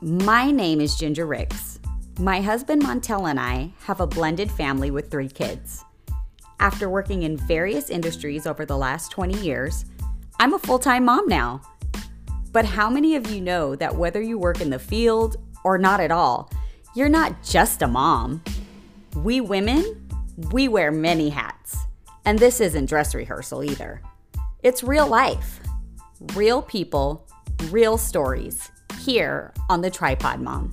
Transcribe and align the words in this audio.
My 0.00 0.52
name 0.52 0.80
is 0.80 0.94
Ginger 0.94 1.26
Ricks. 1.26 1.80
My 2.20 2.40
husband 2.40 2.84
Montel 2.84 3.28
and 3.28 3.40
I 3.40 3.72
have 3.80 3.98
a 3.98 4.06
blended 4.06 4.48
family 4.48 4.92
with 4.92 5.10
three 5.10 5.28
kids. 5.28 5.84
After 6.60 6.88
working 6.88 7.24
in 7.24 7.36
various 7.36 7.90
industries 7.90 8.46
over 8.46 8.64
the 8.64 8.76
last 8.76 9.10
20 9.10 9.40
years, 9.40 9.86
I'm 10.38 10.54
a 10.54 10.58
full 10.60 10.78
time 10.78 11.06
mom 11.06 11.26
now. 11.26 11.62
But 12.52 12.64
how 12.64 12.88
many 12.88 13.16
of 13.16 13.28
you 13.28 13.40
know 13.40 13.74
that 13.74 13.96
whether 13.96 14.22
you 14.22 14.38
work 14.38 14.60
in 14.60 14.70
the 14.70 14.78
field 14.78 15.36
or 15.64 15.78
not 15.78 15.98
at 15.98 16.12
all, 16.12 16.48
you're 16.94 17.08
not 17.08 17.42
just 17.42 17.82
a 17.82 17.88
mom? 17.88 18.40
We 19.16 19.40
women, 19.40 20.08
we 20.52 20.68
wear 20.68 20.92
many 20.92 21.28
hats. 21.28 21.76
And 22.24 22.38
this 22.38 22.60
isn't 22.60 22.86
dress 22.86 23.16
rehearsal 23.16 23.64
either. 23.64 24.00
It's 24.62 24.84
real 24.84 25.08
life, 25.08 25.58
real 26.36 26.62
people, 26.62 27.26
real 27.72 27.98
stories 27.98 28.70
here 29.08 29.54
on 29.70 29.80
the 29.80 29.90
Tripod 29.90 30.38
Mom. 30.38 30.70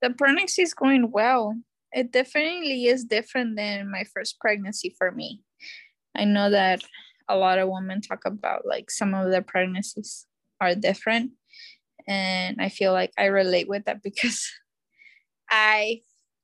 The 0.00 0.10
pregnancy 0.16 0.62
is 0.62 0.72
going 0.72 1.10
well. 1.10 1.56
It 1.90 2.12
definitely 2.12 2.86
is 2.86 3.04
different 3.04 3.56
than 3.56 3.90
my 3.90 4.04
first 4.14 4.38
pregnancy 4.38 4.94
for 4.96 5.10
me. 5.10 5.42
I 6.16 6.24
know 6.24 6.48
that 6.50 6.84
a 7.28 7.36
lot 7.36 7.58
of 7.58 7.68
women 7.68 8.00
talk 8.00 8.20
about 8.24 8.64
like 8.64 8.88
some 8.88 9.14
of 9.14 9.32
their 9.32 9.42
pregnancies 9.42 10.26
are 10.60 10.76
different. 10.76 11.32
And 12.06 12.62
I 12.62 12.68
feel 12.68 12.92
like 12.92 13.12
I 13.18 13.24
relate 13.24 13.68
with 13.68 13.86
that 13.86 14.00
because 14.04 14.48
I, 15.50 16.02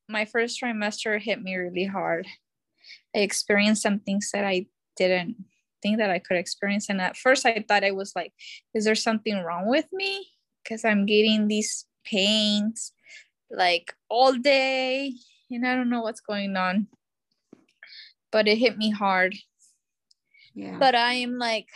my 0.08 0.24
first 0.24 0.60
trimester 0.60 1.20
hit 1.20 1.40
me 1.40 1.54
really 1.54 1.84
hard. 1.84 2.26
I 3.14 3.20
experienced 3.20 3.82
some 3.82 4.00
things 4.00 4.30
that 4.32 4.44
I 4.44 4.66
didn't 4.96 5.36
think 5.82 5.98
that 5.98 6.10
I 6.10 6.18
could 6.18 6.36
experience. 6.36 6.88
And 6.88 7.00
at 7.00 7.16
first, 7.16 7.46
I 7.46 7.64
thought 7.66 7.84
I 7.84 7.90
was 7.90 8.12
like, 8.14 8.32
is 8.74 8.84
there 8.84 8.94
something 8.94 9.42
wrong 9.42 9.68
with 9.68 9.86
me? 9.92 10.26
Because 10.62 10.84
I'm 10.84 11.06
getting 11.06 11.48
these 11.48 11.86
pains 12.04 12.92
like 13.50 13.94
all 14.08 14.34
day 14.34 15.12
and 15.50 15.66
I 15.66 15.74
don't 15.74 15.90
know 15.90 16.02
what's 16.02 16.20
going 16.20 16.56
on. 16.56 16.88
But 18.30 18.48
it 18.48 18.58
hit 18.58 18.76
me 18.76 18.90
hard. 18.90 19.34
Yeah. 20.54 20.76
But 20.78 20.94
I 20.94 21.14
am 21.14 21.38
like 21.38 21.66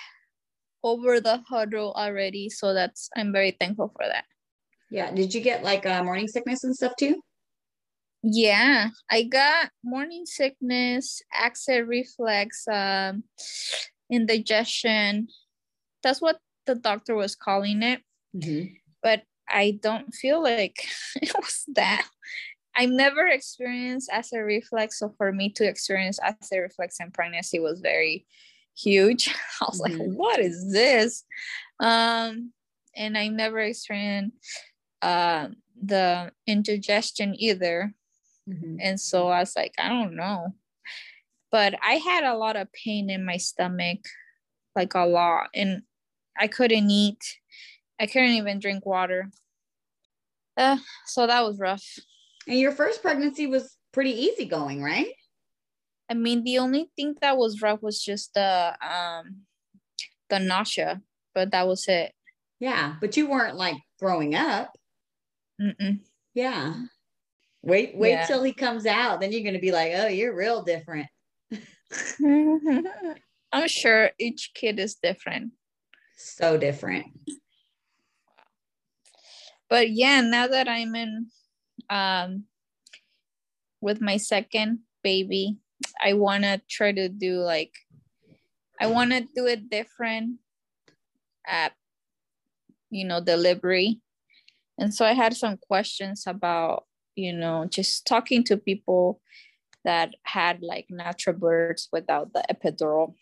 over 0.82 1.20
the 1.20 1.42
hurdle 1.48 1.92
already. 1.96 2.50
So 2.50 2.74
that's, 2.74 3.08
I'm 3.16 3.32
very 3.32 3.52
thankful 3.52 3.88
for 3.88 4.06
that. 4.06 4.24
Yeah. 4.90 5.10
Did 5.10 5.34
you 5.34 5.40
get 5.40 5.64
like 5.64 5.86
uh, 5.86 6.04
morning 6.04 6.28
sickness 6.28 6.64
and 6.64 6.74
stuff 6.74 6.92
too? 6.98 7.22
Yeah, 8.24 8.90
I 9.10 9.24
got 9.24 9.70
morning 9.82 10.26
sickness, 10.26 11.22
acid 11.34 11.88
reflux, 11.88 12.68
um, 12.68 13.24
indigestion. 14.12 15.28
That's 16.02 16.20
what 16.20 16.38
the 16.66 16.74
doctor 16.74 17.14
was 17.14 17.34
calling 17.34 17.82
it. 17.82 18.02
Mm-hmm. 18.36 18.74
But 19.02 19.22
I 19.48 19.78
don't 19.82 20.14
feel 20.14 20.42
like 20.42 20.86
it 21.16 21.32
was 21.34 21.64
that. 21.74 22.06
I've 22.74 22.90
never 22.90 23.26
experienced 23.26 24.10
acid 24.10 24.40
reflux. 24.40 24.98
So 24.98 25.14
for 25.18 25.32
me 25.32 25.50
to 25.50 25.68
experience 25.68 26.18
acid 26.20 26.58
reflux 26.60 26.98
in 27.00 27.10
pregnancy 27.10 27.58
was 27.58 27.80
very 27.80 28.26
huge. 28.76 29.28
I 29.60 29.64
was 29.66 29.80
mm-hmm. 29.80 29.98
like, 29.98 30.10
what 30.10 30.40
is 30.40 30.72
this? 30.72 31.24
Um, 31.80 32.52
and 32.96 33.16
I 33.16 33.28
never 33.28 33.58
experienced 33.58 34.36
uh, 35.02 35.48
the 35.82 36.32
indigestion 36.46 37.34
either. 37.38 37.92
Mm-hmm. 38.48 38.76
And 38.80 39.00
so 39.00 39.28
I 39.28 39.40
was 39.40 39.54
like, 39.56 39.74
I 39.78 39.88
don't 39.88 40.16
know. 40.16 40.54
But 41.52 41.74
I 41.82 41.94
had 41.94 42.24
a 42.24 42.36
lot 42.36 42.56
of 42.56 42.72
pain 42.72 43.10
in 43.10 43.24
my 43.24 43.36
stomach, 43.36 44.00
like 44.74 44.94
a 44.94 45.06
lot. 45.06 45.48
And 45.54 45.82
I 46.36 46.48
couldn't 46.48 46.90
eat. 46.90 47.22
I 48.00 48.06
couldn't 48.06 48.30
even 48.30 48.58
drink 48.58 48.84
water. 48.84 49.30
Uh, 50.56 50.78
so 51.06 51.26
that 51.26 51.44
was 51.44 51.58
rough. 51.58 51.84
And 52.48 52.58
your 52.58 52.72
first 52.72 53.02
pregnancy 53.02 53.46
was 53.46 53.76
pretty 53.92 54.10
easy 54.10 54.46
going, 54.46 54.82
right? 54.82 55.12
I 56.10 56.14
mean, 56.14 56.44
the 56.44 56.58
only 56.58 56.90
thing 56.96 57.14
that 57.20 57.36
was 57.36 57.62
rough 57.62 57.82
was 57.82 58.02
just 58.02 58.34
the 58.34 58.76
um 58.82 59.42
the 60.28 60.38
nausea, 60.38 61.00
but 61.34 61.52
that 61.52 61.66
was 61.66 61.86
it. 61.88 62.12
Yeah, 62.58 62.96
but 63.00 63.16
you 63.16 63.28
weren't 63.28 63.56
like 63.56 63.76
growing 63.98 64.34
up. 64.34 64.72
Mm-mm. 65.60 66.00
Yeah. 66.34 66.74
Wait, 67.62 67.96
wait 67.96 68.10
yeah. 68.10 68.26
till 68.26 68.42
he 68.42 68.52
comes 68.52 68.86
out. 68.86 69.20
Then 69.20 69.32
you're 69.32 69.44
gonna 69.44 69.58
be 69.58 69.72
like, 69.72 69.92
oh, 69.94 70.08
you're 70.08 70.34
real 70.34 70.62
different. 70.62 71.06
I'm 73.52 73.68
sure 73.68 74.10
each 74.18 74.52
kid 74.54 74.78
is 74.78 74.94
different. 74.94 75.52
So 76.16 76.56
different. 76.56 77.06
But 79.68 79.90
yeah, 79.90 80.20
now 80.20 80.46
that 80.46 80.68
I'm 80.68 80.94
in 80.94 81.26
um 81.90 82.44
with 83.80 84.00
my 84.00 84.16
second 84.16 84.80
baby, 85.02 85.58
I 86.00 86.12
wanna 86.14 86.60
try 86.68 86.92
to 86.92 87.08
do 87.08 87.40
like 87.40 87.74
I 88.80 88.86
wanna 88.86 89.22
do 89.34 89.46
it 89.46 89.70
different 89.70 90.38
at 91.46 91.72
you 92.90 93.04
know 93.04 93.20
delivery. 93.20 94.00
And 94.78 94.94
so 94.94 95.04
I 95.04 95.12
had 95.12 95.36
some 95.36 95.58
questions 95.58 96.24
about 96.26 96.84
you 97.14 97.32
know, 97.32 97.66
just 97.66 98.06
talking 98.06 98.44
to 98.44 98.56
people 98.56 99.20
that 99.84 100.14
had 100.24 100.62
like 100.62 100.86
natural 100.90 101.36
births 101.36 101.88
without 101.92 102.32
the 102.32 102.44
epidural 102.50 103.14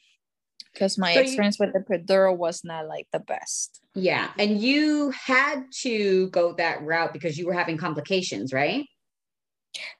because 0.72 0.98
my 0.98 1.15
so 1.15 1.21
experience 1.21 1.59
you, 1.59 1.66
with 1.66 1.75
the 1.75 1.98
epidural 1.98 2.37
was 2.37 2.62
not 2.65 2.87
like 2.87 3.06
the 3.12 3.19
best. 3.19 3.81
Yeah. 3.94 4.31
And 4.38 4.60
you 4.60 5.10
had 5.10 5.65
to 5.82 6.28
go 6.31 6.53
that 6.54 6.82
route 6.82 7.12
because 7.12 7.37
you 7.37 7.47
were 7.47 7.53
having 7.53 7.76
complications, 7.76 8.53
right? 8.53 8.87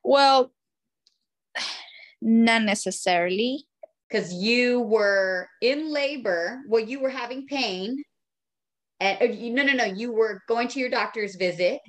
Well, 0.04 0.53
not 2.22 2.62
necessarily. 2.62 3.66
Because 4.09 4.32
you 4.32 4.81
were 4.81 5.48
in 5.60 5.92
labor, 5.92 6.62
well, 6.69 6.82
you 6.82 7.00
were 7.00 7.10
having 7.10 7.47
pain. 7.47 8.03
And 8.98 9.19
uh, 9.22 9.34
no, 9.34 9.62
no, 9.62 9.72
no, 9.72 9.84
you 9.84 10.12
were 10.12 10.42
going 10.48 10.69
to 10.69 10.81
your 10.81 10.91
doctor's 10.91 11.37
visit 11.37 11.81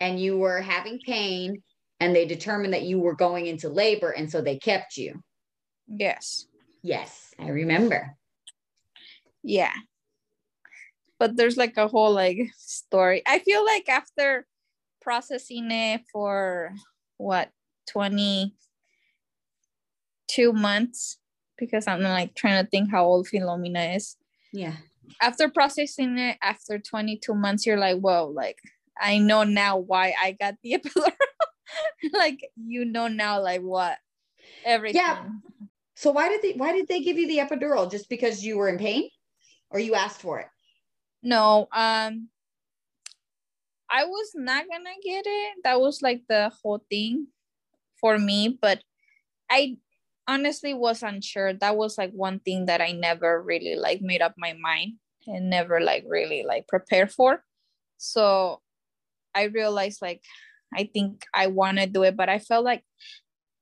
and 0.00 0.20
you 0.20 0.38
were 0.38 0.60
having 0.60 0.98
pain 1.04 1.62
and 2.00 2.14
they 2.14 2.26
determined 2.26 2.72
that 2.74 2.82
you 2.82 2.98
were 2.98 3.14
going 3.14 3.46
into 3.46 3.68
labor 3.68 4.10
and 4.10 4.30
so 4.30 4.40
they 4.40 4.56
kept 4.56 4.96
you. 4.96 5.22
Yes. 5.86 6.46
Yes, 6.82 7.34
I 7.38 7.48
remember. 7.48 8.16
Yeah. 9.42 9.72
But 11.18 11.36
there's 11.36 11.56
like 11.56 11.76
a 11.76 11.88
whole 11.88 12.12
like 12.12 12.38
story. 12.56 13.22
I 13.26 13.40
feel 13.40 13.64
like 13.64 13.88
after 13.88 14.46
processing 15.00 15.70
it 15.70 16.02
for 16.12 16.72
what 17.16 17.50
22 17.88 18.52
months 20.52 21.18
because 21.58 21.88
I'm 21.88 22.02
like 22.02 22.34
trying 22.34 22.62
to 22.64 22.70
think 22.70 22.90
how 22.90 23.04
old 23.04 23.26
Philomena 23.26 23.96
is. 23.96 24.16
Yeah. 24.52 24.76
After 25.20 25.48
processing 25.48 26.18
it 26.18 26.36
after 26.42 26.78
22 26.78 27.34
months, 27.34 27.66
you're 27.66 27.78
like, 27.78 27.98
whoa, 27.98 28.26
like 28.32 28.58
I 29.00 29.18
know 29.18 29.42
now 29.42 29.78
why 29.78 30.14
I 30.22 30.32
got 30.32 30.54
the 30.62 30.72
epidural. 30.78 31.12
like 32.12 32.48
you 32.56 32.84
know 32.84 33.08
now, 33.08 33.40
like 33.40 33.62
what 33.62 33.98
everything. 34.64 35.00
Yeah. 35.00 35.24
So 35.94 36.12
why 36.12 36.28
did 36.28 36.42
they 36.42 36.52
why 36.52 36.72
did 36.72 36.88
they 36.88 37.00
give 37.00 37.18
you 37.18 37.26
the 37.26 37.38
epidural? 37.38 37.90
Just 37.90 38.08
because 38.08 38.44
you 38.44 38.56
were 38.58 38.68
in 38.68 38.78
pain, 38.78 39.08
or 39.70 39.80
you 39.80 39.94
asked 39.94 40.20
for 40.20 40.40
it? 40.40 40.46
No. 41.22 41.68
Um. 41.72 42.28
I 43.90 44.04
was 44.04 44.32
not 44.34 44.66
gonna 44.70 44.96
get 45.02 45.24
it. 45.26 45.56
That 45.64 45.80
was 45.80 46.02
like 46.02 46.22
the 46.28 46.52
whole 46.62 46.84
thing 46.90 47.28
for 48.00 48.18
me, 48.18 48.58
but 48.60 48.82
I 49.50 49.78
honestly 50.26 50.74
was 50.74 51.02
unsure. 51.02 51.54
That 51.54 51.76
was 51.76 51.96
like 51.96 52.12
one 52.12 52.38
thing 52.40 52.66
that 52.66 52.82
I 52.82 52.92
never 52.92 53.42
really 53.42 53.76
like 53.76 54.02
made 54.02 54.20
up 54.20 54.34
my 54.36 54.52
mind 54.52 54.94
and 55.26 55.48
never 55.48 55.80
like 55.80 56.04
really 56.06 56.44
like 56.46 56.68
prepared 56.68 57.10
for. 57.10 57.42
So 57.96 58.60
I 59.34 59.44
realized 59.44 60.02
like 60.02 60.22
I 60.74 60.90
think 60.92 61.24
I 61.32 61.46
want 61.48 61.78
to 61.78 61.86
do 61.86 62.02
it, 62.02 62.16
but 62.16 62.28
I 62.28 62.38
felt 62.38 62.64
like 62.64 62.84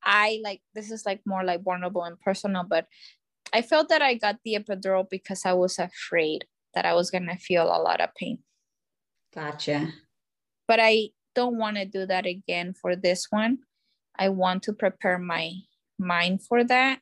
I 0.02 0.40
like 0.42 0.60
this 0.74 0.90
is 0.90 1.04
like 1.04 1.20
more 1.26 1.44
like 1.44 1.62
vulnerable 1.62 2.04
and 2.04 2.20
personal, 2.20 2.64
but 2.64 2.86
I 3.52 3.62
felt 3.62 3.88
that 3.88 4.02
I 4.02 4.14
got 4.14 4.36
the 4.44 4.54
epidural 4.54 5.08
because 5.08 5.42
I 5.44 5.52
was 5.52 5.78
afraid 5.78 6.46
that 6.74 6.84
I 6.84 6.94
was 6.94 7.10
gonna 7.10 7.36
feel 7.36 7.64
a 7.64 7.82
lot 7.82 8.00
of 8.00 8.10
pain. 8.14 8.38
Gotcha. 9.34 9.92
But 10.68 10.80
I 10.80 11.10
don't 11.34 11.58
want 11.58 11.76
to 11.76 11.84
do 11.84 12.06
that 12.06 12.26
again 12.26 12.74
for 12.80 12.96
this 12.96 13.26
one. 13.30 13.58
I 14.18 14.30
want 14.30 14.62
to 14.64 14.72
prepare 14.72 15.18
my 15.18 15.52
mind 15.98 16.42
for 16.42 16.64
that. 16.64 17.00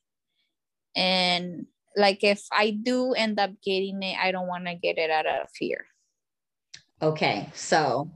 And 0.97 1.67
like 1.97 2.25
if 2.25 2.43
I 2.53 2.71
do 2.71 3.12
end 3.12 3.39
up 3.39 3.53
getting 3.65 4.03
it, 4.03 4.19
I 4.21 4.33
don't 4.33 4.49
want 4.49 4.67
to 4.67 4.75
get 4.75 4.99
it 4.99 5.11
out 5.11 5.27
of 5.27 5.49
fear. 5.56 5.87
Okay. 7.01 7.49
So 7.55 8.11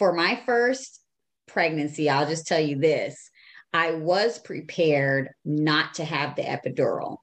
for 0.00 0.14
my 0.14 0.40
first 0.46 0.98
pregnancy, 1.46 2.08
I'll 2.08 2.26
just 2.26 2.46
tell 2.46 2.58
you 2.58 2.78
this 2.78 3.30
I 3.74 3.92
was 3.92 4.38
prepared 4.38 5.28
not 5.44 5.92
to 5.94 6.04
have 6.04 6.34
the 6.34 6.42
epidural. 6.42 7.18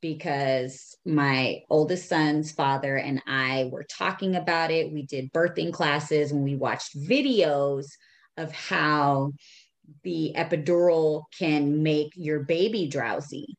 because 0.00 0.96
my 1.04 1.60
oldest 1.70 2.08
son's 2.08 2.50
father 2.50 2.96
and 2.96 3.22
I 3.28 3.68
were 3.70 3.84
talking 3.84 4.34
about 4.34 4.72
it. 4.72 4.92
We 4.92 5.06
did 5.06 5.32
birthing 5.32 5.72
classes 5.72 6.32
and 6.32 6.42
we 6.42 6.56
watched 6.56 6.98
videos 6.98 7.86
of 8.36 8.50
how 8.50 9.32
the 10.02 10.32
epidural 10.36 11.24
can 11.38 11.84
make 11.84 12.14
your 12.16 12.40
baby 12.40 12.88
drowsy. 12.88 13.54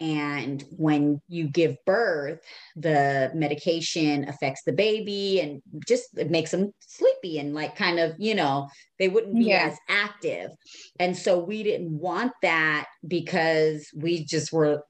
And 0.00 0.62
when 0.76 1.20
you 1.28 1.48
give 1.48 1.76
birth, 1.84 2.40
the 2.76 3.32
medication 3.34 4.28
affects 4.28 4.62
the 4.64 4.72
baby 4.72 5.40
and 5.40 5.60
just 5.88 6.16
it 6.16 6.30
makes 6.30 6.52
them 6.52 6.72
sleepy 6.80 7.38
and 7.38 7.52
like 7.52 7.74
kind 7.74 7.98
of, 7.98 8.14
you 8.16 8.34
know, 8.36 8.68
they 8.98 9.08
wouldn't 9.08 9.34
be 9.36 9.46
yeah. 9.46 9.70
as 9.70 9.78
active. 9.88 10.50
And 11.00 11.16
so 11.16 11.38
we 11.40 11.64
didn't 11.64 11.90
want 11.90 12.32
that 12.42 12.86
because 13.06 13.88
we 13.94 14.24
just 14.24 14.52
were 14.52 14.84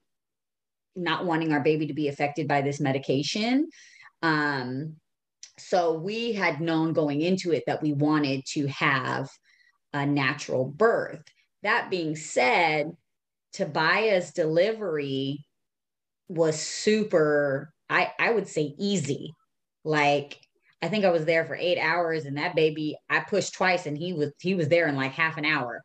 not 0.94 1.24
wanting 1.24 1.52
our 1.52 1.60
baby 1.60 1.86
to 1.86 1.94
be 1.94 2.08
affected 2.08 2.46
by 2.46 2.60
this 2.60 2.80
medication. 2.80 3.68
Um, 4.22 4.96
so 5.58 5.94
we 5.94 6.32
had 6.32 6.60
known 6.60 6.92
going 6.92 7.20
into 7.20 7.52
it 7.52 7.64
that 7.66 7.82
we 7.82 7.92
wanted 7.92 8.44
to 8.52 8.66
have 8.68 9.28
a 9.92 10.04
natural 10.04 10.66
birth. 10.66 11.22
That 11.62 11.90
being 11.90 12.14
said, 12.14 12.92
Tobiah's 13.52 14.32
delivery 14.32 15.44
was 16.28 16.60
super, 16.60 17.72
I, 17.88 18.12
I 18.18 18.30
would 18.30 18.48
say 18.48 18.74
easy. 18.78 19.32
Like 19.84 20.38
I 20.82 20.88
think 20.88 21.04
I 21.04 21.10
was 21.10 21.24
there 21.24 21.44
for 21.44 21.56
eight 21.56 21.78
hours 21.78 22.24
and 22.24 22.36
that 22.36 22.54
baby, 22.54 22.96
I 23.08 23.20
pushed 23.20 23.54
twice 23.54 23.86
and 23.86 23.96
he 23.96 24.12
was 24.12 24.32
he 24.40 24.54
was 24.54 24.68
there 24.68 24.86
in 24.86 24.96
like 24.96 25.12
half 25.12 25.36
an 25.36 25.44
hour 25.44 25.82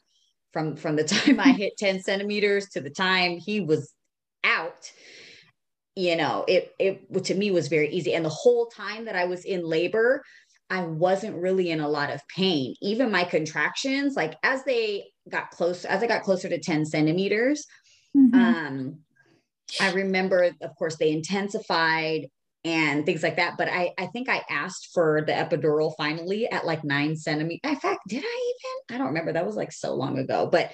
from 0.51 0.75
from 0.75 0.95
the 0.95 1.03
time 1.05 1.39
I 1.39 1.51
hit 1.51 1.73
10 1.77 2.01
centimeters 2.01 2.69
to 2.69 2.81
the 2.81 2.89
time 2.89 3.37
he 3.37 3.59
was 3.59 3.93
out. 4.43 4.91
You 5.95 6.15
know, 6.15 6.43
it 6.47 6.73
it 6.79 7.23
to 7.25 7.35
me 7.35 7.51
was 7.51 7.67
very 7.67 7.89
easy. 7.89 8.13
And 8.13 8.25
the 8.25 8.29
whole 8.29 8.67
time 8.67 9.05
that 9.05 9.15
I 9.15 9.25
was 9.25 9.45
in 9.45 9.63
labor, 9.63 10.23
I 10.69 10.83
wasn't 10.83 11.41
really 11.41 11.69
in 11.69 11.79
a 11.79 11.89
lot 11.89 12.11
of 12.11 12.21
pain. 12.27 12.75
Even 12.81 13.11
my 13.11 13.23
contractions, 13.23 14.15
like 14.15 14.35
as 14.43 14.63
they 14.63 15.05
got 15.29 15.51
close, 15.51 15.85
as 15.85 16.01
I 16.01 16.07
got 16.07 16.23
closer 16.23 16.49
to 16.49 16.59
10 16.59 16.85
centimeters, 16.85 17.65
mm-hmm. 18.15 18.39
um, 18.39 18.99
I 19.79 19.91
remember, 19.91 20.51
of 20.61 20.75
course, 20.77 20.97
they 20.97 21.11
intensified 21.11 22.27
and 22.65 23.05
things 23.05 23.23
like 23.23 23.35
that. 23.37 23.55
But 23.57 23.69
I, 23.69 23.91
I 23.97 24.07
think 24.07 24.29
I 24.29 24.43
asked 24.49 24.89
for 24.93 25.23
the 25.25 25.33
epidural 25.33 25.93
finally 25.97 26.49
at 26.49 26.65
like 26.65 26.83
nine 26.83 27.15
centimeters. 27.15 27.59
In 27.63 27.75
fact, 27.75 28.01
did 28.07 28.23
I 28.23 28.53
even? 28.55 28.95
I 28.95 28.97
don't 28.97 29.07
remember. 29.07 29.33
That 29.33 29.45
was 29.45 29.55
like 29.55 29.71
so 29.71 29.93
long 29.93 30.17
ago. 30.17 30.47
But 30.51 30.71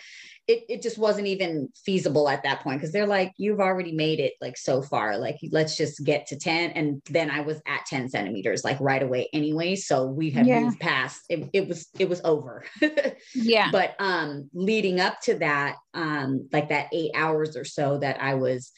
it, 0.49 0.65
it 0.67 0.81
just 0.81 0.97
wasn't 0.97 1.27
even 1.27 1.69
feasible 1.85 2.27
at 2.27 2.41
that 2.41 2.61
point 2.61 2.79
because 2.79 2.91
they're 2.91 3.05
like, 3.05 3.33
you've 3.37 3.59
already 3.59 3.91
made 3.91 4.19
it 4.19 4.33
like 4.41 4.57
so 4.57 4.81
far. 4.81 5.15
Like, 5.15 5.37
let's 5.51 5.77
just 5.77 6.03
get 6.03 6.25
to 6.25 6.39
10. 6.39 6.71
And 6.71 7.03
then 7.07 7.29
I 7.29 7.41
was 7.41 7.61
at 7.67 7.85
10 7.85 8.09
centimeters, 8.09 8.63
like 8.63 8.79
right 8.79 9.03
away 9.03 9.29
anyway. 9.31 9.75
So 9.75 10.07
we 10.07 10.31
had 10.31 10.47
yeah. 10.47 10.61
moved 10.61 10.79
past 10.79 11.21
it, 11.29 11.47
it 11.53 11.67
was, 11.67 11.87
it 11.99 12.09
was 12.09 12.19
over. 12.23 12.65
yeah. 13.35 13.69
But 13.71 13.95
um 13.99 14.49
leading 14.51 14.99
up 14.99 15.21
to 15.21 15.35
that, 15.35 15.75
um, 15.93 16.49
like 16.51 16.69
that 16.69 16.87
eight 16.93 17.11
hours 17.13 17.55
or 17.55 17.63
so 17.63 17.99
that 17.99 18.19
I 18.19 18.33
was 18.33 18.71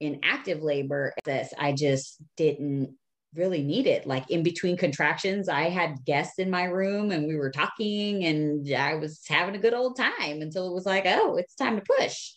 in 0.00 0.20
active 0.22 0.62
labor, 0.62 1.12
this 1.26 1.52
I 1.58 1.72
just 1.72 2.16
didn't 2.38 2.96
really 3.34 3.62
need 3.62 3.86
it. 3.86 4.06
Like 4.06 4.30
in 4.30 4.42
between 4.42 4.76
contractions, 4.76 5.48
I 5.48 5.68
had 5.68 6.04
guests 6.04 6.38
in 6.38 6.50
my 6.50 6.64
room 6.64 7.10
and 7.10 7.26
we 7.26 7.36
were 7.36 7.50
talking 7.50 8.24
and 8.24 8.72
I 8.74 8.94
was 8.94 9.22
having 9.28 9.54
a 9.54 9.60
good 9.60 9.74
old 9.74 9.96
time 9.96 10.42
until 10.42 10.66
it 10.66 10.74
was 10.74 10.86
like, 10.86 11.04
oh, 11.06 11.36
it's 11.36 11.54
time 11.54 11.76
to 11.76 11.82
push. 11.98 12.32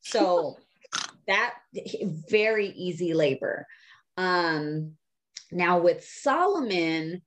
So 0.00 0.56
that 1.26 1.54
very 2.28 2.68
easy 2.68 3.14
labor. 3.14 3.66
Um, 4.16 4.92
now 5.50 5.78
with 5.78 6.04
Solomon, 6.04 7.22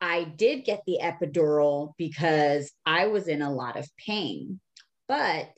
I 0.00 0.24
did 0.24 0.64
get 0.64 0.82
the 0.86 0.98
epidural 1.02 1.92
because 1.98 2.72
I 2.86 3.08
was 3.08 3.28
in 3.28 3.42
a 3.42 3.52
lot 3.52 3.76
of 3.76 3.88
pain, 3.96 4.60
but 5.08 5.50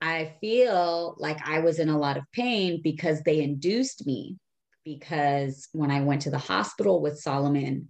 I 0.00 0.34
feel 0.40 1.14
like 1.18 1.38
I 1.46 1.60
was 1.60 1.78
in 1.78 1.88
a 1.88 1.98
lot 1.98 2.16
of 2.16 2.24
pain 2.32 2.80
because 2.82 3.22
they 3.22 3.40
induced 3.40 4.04
me 4.04 4.36
because 4.84 5.68
when 5.72 5.90
I 5.90 6.00
went 6.00 6.22
to 6.22 6.30
the 6.30 6.38
hospital 6.38 7.00
with 7.00 7.20
Solomon, 7.20 7.88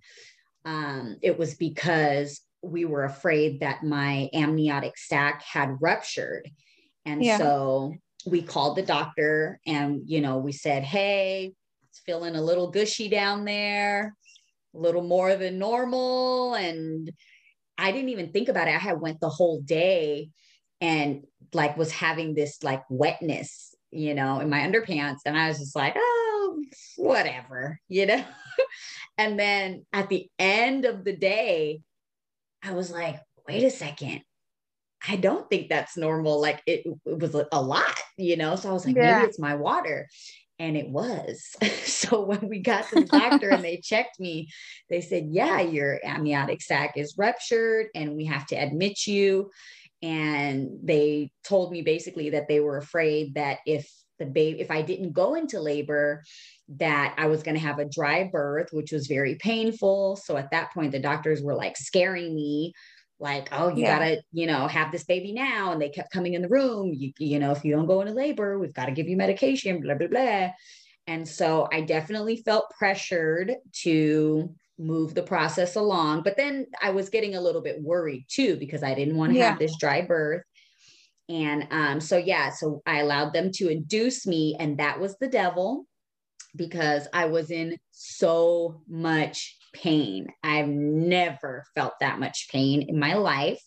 um, 0.64 1.16
it 1.22 1.38
was 1.38 1.54
because 1.54 2.40
we 2.62 2.84
were 2.84 3.04
afraid 3.04 3.60
that 3.60 3.82
my 3.82 4.28
amniotic 4.32 4.96
sac 4.96 5.42
had 5.42 5.76
ruptured. 5.80 6.48
And 7.04 7.24
yeah. 7.24 7.38
so 7.38 7.94
we 8.26 8.42
called 8.42 8.76
the 8.76 8.82
doctor 8.82 9.58
and, 9.66 10.02
you 10.06 10.20
know, 10.20 10.38
we 10.38 10.52
said, 10.52 10.84
hey, 10.84 11.54
it's 11.90 12.00
feeling 12.06 12.36
a 12.36 12.42
little 12.42 12.70
gushy 12.70 13.08
down 13.08 13.44
there, 13.44 14.14
a 14.74 14.78
little 14.78 15.02
more 15.02 15.34
than 15.34 15.58
normal. 15.58 16.54
And 16.54 17.10
I 17.76 17.90
didn't 17.90 18.10
even 18.10 18.32
think 18.32 18.48
about 18.48 18.68
it. 18.68 18.74
I 18.74 18.78
had 18.78 19.00
went 19.00 19.20
the 19.20 19.28
whole 19.28 19.60
day 19.60 20.30
and 20.80 21.24
like 21.52 21.76
was 21.76 21.90
having 21.90 22.34
this 22.34 22.62
like 22.62 22.82
wetness, 22.88 23.74
you 23.90 24.14
know, 24.14 24.38
in 24.38 24.48
my 24.48 24.60
underpants. 24.60 25.20
And 25.26 25.36
I 25.36 25.48
was 25.48 25.58
just 25.58 25.74
like, 25.74 25.94
oh, 25.96 26.21
whatever, 26.96 27.80
you 27.88 28.06
know? 28.06 28.24
and 29.18 29.38
then 29.38 29.84
at 29.92 30.08
the 30.08 30.28
end 30.38 30.84
of 30.84 31.04
the 31.04 31.16
day, 31.16 31.80
I 32.62 32.72
was 32.72 32.90
like, 32.90 33.20
wait 33.48 33.64
a 33.64 33.70
second. 33.70 34.22
I 35.06 35.16
don't 35.16 35.48
think 35.50 35.68
that's 35.68 35.96
normal. 35.96 36.40
Like 36.40 36.62
it, 36.66 36.86
it 37.04 37.18
was 37.18 37.34
a 37.34 37.60
lot, 37.60 37.98
you 38.16 38.36
know? 38.36 38.56
So 38.56 38.70
I 38.70 38.72
was 38.72 38.86
like, 38.86 38.94
yeah. 38.94 39.16
maybe 39.16 39.28
it's 39.28 39.38
my 39.38 39.56
water. 39.56 40.08
And 40.58 40.76
it 40.76 40.88
was. 40.88 41.56
so 41.84 42.22
when 42.22 42.48
we 42.48 42.60
got 42.60 42.88
to 42.90 43.00
the 43.00 43.06
doctor 43.06 43.50
and 43.50 43.64
they 43.64 43.78
checked 43.78 44.20
me, 44.20 44.48
they 44.88 45.00
said, 45.00 45.26
yeah, 45.30 45.60
your 45.60 45.98
amniotic 46.04 46.62
sac 46.62 46.96
is 46.96 47.14
ruptured 47.18 47.86
and 47.96 48.14
we 48.14 48.26
have 48.26 48.46
to 48.46 48.56
admit 48.56 49.06
you. 49.06 49.50
And 50.02 50.78
they 50.82 51.32
told 51.44 51.72
me 51.72 51.82
basically 51.82 52.30
that 52.30 52.48
they 52.48 52.60
were 52.60 52.76
afraid 52.76 53.34
that 53.34 53.58
if 53.66 53.90
the 54.22 54.30
baby, 54.30 54.60
if 54.60 54.70
I 54.70 54.82
didn't 54.82 55.12
go 55.12 55.34
into 55.34 55.60
labor, 55.60 56.22
that 56.76 57.14
I 57.18 57.26
was 57.26 57.42
going 57.42 57.56
to 57.56 57.60
have 57.60 57.78
a 57.78 57.88
dry 57.88 58.30
birth, 58.32 58.68
which 58.72 58.92
was 58.92 59.06
very 59.06 59.34
painful. 59.34 60.16
So 60.16 60.36
at 60.36 60.50
that 60.52 60.72
point, 60.72 60.92
the 60.92 60.98
doctors 60.98 61.42
were 61.42 61.54
like 61.54 61.76
scaring 61.76 62.34
me, 62.34 62.72
like, 63.18 63.48
oh, 63.52 63.68
you 63.68 63.82
yeah. 63.82 63.98
gotta, 63.98 64.22
you 64.32 64.46
know, 64.46 64.66
have 64.66 64.90
this 64.90 65.04
baby 65.04 65.32
now. 65.32 65.72
And 65.72 65.82
they 65.82 65.90
kept 65.90 66.12
coming 66.12 66.34
in 66.34 66.42
the 66.42 66.48
room. 66.48 66.92
You, 66.94 67.12
you 67.18 67.38
know, 67.38 67.52
if 67.52 67.64
you 67.64 67.74
don't 67.74 67.86
go 67.86 68.00
into 68.00 68.14
labor, 68.14 68.58
we've 68.58 68.74
got 68.74 68.86
to 68.86 68.92
give 68.92 69.08
you 69.08 69.16
medication, 69.16 69.80
blah, 69.80 69.94
blah, 69.94 70.08
blah. 70.08 70.50
And 71.06 71.28
so 71.28 71.68
I 71.72 71.82
definitely 71.82 72.36
felt 72.36 72.72
pressured 72.78 73.52
to 73.82 74.54
move 74.78 75.14
the 75.14 75.22
process 75.22 75.76
along. 75.76 76.22
But 76.22 76.36
then 76.36 76.66
I 76.80 76.90
was 76.90 77.10
getting 77.10 77.34
a 77.34 77.40
little 77.40 77.60
bit 77.60 77.82
worried 77.82 78.24
too, 78.28 78.56
because 78.56 78.82
I 78.82 78.94
didn't 78.94 79.16
want 79.16 79.32
to 79.32 79.38
yeah. 79.38 79.50
have 79.50 79.58
this 79.58 79.76
dry 79.78 80.02
birth. 80.02 80.42
And 81.28 81.66
um, 81.70 82.00
so, 82.00 82.16
yeah, 82.16 82.50
so 82.50 82.82
I 82.86 82.98
allowed 83.00 83.32
them 83.32 83.50
to 83.54 83.68
induce 83.68 84.26
me, 84.26 84.56
and 84.58 84.78
that 84.78 85.00
was 85.00 85.16
the 85.18 85.28
devil 85.28 85.86
because 86.56 87.08
I 87.12 87.26
was 87.26 87.50
in 87.50 87.78
so 87.92 88.82
much 88.88 89.56
pain. 89.72 90.26
I've 90.42 90.68
never 90.68 91.64
felt 91.74 91.94
that 92.00 92.18
much 92.18 92.48
pain 92.50 92.82
in 92.88 92.98
my 92.98 93.14
life. 93.14 93.62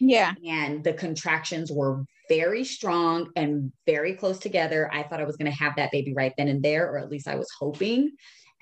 Yeah. 0.00 0.32
And 0.46 0.82
the 0.82 0.94
contractions 0.94 1.70
were 1.70 2.04
very 2.28 2.64
strong 2.64 3.30
and 3.36 3.70
very 3.86 4.14
close 4.14 4.38
together. 4.38 4.90
I 4.92 5.02
thought 5.02 5.20
I 5.20 5.24
was 5.24 5.36
going 5.36 5.50
to 5.50 5.58
have 5.58 5.76
that 5.76 5.92
baby 5.92 6.14
right 6.14 6.32
then 6.38 6.48
and 6.48 6.62
there, 6.62 6.88
or 6.88 6.98
at 6.98 7.10
least 7.10 7.28
I 7.28 7.34
was 7.34 7.50
hoping. 7.58 8.12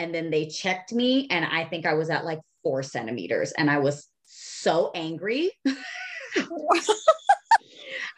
And 0.01 0.15
then 0.15 0.31
they 0.31 0.47
checked 0.47 0.93
me, 0.93 1.27
and 1.31 1.45
I 1.45 1.65
think 1.65 1.87
I 1.87 1.95
was 1.95 2.09
at 2.09 2.25
like 2.25 2.41
four 2.63 2.83
centimeters, 2.83 3.53
and 3.53 3.71
I 3.71 3.79
was 3.79 4.07
so 4.25 4.91
angry. 4.95 5.51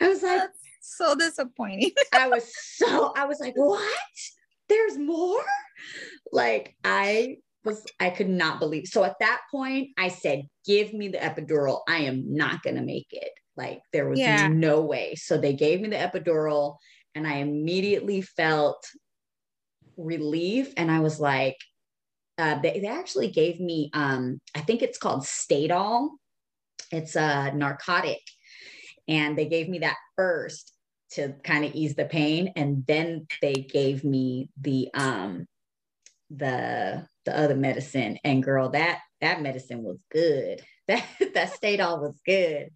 I 0.00 0.08
was 0.08 0.22
like, 0.22 0.38
That's 0.38 0.58
so 0.80 1.14
disappointing. 1.14 1.92
I 2.12 2.28
was 2.28 2.52
so, 2.54 3.12
I 3.16 3.26
was 3.26 3.40
like, 3.40 3.54
what? 3.56 3.84
There's 4.68 4.98
more? 4.98 5.44
Like, 6.32 6.76
I 6.84 7.38
was, 7.64 7.84
I 7.98 8.10
could 8.10 8.28
not 8.28 8.60
believe. 8.60 8.86
So 8.86 9.04
at 9.04 9.18
that 9.20 9.40
point, 9.50 9.88
I 9.98 10.08
said, 10.08 10.42
give 10.66 10.92
me 10.92 11.08
the 11.08 11.18
epidural. 11.18 11.80
I 11.88 11.98
am 11.98 12.34
not 12.34 12.62
going 12.62 12.76
to 12.76 12.82
make 12.82 13.08
it. 13.10 13.30
Like, 13.56 13.80
there 13.92 14.08
was 14.08 14.18
yeah. 14.18 14.48
no 14.48 14.80
way. 14.80 15.14
So 15.16 15.36
they 15.36 15.52
gave 15.52 15.80
me 15.80 15.88
the 15.88 15.96
epidural, 15.96 16.76
and 17.14 17.26
I 17.26 17.36
immediately 17.36 18.22
felt 18.22 18.86
relief. 19.96 20.72
And 20.76 20.90
I 20.90 21.00
was 21.00 21.20
like, 21.20 21.56
uh, 22.38 22.58
they, 22.60 22.80
they 22.80 22.86
actually 22.86 23.28
gave 23.28 23.60
me, 23.60 23.90
um, 23.92 24.40
I 24.54 24.60
think 24.60 24.82
it's 24.82 24.98
called 24.98 25.22
Stadol. 25.22 26.10
It's 26.90 27.16
a 27.16 27.52
narcotic 27.52 28.20
and 29.10 29.36
they 29.36 29.46
gave 29.46 29.68
me 29.68 29.80
that 29.80 29.96
first 30.16 30.72
to 31.10 31.34
kind 31.42 31.64
of 31.64 31.74
ease 31.74 31.96
the 31.96 32.04
pain. 32.04 32.52
And 32.56 32.86
then 32.86 33.26
they 33.42 33.54
gave 33.54 34.04
me 34.04 34.48
the 34.58 34.88
um 34.94 35.46
the 36.30 37.06
the 37.26 37.36
other 37.36 37.56
medicine. 37.56 38.18
And 38.24 38.42
girl, 38.42 38.70
that 38.70 39.00
that 39.20 39.42
medicine 39.42 39.82
was 39.82 39.98
good. 40.10 40.62
That 40.88 41.04
that 41.34 41.52
Stadol 41.52 42.00
was 42.00 42.20
good. 42.26 42.70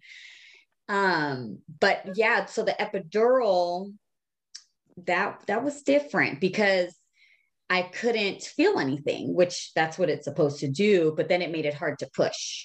Um, 0.87 1.59
but 1.81 2.11
yeah, 2.15 2.45
so 2.45 2.63
the 2.63 2.71
epidural 2.71 3.93
that 5.05 5.41
that 5.47 5.65
was 5.65 5.81
different 5.81 6.39
because 6.39 6.95
I 7.69 7.81
couldn't 7.81 8.41
feel 8.41 8.79
anything, 8.79 9.33
which 9.33 9.73
that's 9.75 9.97
what 9.97 10.09
it's 10.09 10.23
supposed 10.23 10.59
to 10.59 10.69
do, 10.69 11.13
but 11.17 11.27
then 11.27 11.41
it 11.41 11.51
made 11.51 11.65
it 11.65 11.73
hard 11.73 11.99
to 11.99 12.09
push. 12.15 12.63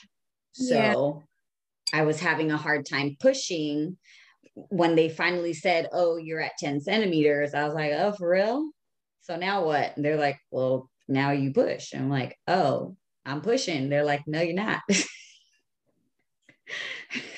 So. 0.52 1.24
I 1.92 2.02
was 2.02 2.20
having 2.20 2.50
a 2.50 2.56
hard 2.56 2.86
time 2.86 3.16
pushing 3.20 3.96
when 4.54 4.94
they 4.96 5.08
finally 5.08 5.54
said, 5.54 5.88
Oh, 5.92 6.16
you're 6.16 6.40
at 6.40 6.58
10 6.58 6.80
centimeters. 6.80 7.54
I 7.54 7.64
was 7.64 7.74
like, 7.74 7.92
Oh, 7.92 8.12
for 8.12 8.30
real? 8.30 8.70
So 9.22 9.36
now 9.36 9.64
what? 9.64 9.96
And 9.96 10.04
they're 10.04 10.16
like, 10.16 10.38
Well, 10.50 10.90
now 11.08 11.30
you 11.32 11.52
push. 11.52 11.92
And 11.92 12.04
I'm 12.04 12.10
like, 12.10 12.36
Oh, 12.46 12.96
I'm 13.24 13.40
pushing. 13.40 13.88
They're 13.88 14.04
like, 14.04 14.22
No, 14.26 14.40
you're 14.40 14.54
not. 14.54 14.80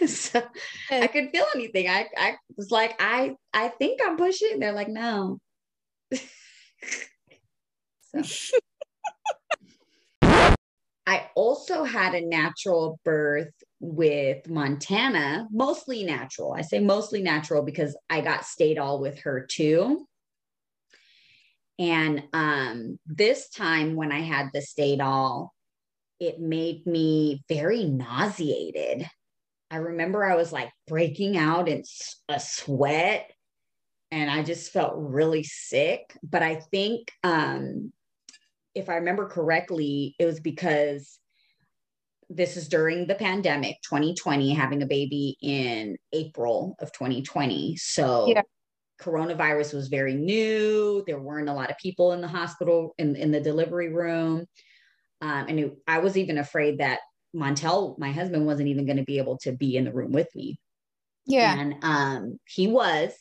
so 0.07 0.43
I 0.91 1.07
couldn't 1.07 1.31
feel 1.31 1.47
anything. 1.55 1.89
I, 1.89 2.07
I 2.17 2.37
was 2.57 2.71
like, 2.71 2.97
I, 3.01 3.35
I 3.53 3.69
think 3.69 4.01
I'm 4.05 4.17
pushing. 4.17 4.59
They're 4.59 4.73
like, 4.73 4.89
no. 4.89 5.39
so. 8.15 8.23
I 11.05 11.31
also 11.35 11.83
had 11.83 12.15
a 12.15 12.25
natural 12.25 13.01
birth 13.05 13.53
with 13.83 14.49
Montana, 14.49 15.49
mostly 15.51 16.05
natural. 16.05 16.55
I 16.55 16.63
say 16.63 16.79
mostly 16.79 17.21
natural 17.21 17.63
because 17.63 17.97
I 18.09 18.21
got 18.21 18.43
Stadol 18.43 19.01
with 19.01 19.19
her 19.21 19.45
too. 19.45 20.07
And 21.81 22.23
um, 22.33 23.01
this 23.07 23.51
time 23.51 23.97
when 23.97 24.13
I 24.13 24.21
had 24.21 24.51
the 24.55 24.61
Stadol, 24.61 25.49
it 26.21 26.39
made 26.39 26.87
me 26.87 27.43
very 27.49 27.83
nauseated. 27.83 29.11
I 29.69 29.77
remember 29.79 30.25
I 30.25 30.37
was 30.37 30.53
like 30.53 30.71
breaking 30.87 31.37
out 31.37 31.69
in 31.69 31.83
a 32.29 32.39
sweat 32.39 33.33
and 34.13 34.31
I 34.31 34.45
just 34.45 34.71
felt 34.71 34.95
really 34.97 35.43
sick. 35.43 36.17
But 36.23 36.43
I 36.45 36.57
think, 36.71 37.11
um, 37.25 37.93
if 38.77 38.89
I 38.89 38.95
remember 38.97 39.29
correctly, 39.29 40.15
it 40.21 40.25
was 40.25 40.39
because 40.39 41.19
this 42.35 42.57
is 42.57 42.69
during 42.69 43.07
the 43.07 43.15
pandemic 43.15 43.77
2020, 43.83 44.53
having 44.55 44.83
a 44.83 44.87
baby 44.87 45.37
in 45.43 45.97
April 46.13 46.77
of 46.81 46.93
2020. 46.93 47.77
So, 47.77 48.27
yeah. 48.29 48.43
coronavirus 49.01 49.75
was 49.75 49.89
very 49.89 50.15
new. 50.15 51.05
There 51.07 51.21
weren't 51.21 51.49
a 51.49 51.55
lot 51.55 51.71
of 51.71 51.79
people 51.79 52.13
in 52.13 52.21
the 52.21 52.29
hospital, 52.29 52.95
in, 52.99 53.17
in 53.17 53.31
the 53.31 53.41
delivery 53.41 53.93
room. 53.93 54.47
Um, 55.21 55.47
and 55.49 55.61
it, 55.61 55.77
I 55.87 55.99
was 55.99 56.17
even 56.17 56.39
afraid 56.39 56.79
that 56.79 57.01
Montel, 57.35 57.99
my 57.99 58.13
husband, 58.13 58.47
wasn't 58.47 58.69
even 58.69 58.87
going 58.87 58.99
to 58.99 59.05
be 59.05 59.19
able 59.19 59.39
to 59.39 59.53
be 59.53 59.77
in 59.77 59.85
the 59.85 59.93
room 59.93 60.13
with 60.13 60.29
me. 60.35 60.59
Yeah. 61.27 61.57
And 61.59 61.75
um, 61.83 62.41
he 62.47 62.67
was. 62.67 63.13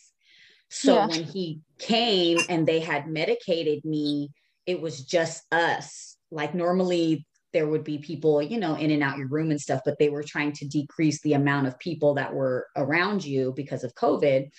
So 0.69 0.95
yeah. 0.95 1.07
when 1.07 1.23
he 1.23 1.61
came 1.79 2.39
and 2.49 2.67
they 2.67 2.79
had 2.79 3.07
medicated 3.07 3.83
me, 3.85 4.31
it 4.65 4.81
was 4.81 5.03
just 5.03 5.43
us. 5.53 6.17
Like 6.31 6.55
normally 6.55 7.25
there 7.53 7.67
would 7.67 7.84
be 7.84 7.98
people, 7.98 8.41
you 8.41 8.60
know, 8.60 8.75
in 8.75 8.91
and 8.91 9.03
out 9.03 9.17
your 9.17 9.27
room 9.27 9.51
and 9.51 9.60
stuff, 9.60 9.81
but 9.86 10.00
they 10.00 10.10
were 10.10 10.24
trying 10.24 10.53
to 10.53 10.67
decrease 10.67 11.22
the 11.22 11.34
amount 11.34 11.67
of 11.67 11.79
people 11.79 12.13
that 12.15 12.34
were 12.34 12.67
around 12.75 13.25
you 13.25 13.53
because 13.55 13.84
of 13.84 13.96
COVID. 13.96 14.50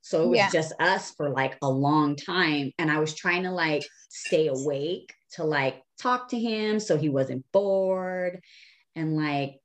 So 0.00 0.22
it 0.22 0.28
was 0.28 0.38
yeah. 0.38 0.50
just 0.50 0.72
us 0.80 1.10
for 1.12 1.28
like 1.28 1.58
a 1.62 1.68
long 1.68 2.16
time. 2.16 2.72
And 2.78 2.90
I 2.90 2.98
was 2.98 3.14
trying 3.14 3.42
to 3.42 3.50
like 3.50 3.86
stay 4.08 4.48
awake 4.48 5.12
to 5.32 5.44
like 5.44 5.82
talk 6.00 6.28
to 6.30 6.38
him 6.38 6.80
so 6.80 6.96
he 6.96 7.08
wasn't 7.08 7.44
bored 7.52 8.40
and 8.94 9.16
like 9.16 9.56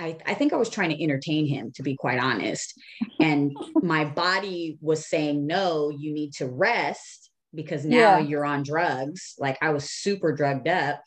I, 0.00 0.18
I 0.26 0.34
think 0.34 0.52
I 0.52 0.56
was 0.56 0.68
trying 0.68 0.90
to 0.90 1.02
entertain 1.02 1.46
him, 1.46 1.72
to 1.76 1.82
be 1.82 1.96
quite 1.96 2.18
honest. 2.18 2.74
And 3.20 3.56
my 3.76 4.04
body 4.04 4.76
was 4.80 5.08
saying, 5.08 5.46
no, 5.46 5.90
you 5.90 6.12
need 6.12 6.34
to 6.34 6.46
rest 6.46 7.30
because 7.54 7.84
now 7.84 7.96
yeah. 7.96 8.18
you're 8.18 8.44
on 8.44 8.64
drugs. 8.64 9.34
Like 9.38 9.56
I 9.62 9.70
was 9.70 9.90
super 9.90 10.32
drugged 10.32 10.68
up. 10.68 11.00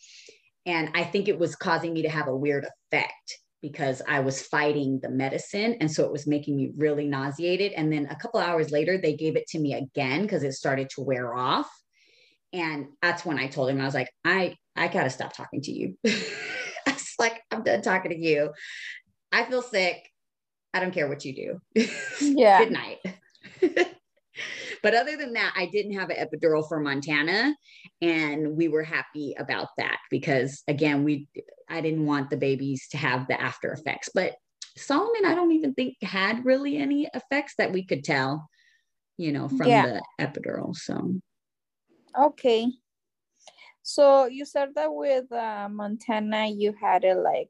And 0.67 0.91
I 0.93 1.05
think 1.05 1.27
it 1.27 1.39
was 1.39 1.55
causing 1.55 1.93
me 1.93 2.03
to 2.03 2.09
have 2.09 2.27
a 2.27 2.35
weird 2.35 2.65
effect 2.91 3.39
because 3.61 4.01
I 4.07 4.19
was 4.19 4.41
fighting 4.41 4.99
the 5.01 5.09
medicine. 5.09 5.77
And 5.79 5.89
so 5.89 6.05
it 6.05 6.11
was 6.11 6.27
making 6.27 6.57
me 6.57 6.71
really 6.75 7.07
nauseated. 7.07 7.71
And 7.71 7.91
then 7.91 8.05
a 8.07 8.15
couple 8.15 8.39
hours 8.39 8.69
later, 8.69 8.97
they 8.97 9.15
gave 9.15 9.35
it 9.37 9.47
to 9.47 9.59
me 9.59 9.73
again 9.73 10.21
because 10.21 10.43
it 10.43 10.53
started 10.53 10.89
to 10.91 11.01
wear 11.01 11.33
off. 11.33 11.69
And 12.53 12.87
that's 13.01 13.25
when 13.25 13.39
I 13.39 13.47
told 13.47 13.69
him, 13.69 13.81
I 13.81 13.85
was 13.85 13.93
like, 13.93 14.09
I, 14.23 14.55
I 14.75 14.89
got 14.89 15.03
to 15.03 15.09
stop 15.09 15.35
talking 15.35 15.61
to 15.61 15.71
you. 15.71 15.97
I 16.05 16.91
was 16.91 17.13
like, 17.17 17.41
I'm 17.49 17.63
done 17.63 17.81
talking 17.81 18.11
to 18.11 18.17
you. 18.17 18.51
I 19.31 19.45
feel 19.45 19.61
sick. 19.61 20.11
I 20.73 20.81
don't 20.81 20.93
care 20.93 21.07
what 21.07 21.25
you 21.25 21.33
do. 21.75 21.85
Yeah. 22.21 22.59
Good 22.59 22.71
night. 22.71 22.97
but 24.83 24.93
other 24.93 25.17
than 25.17 25.33
that, 25.33 25.53
I 25.55 25.67
didn't 25.67 25.93
have 25.93 26.09
an 26.09 26.17
epidural 26.17 26.67
for 26.67 26.79
Montana. 26.79 27.55
And 28.01 28.55
we 28.55 28.67
were 28.67 28.83
happy 28.83 29.35
about 29.37 29.69
that 29.77 29.97
because 30.09 30.63
again, 30.67 31.03
we 31.03 31.27
I 31.69 31.81
didn't 31.81 32.05
want 32.05 32.29
the 32.29 32.37
babies 32.37 32.87
to 32.91 32.97
have 32.97 33.27
the 33.27 33.39
after 33.39 33.71
effects. 33.71 34.09
But 34.13 34.35
Solomon, 34.75 35.25
I 35.25 35.35
don't 35.35 35.51
even 35.51 35.73
think 35.73 35.95
had 36.01 36.45
really 36.45 36.77
any 36.77 37.09
effects 37.13 37.55
that 37.57 37.71
we 37.71 37.83
could 37.83 38.03
tell, 38.03 38.49
you 39.17 39.31
know, 39.31 39.47
from 39.47 39.67
yeah. 39.67 39.85
the 39.85 40.03
epidural. 40.23 40.75
So 40.75 41.19
okay. 42.19 42.67
So 43.83 44.25
you 44.25 44.45
said 44.45 44.69
that 44.75 44.93
with 44.93 45.31
uh, 45.31 45.69
Montana, 45.71 46.47
you 46.47 46.73
had 46.79 47.05
it 47.05 47.15
like, 47.15 47.49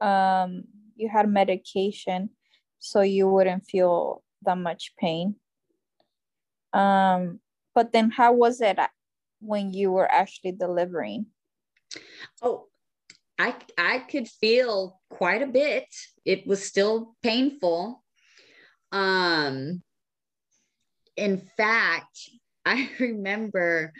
um, 0.00 0.62
you 0.94 1.08
had 1.08 1.28
medication, 1.28 2.30
so 2.78 3.00
you 3.00 3.28
wouldn't 3.28 3.66
feel 3.66 4.22
that 4.42 4.58
much 4.58 4.92
pain. 4.96 5.34
Um, 6.72 7.40
but 7.74 7.92
then 7.92 8.10
how 8.10 8.32
was 8.32 8.60
it 8.60 8.78
when 9.40 9.72
you 9.72 9.92
were 9.92 10.10
actually 10.10 10.52
delivering? 10.52 11.26
Oh, 12.42 12.66
I 13.38 13.54
I 13.76 13.98
could 13.98 14.28
feel 14.28 15.00
quite 15.10 15.42
a 15.42 15.46
bit. 15.46 15.86
It 16.24 16.46
was 16.46 16.64
still 16.64 17.16
painful. 17.22 18.02
Um, 18.92 19.82
in 21.16 21.38
fact, 21.56 22.18
I 22.64 22.88
remember 23.00 23.92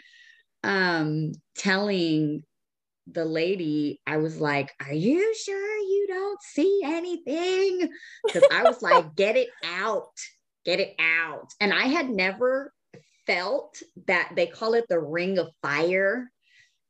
um 0.63 1.33
telling 1.55 2.43
the 3.07 3.25
lady, 3.25 3.99
I 4.07 4.17
was 4.17 4.39
like, 4.39 4.71
Are 4.79 4.93
you 4.93 5.35
sure 5.35 5.77
you 5.77 6.05
don't 6.07 6.41
see 6.41 6.81
anything? 6.85 7.89
Because 8.25 8.47
I 8.51 8.63
was 8.63 8.81
like, 8.81 9.15
Get 9.15 9.35
it 9.35 9.49
out, 9.65 10.13
get 10.65 10.79
it 10.79 10.95
out. 10.99 11.53
And 11.59 11.73
I 11.73 11.85
had 11.85 12.09
never 12.09 12.73
felt 13.25 13.81
that 14.07 14.31
they 14.35 14.47
call 14.47 14.73
it 14.73 14.85
the 14.89 14.99
ring 14.99 15.37
of 15.37 15.49
fire 15.61 16.29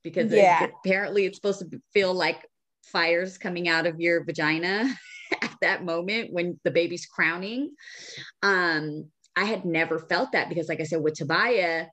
because 0.03 0.31
yeah. 0.31 0.65
it, 0.65 0.71
apparently 0.83 1.25
it's 1.25 1.37
supposed 1.37 1.59
to 1.59 1.81
feel 1.93 2.13
like 2.13 2.45
fires 2.85 3.37
coming 3.37 3.67
out 3.67 3.87
of 3.87 3.99
your 3.99 4.23
vagina 4.23 4.93
at 5.41 5.55
that 5.61 5.85
moment 5.85 6.31
when 6.31 6.59
the 6.63 6.71
baby's 6.71 7.05
crowning. 7.05 7.71
Um, 8.41 9.05
I 9.35 9.45
had 9.45 9.65
never 9.65 9.99
felt 9.99 10.33
that 10.33 10.49
because, 10.49 10.69
like 10.69 10.81
I 10.81 10.83
said, 10.83 11.01
with 11.01 11.15
Tobiah, 11.15 11.87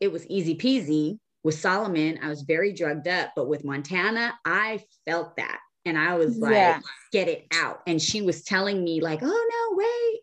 it 0.00 0.12
was 0.12 0.26
easy 0.26 0.56
peasy. 0.56 1.18
With 1.44 1.58
Solomon, 1.58 2.20
I 2.22 2.28
was 2.28 2.42
very 2.42 2.72
drugged 2.72 3.08
up, 3.08 3.30
but 3.34 3.48
with 3.48 3.64
Montana, 3.64 4.34
I 4.44 4.80
felt 5.06 5.36
that. 5.36 5.58
And 5.84 5.98
I 5.98 6.16
was 6.16 6.36
like, 6.36 6.52
yeah. 6.52 6.80
get 7.10 7.26
it 7.26 7.46
out. 7.52 7.80
And 7.88 8.00
she 8.00 8.22
was 8.22 8.44
telling 8.44 8.84
me, 8.84 9.00
like, 9.00 9.20
oh 9.22 9.26
no, 9.26 9.76
wait, 9.76 10.20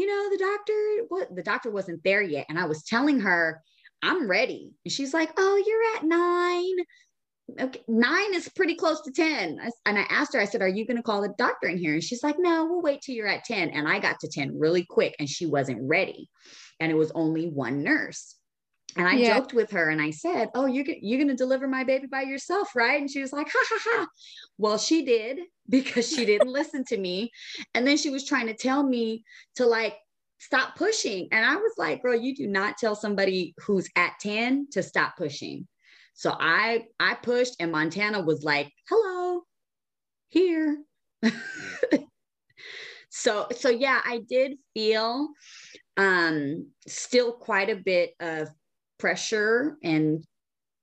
you 0.00 0.06
know, 0.06 0.30
the 0.30 0.38
doctor, 0.38 1.04
what 1.08 1.36
the 1.36 1.42
doctor 1.42 1.70
wasn't 1.70 2.02
there 2.02 2.22
yet. 2.22 2.46
And 2.48 2.58
I 2.58 2.64
was 2.64 2.84
telling 2.84 3.20
her, 3.20 3.62
I'm 4.02 4.30
ready. 4.30 4.72
And 4.82 4.90
she's 4.90 5.12
like, 5.12 5.30
oh, 5.36 5.62
you're 5.66 5.96
at 5.96 6.04
nine. 6.04 6.86
Okay, 7.60 7.82
nine 7.86 8.34
is 8.34 8.48
pretty 8.48 8.76
close 8.76 9.02
to 9.02 9.12
10. 9.12 9.60
and 9.84 9.98
I 9.98 10.06
asked 10.08 10.32
her, 10.32 10.40
I 10.40 10.46
said, 10.46 10.62
Are 10.62 10.68
you 10.68 10.86
going 10.86 10.96
to 10.96 11.02
call 11.02 11.20
the 11.20 11.34
doctor 11.36 11.66
in 11.66 11.76
here? 11.76 11.92
And 11.92 12.02
she's 12.02 12.22
like, 12.22 12.36
No, 12.38 12.64
we'll 12.64 12.80
wait 12.80 13.02
till 13.02 13.14
you're 13.14 13.26
at 13.26 13.44
10. 13.44 13.70
And 13.70 13.86
I 13.86 13.98
got 13.98 14.20
to 14.20 14.28
10 14.28 14.58
really 14.58 14.86
quick 14.88 15.16
and 15.18 15.28
she 15.28 15.44
wasn't 15.44 15.80
ready. 15.82 16.30
And 16.78 16.90
it 16.90 16.94
was 16.94 17.12
only 17.14 17.48
one 17.48 17.82
nurse. 17.82 18.36
And 18.96 19.06
I 19.06 19.14
yeah. 19.14 19.38
joked 19.38 19.52
with 19.54 19.70
her 19.72 19.90
and 19.90 20.00
I 20.00 20.10
said, 20.10 20.50
Oh, 20.54 20.66
you're, 20.66 20.84
you're 21.00 21.18
going 21.18 21.28
to 21.28 21.34
deliver 21.34 21.68
my 21.68 21.84
baby 21.84 22.06
by 22.06 22.22
yourself, 22.22 22.74
right? 22.74 23.00
And 23.00 23.10
she 23.10 23.20
was 23.20 23.32
like, 23.32 23.48
Ha 23.50 23.64
ha 23.68 23.78
ha. 23.82 24.06
Well, 24.58 24.78
she 24.78 25.04
did 25.04 25.40
because 25.68 26.08
she 26.08 26.24
didn't 26.24 26.52
listen 26.52 26.84
to 26.86 26.98
me. 26.98 27.30
And 27.74 27.86
then 27.86 27.96
she 27.96 28.10
was 28.10 28.26
trying 28.26 28.46
to 28.48 28.54
tell 28.54 28.82
me 28.82 29.24
to 29.56 29.66
like 29.66 29.96
stop 30.38 30.76
pushing. 30.76 31.28
And 31.32 31.44
I 31.44 31.56
was 31.56 31.72
like, 31.78 32.02
Girl, 32.02 32.16
you 32.16 32.34
do 32.34 32.46
not 32.46 32.78
tell 32.78 32.94
somebody 32.94 33.54
who's 33.58 33.88
at 33.96 34.12
10 34.20 34.68
to 34.72 34.82
stop 34.82 35.16
pushing. 35.16 35.66
So 36.20 36.36
I 36.38 36.84
I 36.98 37.14
pushed 37.14 37.56
and 37.60 37.72
Montana 37.72 38.20
was 38.20 38.44
like, 38.44 38.70
"Hello. 38.90 39.40
Here." 40.28 40.82
so 43.08 43.46
so 43.56 43.70
yeah, 43.70 44.02
I 44.04 44.18
did 44.28 44.58
feel 44.74 45.28
um 45.96 46.66
still 46.86 47.32
quite 47.32 47.70
a 47.70 47.76
bit 47.76 48.12
of 48.20 48.50
pressure 49.00 49.76
and 49.82 50.22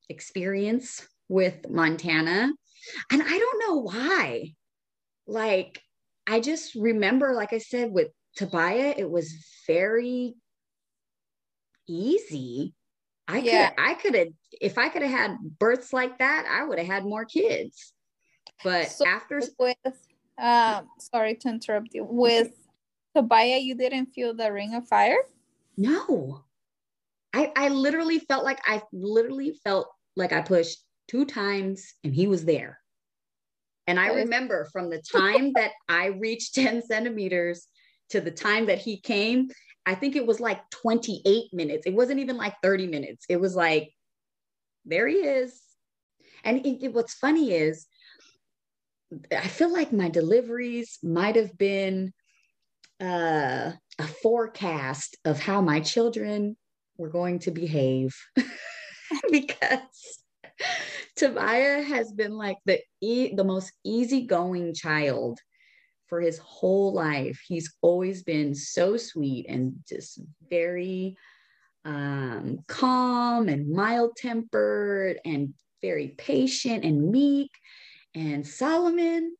experience 0.09 1.07
with 1.29 1.69
Montana. 1.69 2.51
And 3.12 3.21
I 3.21 3.38
don't 3.38 3.59
know 3.67 3.81
why. 3.81 4.53
Like, 5.27 5.81
I 6.25 6.39
just 6.39 6.75
remember, 6.75 7.33
like 7.33 7.53
I 7.53 7.59
said, 7.59 7.91
with 7.91 8.09
Tobiah, 8.36 8.93
it 8.97 9.09
was 9.09 9.33
very 9.67 10.36
easy. 11.88 12.74
I 13.27 13.39
Yeah. 13.39 13.69
could 13.69 13.79
I 13.79 13.93
could 13.95 14.15
have 14.15 14.27
if 14.62 14.77
I 14.77 14.89
could 14.89 15.01
have 15.03 15.12
had 15.12 15.38
births 15.59 15.91
like 15.93 16.19
that, 16.19 16.45
I 16.50 16.63
would 16.63 16.77
have 16.79 16.88
had 16.88 17.03
more 17.05 17.25
kids. 17.25 17.93
But 18.63 18.88
So- 18.89 19.05
after 19.05 19.41
with 19.59 19.77
um 20.38 20.88
sorry 21.00 21.36
to 21.36 21.50
interrupt 21.50 21.93
you 21.93 22.05
with 22.05 22.53
Tobiah 23.15 23.57
you 23.57 23.75
didn't 23.75 24.07
feel 24.13 24.33
the 24.33 24.51
ring 24.53 24.74
of 24.75 24.88
fire 24.88 25.17
no. 25.77 26.43
I 27.34 27.51
I 27.55 27.69
literally 27.69 28.19
felt 28.19 28.43
like 28.43 28.60
I 28.65 28.81
literally 28.91 29.60
felt 29.63 29.89
like 30.15 30.34
I 30.34 30.41
pushed 30.41 30.79
two 31.07 31.25
times 31.25 31.93
and 32.03 32.13
he 32.13 32.27
was 32.27 32.46
there. 32.46 32.79
And 33.86 34.00
I 34.00 34.07
remember 34.07 34.67
from 34.74 34.89
the 34.89 35.01
time 35.01 35.53
that 35.53 35.72
I 35.89 36.07
reached 36.07 36.55
10 36.55 36.81
centimeters 36.84 37.67
to 38.10 38.22
the 38.22 38.31
time 38.31 38.65
that 38.67 38.79
he 38.79 39.00
came, 39.00 39.50
I 39.86 39.96
think 39.96 40.15
it 40.15 40.25
was 40.25 40.39
like 40.39 40.62
28 40.72 41.53
minutes. 41.53 41.86
It 41.86 41.93
wasn't 41.93 42.19
even 42.19 42.38
like 42.38 42.55
30 42.62 42.88
minutes. 42.88 43.25
It 43.29 43.39
was 43.39 43.55
like, 43.55 43.91
there 44.86 45.07
he 45.07 45.15
is. 45.15 45.62
And 46.43 46.65
it, 46.65 46.84
it- 46.84 46.93
what's 46.93 47.13
funny 47.13 47.53
is, 47.53 47.88
I 49.31 49.48
feel 49.48 49.72
like 49.72 49.93
my 49.93 50.10
deliveries 50.10 50.98
might 51.01 51.38
have 51.38 51.57
been 51.57 52.13
uh, 53.00 53.72
a 54.00 54.07
forecast 54.22 55.15
of 55.24 55.39
how 55.39 55.62
my 55.62 55.79
children 55.79 56.57
were 56.98 57.10
going 57.10 57.39
to 57.39 57.51
behave 57.51 58.16
because 59.32 59.80
Tobiah 61.16 61.82
has 61.82 62.12
been 62.12 62.34
like 62.34 62.58
the 62.66 62.80
e- 63.01 63.34
the 63.36 63.44
most 63.44 63.72
easygoing 63.84 64.74
child 64.74 65.39
for 66.08 66.22
his 66.22 66.38
whole 66.38 66.94
life. 66.94 67.39
He's 67.48 67.74
always 67.82 68.24
been 68.24 68.56
so 68.56 68.98
sweet 68.98 69.46
and 69.50 69.75
just 69.88 70.22
very 70.50 71.18
um, 71.86 72.60
calm 72.68 73.50
and 73.50 73.72
mild 73.72 74.16
tempered 74.16 75.20
and 75.25 75.54
very 75.82 76.10
patient 76.10 76.84
and 76.84 77.12
meek. 77.12 77.51
And 78.16 78.46
Solomon, 78.48 79.36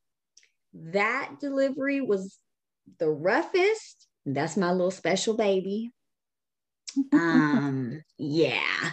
that 0.74 1.36
delivery 1.40 2.02
was 2.02 2.38
the 3.00 3.10
roughest. 3.10 4.08
That's 4.26 4.58
my 4.58 4.72
little 4.72 4.92
special 4.92 5.36
baby. 5.36 5.92
Um, 7.13 8.01
yeah. 8.17 8.91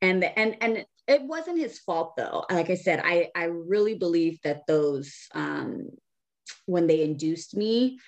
And 0.00 0.24
and 0.24 0.56
and 0.60 0.84
it 1.06 1.22
wasn't 1.22 1.58
his 1.58 1.78
fault 1.78 2.14
though. 2.16 2.44
Like 2.50 2.70
I 2.70 2.74
said, 2.74 3.00
I 3.04 3.28
I 3.34 3.44
really 3.44 3.94
believe 3.94 4.38
that 4.44 4.66
those 4.66 5.14
um 5.34 5.88
when 6.66 6.86
they 6.86 7.02
induced 7.02 7.56
me, 7.56 7.98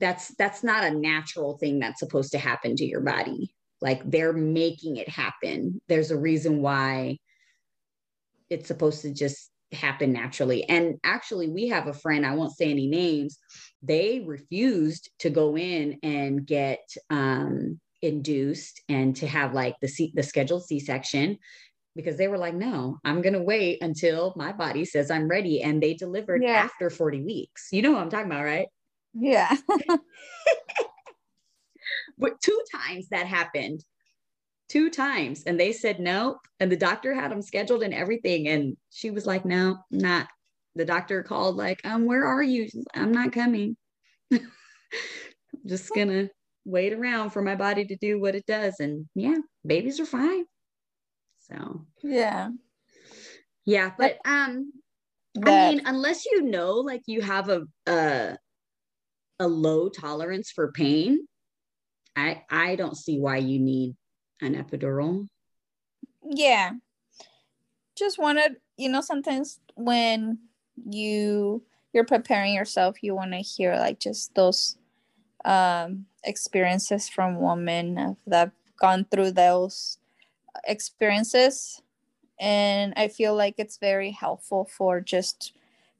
that's 0.00 0.28
that's 0.36 0.62
not 0.62 0.84
a 0.84 0.90
natural 0.90 1.58
thing 1.58 1.78
that's 1.78 2.00
supposed 2.00 2.32
to 2.32 2.38
happen 2.38 2.76
to 2.76 2.84
your 2.84 3.00
body. 3.00 3.54
Like 3.80 4.08
they're 4.10 4.32
making 4.32 4.96
it 4.96 5.08
happen. 5.08 5.80
There's 5.88 6.10
a 6.10 6.18
reason 6.18 6.62
why 6.62 7.18
it's 8.50 8.68
supposed 8.68 9.02
to 9.02 9.12
just 9.12 9.50
happen 9.72 10.12
naturally. 10.12 10.64
And 10.64 10.98
actually, 11.04 11.48
we 11.48 11.68
have 11.68 11.86
a 11.86 11.92
friend, 11.92 12.24
I 12.24 12.34
won't 12.34 12.56
say 12.56 12.70
any 12.70 12.86
names, 12.86 13.38
they 13.82 14.20
refused 14.26 15.10
to 15.20 15.30
go 15.30 15.56
in 15.56 15.98
and 16.02 16.46
get 16.46 16.80
um, 17.10 17.78
induced 18.02 18.82
and 18.88 19.14
to 19.16 19.26
have 19.26 19.54
like 19.54 19.74
the 19.80 19.88
C- 19.88 20.12
the 20.14 20.22
scheduled 20.22 20.64
C-section 20.64 21.38
because 21.96 22.16
they 22.16 22.28
were 22.28 22.38
like, 22.38 22.54
no, 22.54 22.98
I'm 23.04 23.22
gonna 23.22 23.42
wait 23.42 23.82
until 23.82 24.32
my 24.36 24.52
body 24.52 24.84
says 24.84 25.10
I'm 25.10 25.28
ready. 25.28 25.62
And 25.62 25.82
they 25.82 25.94
delivered 25.94 26.42
Yeah. 26.42 26.64
after 26.64 26.90
40 26.90 27.22
weeks. 27.22 27.68
You 27.72 27.82
know 27.82 27.92
what 27.92 28.02
I'm 28.02 28.10
talking 28.10 28.30
about, 28.30 28.44
right? 28.44 28.68
yeah 29.14 29.56
But 32.18 32.40
two 32.40 32.60
times 32.72 33.08
that 33.08 33.26
happened. 33.26 33.84
Two 34.68 34.90
times. 34.90 35.44
And 35.44 35.58
they 35.58 35.72
said 35.72 36.00
no. 36.00 36.38
And 36.60 36.70
the 36.70 36.76
doctor 36.76 37.14
had 37.14 37.30
them 37.30 37.42
scheduled 37.42 37.82
and 37.82 37.94
everything. 37.94 38.48
And 38.48 38.76
she 38.90 39.10
was 39.10 39.26
like, 39.26 39.44
no, 39.44 39.78
not. 39.90 40.28
The 40.74 40.84
doctor 40.84 41.22
called, 41.22 41.56
like, 41.56 41.80
um, 41.84 42.04
where 42.06 42.24
are 42.26 42.42
you? 42.42 42.68
Like, 42.74 42.84
I'm 42.94 43.12
not 43.12 43.32
coming. 43.32 43.76
I'm 44.32 44.40
just 45.66 45.92
gonna 45.94 46.28
wait 46.68 46.92
around 46.92 47.30
for 47.30 47.42
my 47.42 47.54
body 47.54 47.84
to 47.86 47.96
do 47.96 48.20
what 48.20 48.34
it 48.34 48.46
does. 48.46 48.78
And 48.80 49.06
yeah, 49.14 49.38
babies 49.66 49.98
are 50.00 50.06
fine. 50.06 50.44
So 51.50 51.86
yeah 52.02 52.50
yeah, 53.68 53.92
but 53.98 54.16
um 54.24 54.72
I 55.44 55.70
mean, 55.70 55.82
unless 55.84 56.24
you 56.24 56.42
know 56.42 56.72
like 56.76 57.02
you 57.06 57.20
have 57.20 57.50
a 57.50 57.66
a 57.86 58.36
a 59.38 59.46
low 59.46 59.90
tolerance 59.90 60.50
for 60.50 60.72
pain, 60.72 61.26
I 62.16 62.42
I 62.50 62.76
don't 62.76 62.96
see 62.96 63.20
why 63.20 63.36
you 63.36 63.58
need 63.58 63.94
an 64.40 64.54
epidural. 64.54 65.26
yeah 66.22 66.72
just 67.96 68.18
wanted 68.18 68.56
you 68.76 68.88
know 68.88 69.00
sometimes 69.00 69.60
when 69.74 70.38
you 70.88 71.62
you're 71.92 72.04
preparing 72.04 72.54
yourself 72.54 73.02
you 73.02 73.14
want 73.14 73.32
to 73.32 73.38
hear 73.38 73.74
like 73.76 73.98
just 73.98 74.34
those 74.34 74.78
um 75.44 76.06
experiences 76.28 77.08
from 77.08 77.40
women. 77.40 78.16
That 78.26 78.38
have 78.38 78.52
gone 78.80 79.06
through 79.10 79.32
those 79.32 79.98
experiences 80.66 81.82
and 82.40 82.92
i 82.96 83.08
feel 83.08 83.34
like 83.34 83.54
it's 83.58 83.78
very 83.78 84.10
helpful 84.10 84.64
for 84.64 85.00
just 85.00 85.52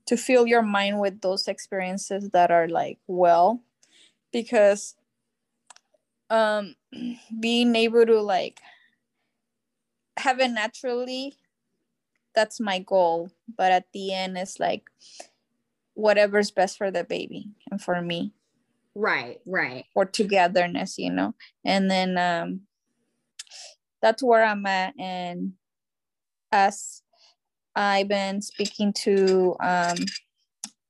to 0.06 0.16
fill 0.16 0.46
your 0.46 0.62
mind 0.62 1.00
with 1.00 1.20
those 1.20 1.48
experiences 1.48 2.30
that 2.30 2.50
are 2.50 2.68
like 2.68 2.98
well 3.06 3.62
because 4.32 4.96
um 6.30 6.74
being 7.40 7.74
able 7.76 8.06
to 8.06 8.20
like 8.20 8.60
have 10.18 10.40
it 10.40 10.50
naturally 10.50 11.36
that's 12.38 12.60
my 12.60 12.78
goal. 12.78 13.32
But 13.56 13.72
at 13.72 13.86
the 13.92 14.14
end 14.14 14.38
it's 14.38 14.60
like 14.60 14.84
whatever's 15.94 16.52
best 16.52 16.78
for 16.78 16.90
the 16.92 17.02
baby 17.02 17.50
and 17.70 17.82
for 17.82 18.00
me 18.00 18.32
Right, 19.00 19.38
right. 19.46 19.84
or 19.94 20.06
togetherness 20.06 20.98
you 20.98 21.12
know? 21.12 21.34
And 21.64 21.88
then 21.90 22.18
um 22.18 22.62
that's 24.02 24.22
where 24.22 24.44
i'm 24.44 24.66
at. 24.66 24.94
And 24.98 25.52
as 26.50 27.02
i've 27.76 28.08
been 28.08 28.42
speaking 28.42 28.92
to 28.92 29.54
um 29.60 29.96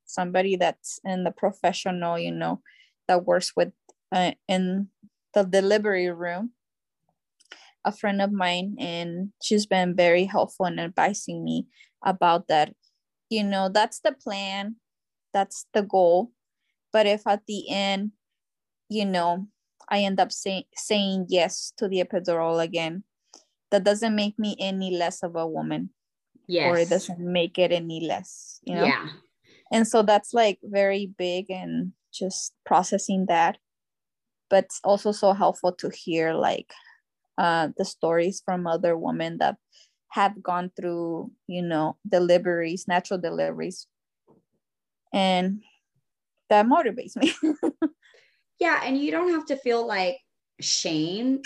somebody 0.07 0.57
that's 0.57 1.01
in 1.05 1.25
the 1.25 1.31
professional 1.31 2.19
you 2.19 2.33
know 2.33 2.61
that 3.09 3.27
works 3.27 3.53
with 3.57 3.73
uh, 4.13 4.33
in 4.49 4.89
the 5.35 5.45
delivery 5.45 6.11
room 6.11 6.53
a 7.85 7.93
friend 7.93 8.21
of 8.21 8.33
mine 8.33 8.77
and 8.79 9.31
she's 9.43 9.67
been 9.67 9.95
very 9.95 10.25
helpful 10.25 10.67
in 10.67 10.79
advising 10.79 11.45
me 11.45 11.67
about 12.05 12.49
that. 12.49 12.75
You 13.31 13.45
know 13.45 13.69
that's 13.69 14.01
the 14.01 14.13
plan. 14.13 14.77
That's 15.33 15.67
the 15.75 15.83
goal 15.83 16.33
but 16.99 17.07
if 17.07 17.23
at 17.29 17.47
the 17.47 17.71
end 17.71 18.11
you 18.89 19.05
know 19.05 19.47
i 19.89 20.01
end 20.01 20.19
up 20.19 20.33
say, 20.33 20.67
saying 20.75 21.27
yes 21.29 21.73
to 21.79 21.87
the 21.87 22.03
epidural 22.03 22.61
again. 22.61 23.05
That 23.71 23.85
doesn't 23.85 24.17
make 24.17 24.37
me 24.39 24.57
any 24.59 24.97
less 24.97 25.23
of 25.23 25.37
a 25.37 25.47
woman. 25.47 25.91
Yes. 26.49 26.67
or 26.67 26.79
it 26.79 26.89
doesn't 26.89 27.21
make 27.21 27.59
it 27.59 27.71
any 27.73 28.01
less 28.09 28.59
you 28.65 28.75
know? 28.75 28.85
Yeah. 28.85 29.07
and 29.71 29.87
so 29.87 30.03
that's 30.03 30.33
like 30.33 30.59
very 30.65 31.07
big 31.07 31.51
and 31.51 31.93
just 32.13 32.55
processing 32.67 33.27
that. 33.29 33.59
But 34.51 34.65
it's 34.65 34.81
also 34.83 35.13
so 35.13 35.35
helpful 35.35 35.73
to 35.75 35.91
hear 35.91 36.33
like 36.33 36.73
uh, 37.37 37.69
the 37.77 37.85
stories 37.85 38.43
from 38.45 38.67
other 38.67 38.97
women 38.97 39.39
that 39.39 39.57
have 40.09 40.43
gone 40.43 40.73
through 40.75 41.31
you 41.47 41.63
know 41.63 41.97
deliveries 42.03 42.89
natural 42.89 43.21
deliveries. 43.21 43.87
And 45.13 45.63
that 46.49 46.67
motivates 46.67 47.17
me. 47.17 47.33
Yeah, 48.59 48.81
and 48.85 48.99
you 48.99 49.11
don't 49.11 49.31
have 49.31 49.47
to 49.47 49.57
feel 49.57 49.87
like 49.87 50.17
shame 50.61 51.41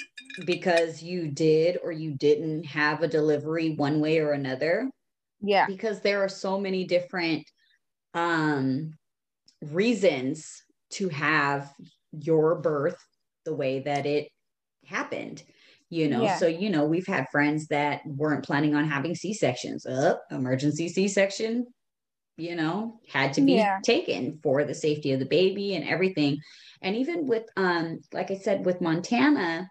because 0.47 1.03
you 1.03 1.29
did 1.29 1.79
or 1.85 1.93
you 1.93 2.15
didn't 2.15 2.65
have 2.65 3.03
a 3.03 3.09
delivery 3.09 3.75
one 3.75 4.01
way 4.01 4.19
or 4.19 4.33
another. 4.33 4.91
yeah. 5.41 5.67
Because 5.67 6.01
there 6.01 6.23
are 6.25 6.29
so 6.29 6.59
many 6.59 6.85
different 6.85 7.45
um 8.15 8.95
reasons 9.63 10.63
to 10.91 11.09
have 11.09 11.73
your 12.13 12.57
birth 12.57 12.99
the 13.45 13.55
way 13.55 13.81
that 13.81 14.07
it 14.07 14.29
happened 14.85 15.43
you 15.89 16.09
know? 16.09 16.23
Yeah. 16.23 16.37
so 16.37 16.47
you 16.47 16.71
know 16.71 16.85
we've 16.85 17.07
had 17.07 17.27
friends 17.31 17.69
that 17.69 18.01
weren't 18.07 18.45
planning 18.45 18.75
on 18.75 18.89
having 18.89 19.15
c-sections 19.15 19.87
uh, 19.87 20.17
emergency 20.31 20.89
c-section 20.89 21.67
you 22.37 22.57
know 22.57 23.01
had 23.09 23.35
to 23.35 23.41
be 23.43 23.57
Yeah. 23.57 23.81
taken 23.83 24.39
for 24.43 24.65
the 24.65 24.75
safety 24.75 25.13
of 25.13 25.21
the 25.21 25.27
baby 25.27 25.75
and 25.75 25.87
everything 25.89 26.39
and 26.83 26.97
even 26.97 27.27
with 27.27 27.45
um 27.57 28.01
like 28.13 28.31
i 28.31 28.37
said 28.37 28.65
with 28.65 28.81
montana 28.81 29.69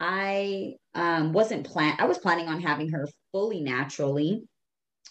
i 0.00 0.74
um 0.94 1.32
wasn't 1.32 1.66
plan 1.66 1.96
i 1.98 2.06
was 2.06 2.18
planning 2.18 2.48
on 2.48 2.60
having 2.60 2.90
her 2.90 3.08
fully 3.32 3.60
naturally 3.60 4.42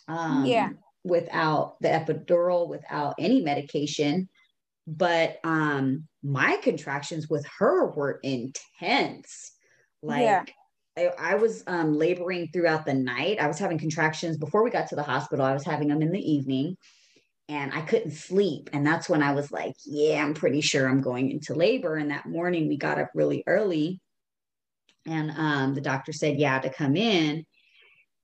um 0.08 0.46
Yeah. 0.46 0.70
without 1.04 1.78
the 1.82 1.88
epidural 1.88 2.68
without 2.70 3.16
any 3.20 3.42
medication 3.42 4.28
but 4.88 5.40
um 5.44 6.08
my 6.24 6.58
contractions 6.58 7.30
with 7.30 7.46
her 7.60 7.92
were 7.92 8.20
intense 8.24 9.54
Like 10.02 10.22
yeah. 10.22 10.44
I, 10.98 11.10
I, 11.20 11.36
was 11.36 11.64
um, 11.68 11.94
laboring 11.94 12.50
throughout 12.52 12.86
the 12.86 12.94
night. 12.94 13.40
I 13.40 13.48
was 13.48 13.60
having 13.60 13.78
contractions 13.78 14.38
before 14.38 14.64
we 14.64 14.70
got 14.70 14.88
to 14.90 14.96
the 14.96 15.04
hospital. 15.04 15.46
I 15.46 15.54
was 15.54 15.66
having 15.66 15.90
them 15.90 16.02
in 16.02 16.12
the 16.12 16.32
evening 16.32 16.78
and 17.50 17.74
I 17.74 17.82
couldn't 17.82 18.12
sleep. 18.12 18.70
And 18.74 18.86
that's 18.86 19.10
when 19.10 19.22
I 19.22 19.34
was 19.34 19.52
like, 19.52 19.76
yeah, 19.86 20.24
I'm 20.24 20.34
pretty 20.34 20.62
sure 20.62 20.88
I'm 20.88 21.02
going 21.02 21.32
into 21.32 21.54
labor. 21.54 21.96
And 21.96 22.12
that 22.12 22.26
morning 22.26 22.68
we 22.68 22.78
got 22.78 23.00
up 23.00 23.12
really 23.14 23.44
early 23.46 24.00
and 25.06 25.32
um, 25.32 25.76
the 25.76 25.82
doctor 25.82 26.12
said, 26.12 26.38
yeah, 26.38 26.60
to 26.60 26.70
come 26.70 26.96
in. 26.96 27.46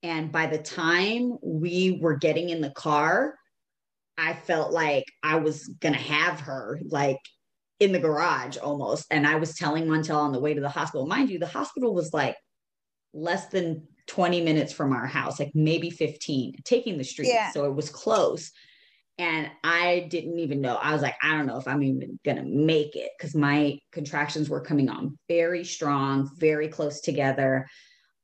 And 0.03 0.31
by 0.31 0.47
the 0.47 0.57
time 0.57 1.37
we 1.43 1.99
were 2.01 2.15
getting 2.15 2.49
in 2.49 2.61
the 2.61 2.71
car, 2.71 3.35
I 4.17 4.33
felt 4.33 4.71
like 4.71 5.05
I 5.21 5.35
was 5.35 5.67
going 5.67 5.93
to 5.93 5.99
have 5.99 6.39
her 6.41 6.79
like 6.85 7.19
in 7.79 7.91
the 7.91 7.99
garage 7.99 8.57
almost. 8.57 9.05
And 9.11 9.27
I 9.27 9.35
was 9.35 9.55
telling 9.55 9.85
Montel 9.85 10.17
on 10.17 10.31
the 10.31 10.39
way 10.39 10.53
to 10.53 10.61
the 10.61 10.69
hospital, 10.69 11.05
mind 11.05 11.29
you, 11.29 11.37
the 11.37 11.45
hospital 11.45 11.93
was 11.93 12.13
like 12.13 12.35
less 13.13 13.47
than 13.47 13.87
20 14.07 14.41
minutes 14.41 14.73
from 14.73 14.93
our 14.93 15.05
house, 15.05 15.39
like 15.39 15.51
maybe 15.53 15.89
15, 15.89 16.55
taking 16.63 16.97
the 16.97 17.03
street. 17.03 17.29
Yeah. 17.29 17.51
So 17.51 17.65
it 17.65 17.73
was 17.73 17.89
close. 17.89 18.51
And 19.17 19.49
I 19.63 20.07
didn't 20.09 20.39
even 20.39 20.61
know. 20.61 20.75
I 20.75 20.93
was 20.93 21.01
like, 21.01 21.15
I 21.21 21.31
don't 21.31 21.45
know 21.45 21.59
if 21.59 21.67
I'm 21.67 21.83
even 21.83 22.19
going 22.25 22.37
to 22.37 22.43
make 22.43 22.95
it 22.95 23.11
because 23.17 23.35
my 23.35 23.77
contractions 23.91 24.49
were 24.49 24.61
coming 24.61 24.89
on 24.89 25.17
very 25.27 25.63
strong, 25.63 26.29
very 26.37 26.67
close 26.67 27.01
together. 27.01 27.67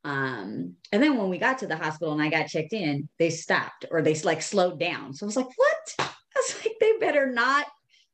Um, 0.04 0.76
and 0.92 1.04
then 1.04 1.18
when 1.18 1.30
we 1.30 1.38
got 1.38 1.60
to 1.60 1.68
the 1.68 1.76
hospital 1.76 2.14
and 2.14 2.22
I 2.22 2.30
got 2.30 2.48
checked 2.48 2.74
in, 2.74 3.10
they 3.20 3.30
stopped 3.30 3.86
or 3.92 4.02
they 4.02 4.16
like 4.22 4.42
slowed 4.42 4.80
down. 4.80 5.14
So 5.14 5.26
I 5.26 5.28
was 5.28 5.36
like, 5.36 5.48
what? 5.56 5.96
I 6.00 6.10
was 6.36 6.56
like, 6.64 6.76
they 6.80 6.94
better 7.00 7.32
not 7.32 7.66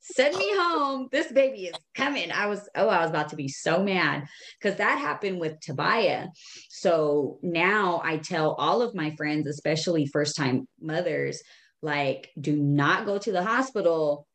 send 0.04 0.36
me 0.36 0.50
home. 0.54 1.08
This 1.12 1.32
baby 1.32 1.68
is 1.68 1.76
coming. 1.96 2.32
I 2.32 2.48
was, 2.48 2.70
oh, 2.76 2.89
I 2.89 3.02
was 3.02 3.10
about 3.10 3.30
to 3.30 3.36
be 3.36 3.48
so 3.48 3.82
mad 3.82 4.26
because 4.60 4.78
that 4.78 5.00
happened 5.00 5.39
with 5.39 5.60
Tobiah. 5.62 6.28
So 6.70 7.39
now 7.42 8.02
I 8.04 8.18
tell 8.18 8.54
all 8.54 8.82
of 8.82 8.94
my 8.94 9.16
friends, 9.16 9.48
especially 9.48 10.06
first 10.06 10.36
time 10.36 10.68
mothers, 10.82 11.42
like, 11.82 12.30
do 12.39 12.56
not 12.56 13.06
go 13.06 13.18
to 13.18 13.32
the 13.32 13.44
hospital 13.44 14.28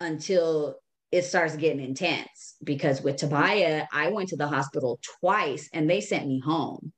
until 0.00 0.76
it 1.10 1.24
starts 1.24 1.56
getting 1.56 1.84
intense 1.84 2.56
because 2.64 3.02
with 3.02 3.16
Tobiah, 3.16 3.86
I 3.92 4.10
went 4.10 4.30
to 4.30 4.36
the 4.36 4.48
hospital 4.48 4.98
twice 5.20 5.68
and 5.72 5.90
they 5.90 6.00
sent 6.00 6.26
me 6.26 6.40
home 6.40 6.92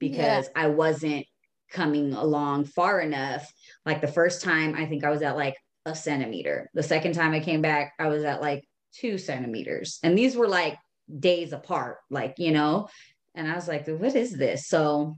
because 0.00 0.46
yeah. 0.46 0.64
I 0.64 0.68
wasn't 0.68 1.26
coming 1.70 2.12
along 2.12 2.64
far 2.64 3.00
enough. 3.00 3.50
Like 3.86 4.00
the 4.00 4.08
first 4.08 4.42
time, 4.42 4.74
I 4.74 4.86
think 4.86 5.04
I 5.04 5.10
was 5.10 5.22
at 5.22 5.36
like 5.36 5.54
a 5.86 5.94
centimeter. 5.94 6.70
The 6.74 6.82
second 6.82 7.14
time 7.14 7.32
I 7.32 7.40
came 7.40 7.62
back, 7.62 7.92
I 7.98 8.08
was 8.08 8.24
at 8.24 8.40
like 8.40 8.64
two 8.94 9.18
centimeters. 9.18 9.98
And 10.02 10.16
these 10.16 10.36
were 10.36 10.48
like 10.48 10.78
days 11.18 11.52
apart, 11.52 11.98
like, 12.10 12.34
you 12.38 12.52
know, 12.52 12.88
and 13.34 13.50
I 13.50 13.54
was 13.54 13.68
like, 13.68 13.86
what 13.88 14.14
is 14.14 14.32
this? 14.32 14.68
So 14.68 15.16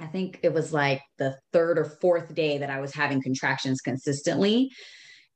I 0.00 0.06
think 0.06 0.40
it 0.42 0.52
was 0.52 0.72
like 0.72 1.02
the 1.18 1.36
third 1.52 1.78
or 1.78 1.84
fourth 1.84 2.34
day 2.34 2.58
that 2.58 2.70
I 2.70 2.80
was 2.80 2.94
having 2.94 3.22
contractions 3.22 3.80
consistently. 3.80 4.70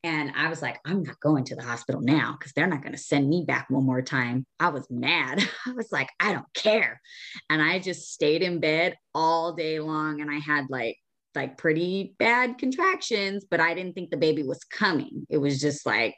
And 0.04 0.32
I 0.36 0.48
was 0.48 0.60
like, 0.60 0.78
I'm 0.84 1.02
not 1.02 1.20
going 1.20 1.44
to 1.44 1.54
the 1.54 1.62
hospital 1.62 2.00
now 2.00 2.36
because 2.38 2.52
they're 2.52 2.66
not 2.66 2.82
going 2.82 2.92
to 2.92 2.98
send 2.98 3.28
me 3.28 3.44
back 3.46 3.66
one 3.70 3.86
more 3.86 4.02
time. 4.02 4.44
I 4.58 4.68
was 4.68 4.86
mad. 4.90 5.48
I 5.66 5.72
was 5.72 5.92
like, 5.92 6.08
I 6.18 6.32
don't 6.32 6.52
care. 6.54 7.00
And 7.48 7.62
I 7.62 7.78
just 7.78 8.12
stayed 8.12 8.42
in 8.42 8.60
bed 8.60 8.96
all 9.14 9.52
day 9.52 9.78
long 9.78 10.20
and 10.20 10.30
I 10.30 10.38
had 10.38 10.66
like 10.70 10.96
like 11.34 11.58
pretty 11.58 12.14
bad 12.18 12.58
contractions, 12.58 13.44
but 13.48 13.60
I 13.60 13.74
didn't 13.74 13.94
think 13.94 14.10
the 14.10 14.16
baby 14.16 14.42
was 14.42 14.64
coming. 14.64 15.26
It 15.30 15.38
was 15.38 15.60
just 15.60 15.86
like 15.86 16.14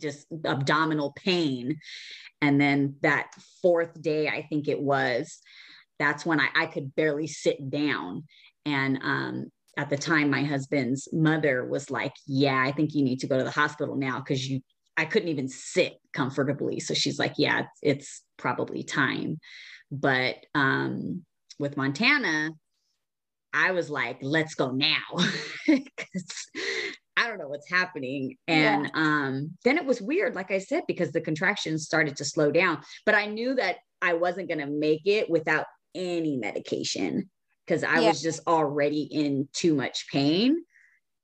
just 0.00 0.26
abdominal 0.44 1.12
pain. 1.12 1.78
And 2.40 2.60
then 2.60 2.96
that 3.02 3.30
fourth 3.62 4.00
day, 4.00 4.28
I 4.28 4.46
think 4.48 4.68
it 4.68 4.80
was, 4.80 5.38
that's 5.98 6.24
when 6.24 6.40
I, 6.40 6.48
I 6.54 6.66
could 6.66 6.94
barely 6.94 7.26
sit 7.26 7.70
down. 7.70 8.24
And 8.64 9.00
um, 9.02 9.50
at 9.78 9.88
the 9.88 9.96
time 9.96 10.28
my 10.28 10.42
husband's 10.42 11.08
mother 11.12 11.64
was 11.64 11.90
like 11.90 12.12
yeah 12.26 12.62
i 12.66 12.72
think 12.72 12.94
you 12.94 13.02
need 13.02 13.20
to 13.20 13.28
go 13.28 13.38
to 13.38 13.44
the 13.44 13.50
hospital 13.50 13.96
now 13.96 14.18
because 14.18 14.46
you 14.46 14.60
i 14.98 15.04
couldn't 15.04 15.28
even 15.28 15.48
sit 15.48 15.94
comfortably 16.12 16.80
so 16.80 16.92
she's 16.92 17.18
like 17.18 17.34
yeah 17.38 17.60
it's, 17.60 17.78
it's 17.82 18.22
probably 18.36 18.82
time 18.82 19.38
but 19.90 20.34
um 20.54 21.22
with 21.58 21.76
montana 21.76 22.50
i 23.52 23.70
was 23.70 23.90
like 23.90 24.18
let's 24.22 24.54
go 24.54 24.70
now 24.70 25.02
because 25.66 26.48
i 27.16 27.26
don't 27.26 27.38
know 27.38 27.48
what's 27.48 27.70
happening 27.70 28.36
and 28.46 28.84
yeah. 28.84 28.90
um 28.94 29.50
then 29.64 29.76
it 29.76 29.84
was 29.84 30.00
weird 30.00 30.34
like 30.34 30.50
i 30.50 30.58
said 30.58 30.82
because 30.86 31.12
the 31.12 31.20
contractions 31.20 31.84
started 31.84 32.16
to 32.16 32.24
slow 32.24 32.50
down 32.50 32.78
but 33.06 33.14
i 33.14 33.26
knew 33.26 33.54
that 33.54 33.76
i 34.02 34.12
wasn't 34.12 34.48
going 34.48 34.60
to 34.60 34.66
make 34.66 35.02
it 35.06 35.28
without 35.28 35.66
any 35.94 36.36
medication 36.36 37.28
because 37.68 37.84
I 37.84 38.00
yeah. 38.00 38.08
was 38.08 38.22
just 38.22 38.40
already 38.46 39.02
in 39.02 39.48
too 39.52 39.74
much 39.74 40.06
pain. 40.10 40.64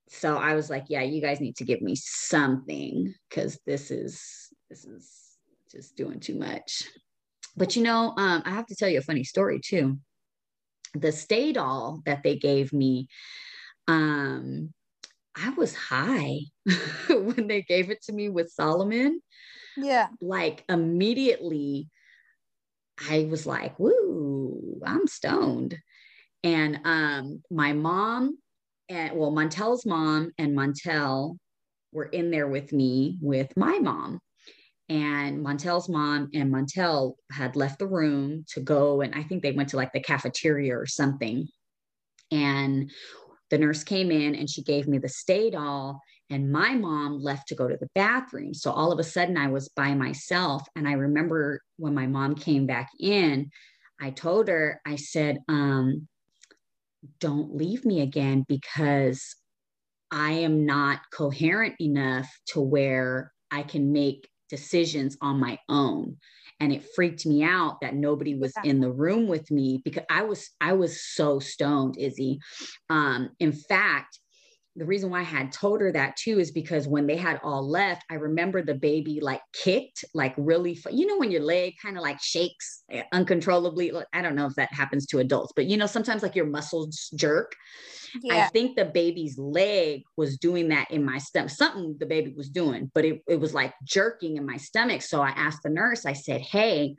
So 0.09 0.37
I 0.37 0.55
was 0.55 0.69
like, 0.69 0.85
yeah, 0.89 1.03
you 1.03 1.23
guys 1.23 1.41
need 1.41 1.57
to 1.57 1.65
give 1.65 1.81
me 1.81 1.95
something 1.97 3.15
because 3.29 3.59
this 3.67 3.91
is 3.91 4.53
this 4.69 4.85
is 4.85 5.11
just 5.73 5.97
doing 5.97 6.21
too 6.21 6.39
much. 6.39 6.85
But 7.57 7.77
you 7.77 7.83
know, 7.83 8.13
um, 8.17 8.43
I 8.45 8.51
have 8.51 8.67
to 8.67 8.77
tell 8.77 8.89
you 8.89 8.99
a 8.99 9.03
funny 9.03 9.25
story 9.25 9.61
too. 9.65 9.99
The 10.95 11.09
Stadol 11.09 12.05
that 12.05 12.23
they 12.23 12.37
gave 12.37 12.73
me, 12.73 13.09
um, 13.89 14.73
I 15.37 15.51
was 15.51 15.75
high 15.75 16.41
when 17.09 17.49
they 17.49 17.63
gave 17.63 17.91
it 17.91 18.03
to 18.03 18.13
me 18.13 18.29
with 18.29 18.51
Solomon. 18.51 19.21
Yeah. 19.77 20.09
Like 20.21 20.65
immediately, 20.69 21.89
I 23.09 23.27
was 23.29 23.47
like, 23.47 23.79
woo, 23.79 24.81
I'm 24.87 25.07
stoned. 25.07 25.77
And 26.45 26.81
um, 26.85 27.43
my 27.51 27.73
mom 27.73 28.39
and 28.89 29.17
well, 29.17 29.33
Montel's 29.33 29.87
mom 29.87 30.31
and 30.39 30.57
Montel 30.57 31.37
were 31.93 32.05
in 32.05 32.31
there 32.31 32.49
with 32.49 32.73
me 32.73 33.19
with 33.21 33.57
my 33.57 33.79
mom. 33.79 34.21
And 34.95 35.45
Montel's 35.45 35.89
mom 35.89 36.31
and 36.35 36.53
Montel 36.53 37.15
had 37.33 37.57
left 37.57 37.81
the 37.81 37.87
room 37.89 38.45
to 38.51 38.61
go, 38.61 39.01
and 39.01 39.13
I 39.13 39.25
think 39.25 39.43
they 39.43 39.51
went 39.51 39.71
to 39.71 39.77
like 39.77 39.93
the 39.93 39.99
cafeteria 39.99 40.79
or 40.79 40.87
something. 40.87 41.49
And 42.31 42.93
the 43.51 43.59
nurse 43.59 43.83
came 43.83 44.13
in 44.13 44.37
and 44.37 44.49
she 44.49 44.63
gave 44.63 44.87
me 44.87 44.99
the 44.99 45.09
Stadol, 45.09 45.99
and 46.31 46.53
my 46.53 46.75
mom 46.75 47.19
left 47.19 47.49
to 47.49 47.57
go 47.57 47.67
to 47.67 47.77
the 47.77 47.89
bathroom. 47.97 48.55
So 48.55 48.71
all 48.71 48.93
of 48.93 49.01
a 49.01 49.05
sudden, 49.05 49.37
I 49.37 49.49
was 49.49 49.69
by 49.71 49.95
myself. 49.95 50.63
And 50.77 50.87
I 50.87 50.93
remember 50.93 51.61
when 51.77 51.93
my 51.93 52.07
mom 52.07 52.37
came 52.37 52.65
back 52.65 52.89
in, 53.01 53.51
I 54.01 54.11
told 54.11 54.47
her, 54.47 54.81
I 54.87 54.95
said, 54.95 55.39
um, 55.49 56.07
don't 57.19 57.57
leave 57.57 57.85
me 57.85 58.01
again 58.01 58.45
because 58.49 59.35
I 60.13 60.31
am 60.33 60.65
not 60.65 61.01
coherent 61.13 61.75
enough 61.81 62.31
to 62.51 62.61
where 62.61 63.33
I 63.51 63.65
can 63.65 63.93
make 63.93 64.29
decisions 64.49 65.17
on 65.21 65.41
my 65.41 65.59
own. 65.69 66.17
And 66.61 66.73
it 66.73 66.85
freaked 66.95 67.27
me 67.27 67.43
out 67.43 67.81
that 67.81 67.95
nobody 67.95 68.35
was 68.35 68.53
in 68.63 68.81
the 68.81 68.91
room 68.93 69.27
with 69.27 69.51
me 69.51 69.81
because 69.85 70.05
I 70.09 70.23
was 70.23 70.51
I 70.61 70.75
was 70.75 71.03
so 71.03 71.41
stoned 71.41 71.97
Izzy. 71.99 72.41
Um 72.89 73.31
in 73.41 73.53
fact 73.53 74.21
the 74.77 74.85
reason 74.85 75.11
why 75.11 75.21
I 75.21 75.25
had 75.25 75.53
told 75.53 75.81
her 75.81 75.93
that 75.93 76.17
too 76.17 76.41
is 76.41 76.51
because 76.51 76.89
when 76.89 77.07
they 77.07 77.17
had 77.17 77.41
all 77.45 77.69
left, 77.69 78.05
I 78.11 78.15
remember 78.15 78.63
the 78.63 78.75
baby 78.75 79.21
like 79.21 79.41
kicked, 79.53 80.05
like 80.15 80.35
really, 80.37 80.79
you 80.91 81.07
know, 81.07 81.19
when 81.19 81.31
your 81.31 81.43
leg 81.43 81.75
kind 81.81 81.97
of 81.97 82.03
like 82.03 82.21
shakes 82.21 82.83
eh, 82.91 83.05
uncontrollably. 83.13 83.93
I 84.13 84.21
don't 84.21 84.35
know 84.35 84.47
if 84.47 84.55
that 84.57 84.73
happens 84.73 85.07
to 85.07 85.21
adults, 85.21 85.53
but 85.55 85.67
you 85.67 85.77
know, 85.77 85.87
sometimes 85.87 86.23
like 86.23 86.35
your 86.35 86.47
muscles 86.47 87.11
jerk. 87.17 87.55
Yeah. 88.23 88.45
I 88.45 88.49
think 88.49 88.77
the 88.77 88.85
baby's 88.85 89.39
leg 89.39 90.03
was 90.17 90.39
doing 90.39 90.69
that 90.69 90.91
in 90.91 91.05
my 91.05 91.19
stomach. 91.19 91.51
Something 91.51 91.97
the 91.99 92.07
baby 92.07 92.33
was 92.37 92.49
doing, 92.49 92.91
but 92.95 93.05
it, 93.05 93.23
it 93.29 93.41
was 93.41 93.55
like 93.55 93.75
jerking 93.85 94.37
in 94.37 94.47
my 94.47 94.57
stomach. 94.57 95.03
So 95.03 95.21
I 95.21 95.31
asked 95.31 95.63
the 95.63 95.71
nurse, 95.71 96.07
I 96.07 96.13
said, 96.15 96.41
Hey, 96.41 96.97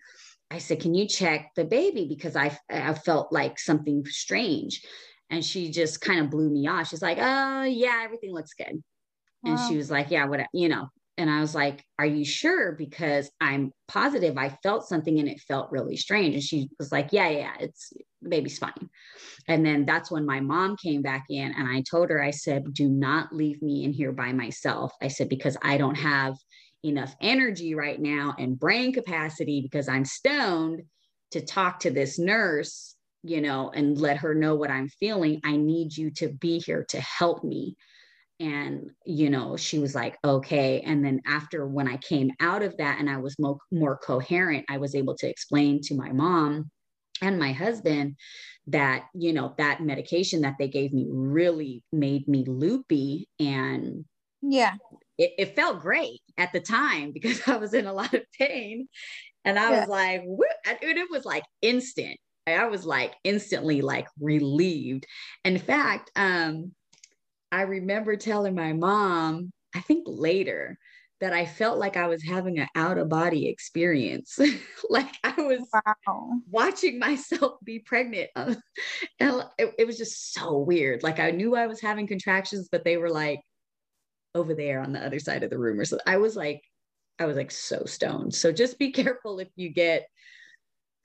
I 0.52 0.60
said, 0.60 0.80
can 0.80 0.94
you 0.94 1.08
check 1.08 1.52
the 1.56 1.66
baby? 1.66 2.06
Because 2.08 2.36
I, 2.36 2.58
I 2.70 2.94
felt 2.94 3.34
like 3.34 3.60
something 3.60 4.06
strange. 4.06 4.82
And 5.30 5.44
she 5.44 5.72
just 5.72 6.02
kind 6.02 6.20
of 6.20 6.30
blew 6.30 6.50
me 6.50 6.68
off. 6.68 6.90
She's 6.90 7.02
like, 7.02 7.18
oh, 7.20 7.64
yeah, 7.64 8.02
everything 8.04 8.34
looks 8.34 8.54
good. 8.54 8.84
Wow. 9.44 9.52
And 9.52 9.60
she 9.68 9.78
was 9.78 9.90
like, 9.90 10.12
yeah, 10.12 10.26
what, 10.26 10.42
you 10.54 10.70
know. 10.70 10.88
And 11.18 11.30
I 11.30 11.40
was 11.40 11.56
like, 11.56 11.84
are 11.98 12.06
you 12.06 12.26
sure? 12.26 12.74
Because 12.74 13.32
I'm 13.40 13.72
positive 13.88 14.38
I 14.38 14.50
felt 14.64 14.88
something 14.88 15.18
and 15.18 15.30
it 15.30 15.40
felt 15.48 15.72
really 15.72 15.96
strange. 15.96 16.34
And 16.34 16.44
she 16.44 16.70
was 16.78 16.92
like, 16.92 17.10
yeah, 17.12 17.30
yeah, 17.30 17.54
it's 17.60 17.94
the 18.22 18.30
baby's 18.30 18.58
fine. 18.58 18.90
And 19.48 19.66
then 19.66 19.86
that's 19.86 20.12
when 20.12 20.26
my 20.26 20.42
mom 20.42 20.76
came 20.76 21.02
back 21.02 21.26
in 21.30 21.54
and 21.54 21.68
I 21.70 21.84
told 21.90 22.10
her, 22.10 22.22
I 22.22 22.32
said, 22.32 22.74
do 22.74 22.90
not 22.90 23.34
leave 23.34 23.62
me 23.62 23.86
in 23.86 23.94
here 23.94 24.12
by 24.12 24.34
myself. 24.34 24.92
I 25.02 25.08
said, 25.08 25.30
because 25.30 25.56
I 25.62 25.78
don't 25.78 25.96
have 25.96 26.36
enough 26.84 27.16
energy 27.22 27.76
right 27.76 28.00
now 28.00 28.36
and 28.38 28.60
brain 28.60 28.94
capacity 28.94 29.62
because 29.62 29.88
I'm 29.88 30.06
stoned 30.06 30.84
to 31.32 31.42
talk 31.42 31.80
to 31.80 31.92
this 31.92 32.20
nurse 32.20 32.95
you 33.26 33.42
know, 33.42 33.72
and 33.74 33.98
let 34.00 34.18
her 34.18 34.34
know 34.36 34.56
what 34.56 34.72
I'm 34.72 34.88
feeling. 34.88 35.42
I 35.44 35.58
need 35.58 35.98
you 35.98 36.12
to 36.12 36.30
be 36.30 36.60
here 36.60 36.86
to 36.90 37.02
help 37.02 37.44
me. 37.44 37.76
and 38.40 38.92
you 39.06 39.30
know 39.30 39.56
she 39.56 39.80
was 39.80 39.96
like 39.96 40.18
okay 40.26 40.82
and 40.82 41.06
then 41.06 41.22
after 41.26 41.66
when 41.66 41.88
i 41.88 41.96
came 41.98 42.30
out 42.42 42.62
of 42.62 42.76
that 42.78 43.00
and 43.00 43.10
i 43.10 43.18
was 43.18 43.34
mo- 43.40 43.60
more 43.72 43.98
coherent 43.98 44.66
i 44.70 44.78
was 44.78 44.94
able 44.94 45.16
to 45.16 45.30
explain 45.30 45.80
to 45.82 45.96
my 45.96 46.12
mom 46.12 46.70
and 47.22 47.40
my 47.40 47.54
husband 47.54 48.16
that 48.68 49.06
you 49.14 49.32
know 49.32 49.54
that 49.58 49.82
medication 49.82 50.42
that 50.42 50.56
they 50.60 50.68
gave 50.68 50.92
me 50.92 51.06
really 51.10 51.82
made 51.94 52.28
me 52.28 52.44
loopy 52.46 53.30
and 53.40 54.04
yeah 54.42 54.74
it, 55.18 55.32
it 55.38 55.56
felt 55.56 55.80
great 55.82 56.20
at 56.38 56.52
the 56.52 56.60
time 56.60 57.12
because 57.18 57.40
i 57.48 57.56
was 57.56 57.74
in 57.74 57.86
a 57.86 57.94
lot 57.94 58.14
of 58.14 58.24
pain 58.38 58.88
and 59.46 59.58
i 59.58 59.72
yeah. 59.72 59.80
was 59.80 59.88
like 59.90 60.22
and 60.22 60.78
it 60.82 61.10
was 61.10 61.24
like 61.24 61.46
instant 61.62 62.20
i 62.48 62.66
was 62.66 62.86
like 62.86 63.16
instantly 63.24 63.82
like 63.82 64.08
relieved 64.20 65.06
in 65.44 65.58
fact 65.58 66.12
um 66.16 66.72
I 67.56 67.62
remember 67.62 68.18
telling 68.18 68.54
my 68.54 68.74
mom, 68.74 69.52
I 69.74 69.80
think 69.80 70.04
later, 70.08 70.78
that 71.22 71.32
I 71.32 71.46
felt 71.46 71.80
like 71.80 71.96
I 71.96 72.08
was 72.08 72.22
having 72.22 72.60
an 72.60 72.68
out 72.76 72.98
of 72.98 73.08
body 73.08 73.48
experience. 73.48 74.38
like 74.90 75.16
I 75.24 75.42
was 75.42 75.66
wow. 75.74 76.32
watching 76.50 77.00
myself 77.00 77.54
be 77.64 77.80
pregnant. 77.80 78.30
and 78.36 78.60
it, 79.58 79.74
it, 79.80 79.88
was 79.88 79.98
just 79.98 80.34
so 80.34 80.58
weird. 80.58 81.02
Like 81.02 81.22
I 81.22 81.32
knew 81.32 81.56
I 81.56 81.68
was 81.68 81.80
having 81.80 82.08
contractions, 82.08 82.68
but 82.70 82.84
they 82.84 82.98
were 82.98 83.10
like 83.10 83.40
over 84.34 84.54
there 84.54 84.82
on 84.82 84.92
the 84.92 85.00
other 85.00 85.20
side 85.20 85.44
of 85.44 85.50
the 85.50 85.58
room 85.58 85.80
or 85.80 85.86
so. 85.86 85.98
I 86.06 86.18
was 86.18 86.36
like, 86.36 86.62
I 87.20 87.26
was 87.26 87.38
like 87.38 87.52
so 87.52 87.86
stoned. 87.86 88.36
So 88.36 88.52
just 88.52 88.78
be 88.78 88.92
careful 88.92 89.40
if 89.40 89.48
you 89.56 89.70
get 89.70 90.08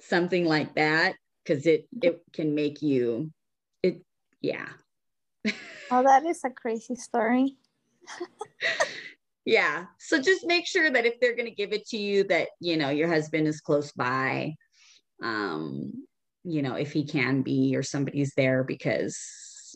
something 0.00 0.46
like 0.46 0.74
that 0.74 1.14
because 1.44 1.66
it 1.66 1.86
it 2.02 2.22
can 2.32 2.54
make 2.54 2.82
you 2.82 3.30
it 3.82 4.02
yeah 4.40 4.68
Oh, 5.90 6.04
that 6.04 6.24
is 6.24 6.44
a 6.44 6.50
crazy 6.50 6.94
story. 6.94 7.56
yeah. 9.44 9.86
So 9.98 10.20
just 10.20 10.46
make 10.46 10.66
sure 10.66 10.88
that 10.88 11.04
if 11.04 11.18
they're 11.18 11.34
going 11.34 11.48
to 11.48 11.54
give 11.54 11.72
it 11.72 11.86
to 11.88 11.96
you, 11.96 12.24
that, 12.24 12.48
you 12.60 12.76
know, 12.76 12.90
your 12.90 13.08
husband 13.08 13.48
is 13.48 13.60
close 13.60 13.90
by, 13.90 14.54
um, 15.22 16.06
you 16.44 16.62
know, 16.62 16.74
if 16.74 16.92
he 16.92 17.04
can 17.04 17.42
be 17.42 17.74
or 17.74 17.82
somebody's 17.82 18.32
there 18.36 18.62
because, 18.62 19.18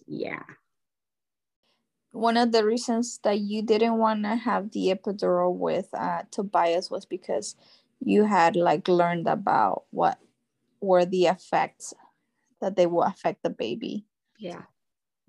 yeah. 0.07 0.42
One 2.12 2.37
of 2.37 2.53
the 2.53 2.64
reasons 2.64 3.18
that 3.24 3.40
you 3.40 3.62
didn't 3.62 3.98
want 3.98 4.22
to 4.22 4.37
have 4.37 4.70
the 4.70 4.94
epidural 4.94 5.53
with 5.53 5.88
uh, 5.92 6.22
Tobias 6.31 6.92
was 6.92 7.05
because 7.05 7.57
you 7.98 8.24
had 8.24 8.55
like 8.55 8.87
learned 8.87 9.27
about 9.27 9.83
what 9.90 10.18
were 10.85 11.05
the 11.05 11.27
effects 11.27 11.94
that 12.61 12.77
they 12.77 12.87
will 12.87 13.03
affect 13.03 13.42
the 13.42 13.51
baby. 13.51 14.07
Yeah. 14.38 14.62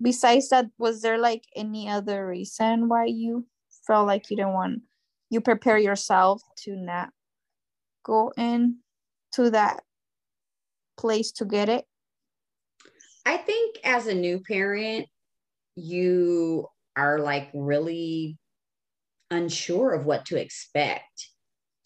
Besides 0.00 0.50
that 0.50 0.66
was 0.78 1.02
there 1.02 1.18
like 1.18 1.44
any 1.54 1.88
other 1.88 2.26
reason 2.26 2.88
why 2.88 3.06
you 3.06 3.46
felt 3.86 4.06
like 4.06 4.30
you 4.30 4.36
didn't 4.36 4.52
want 4.52 4.82
you 5.30 5.40
prepare 5.40 5.78
yourself 5.78 6.42
to 6.56 6.76
not 6.76 7.10
go 8.04 8.32
in 8.36 8.78
to 9.32 9.50
that 9.50 9.82
place 10.96 11.32
to 11.32 11.44
get 11.44 11.68
it? 11.68 11.84
I 13.24 13.36
think 13.38 13.78
as 13.84 14.06
a 14.06 14.14
new 14.14 14.40
parent 14.40 15.06
you 15.74 16.68
are 16.96 17.18
like 17.18 17.50
really 17.52 18.38
unsure 19.30 19.92
of 19.92 20.06
what 20.06 20.26
to 20.26 20.40
expect 20.40 21.28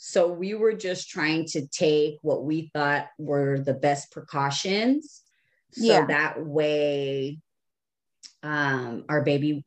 so 0.03 0.33
we 0.33 0.55
were 0.55 0.73
just 0.73 1.11
trying 1.11 1.45
to 1.45 1.67
take 1.67 2.17
what 2.23 2.43
we 2.43 2.71
thought 2.73 3.09
were 3.19 3.59
the 3.59 3.75
best 3.75 4.11
precautions 4.11 5.23
so 5.73 5.85
yeah. 5.85 6.07
that 6.07 6.45
way 6.45 7.39
um, 8.43 9.05
our 9.09 9.23
baby, 9.23 9.65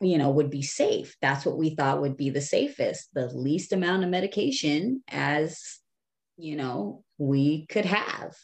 you 0.00 0.18
know, 0.18 0.30
would 0.30 0.50
be 0.50 0.62
safe. 0.62 1.16
That's 1.22 1.46
what 1.46 1.56
we 1.56 1.70
thought 1.70 2.00
would 2.00 2.16
be 2.16 2.30
the 2.30 2.40
safest, 2.40 3.08
the 3.14 3.28
least 3.28 3.72
amount 3.72 4.02
of 4.02 4.10
medication 4.10 5.02
as, 5.08 5.78
you 6.36 6.56
know, 6.56 7.04
we 7.18 7.66
could 7.66 7.84
have. 7.84 8.34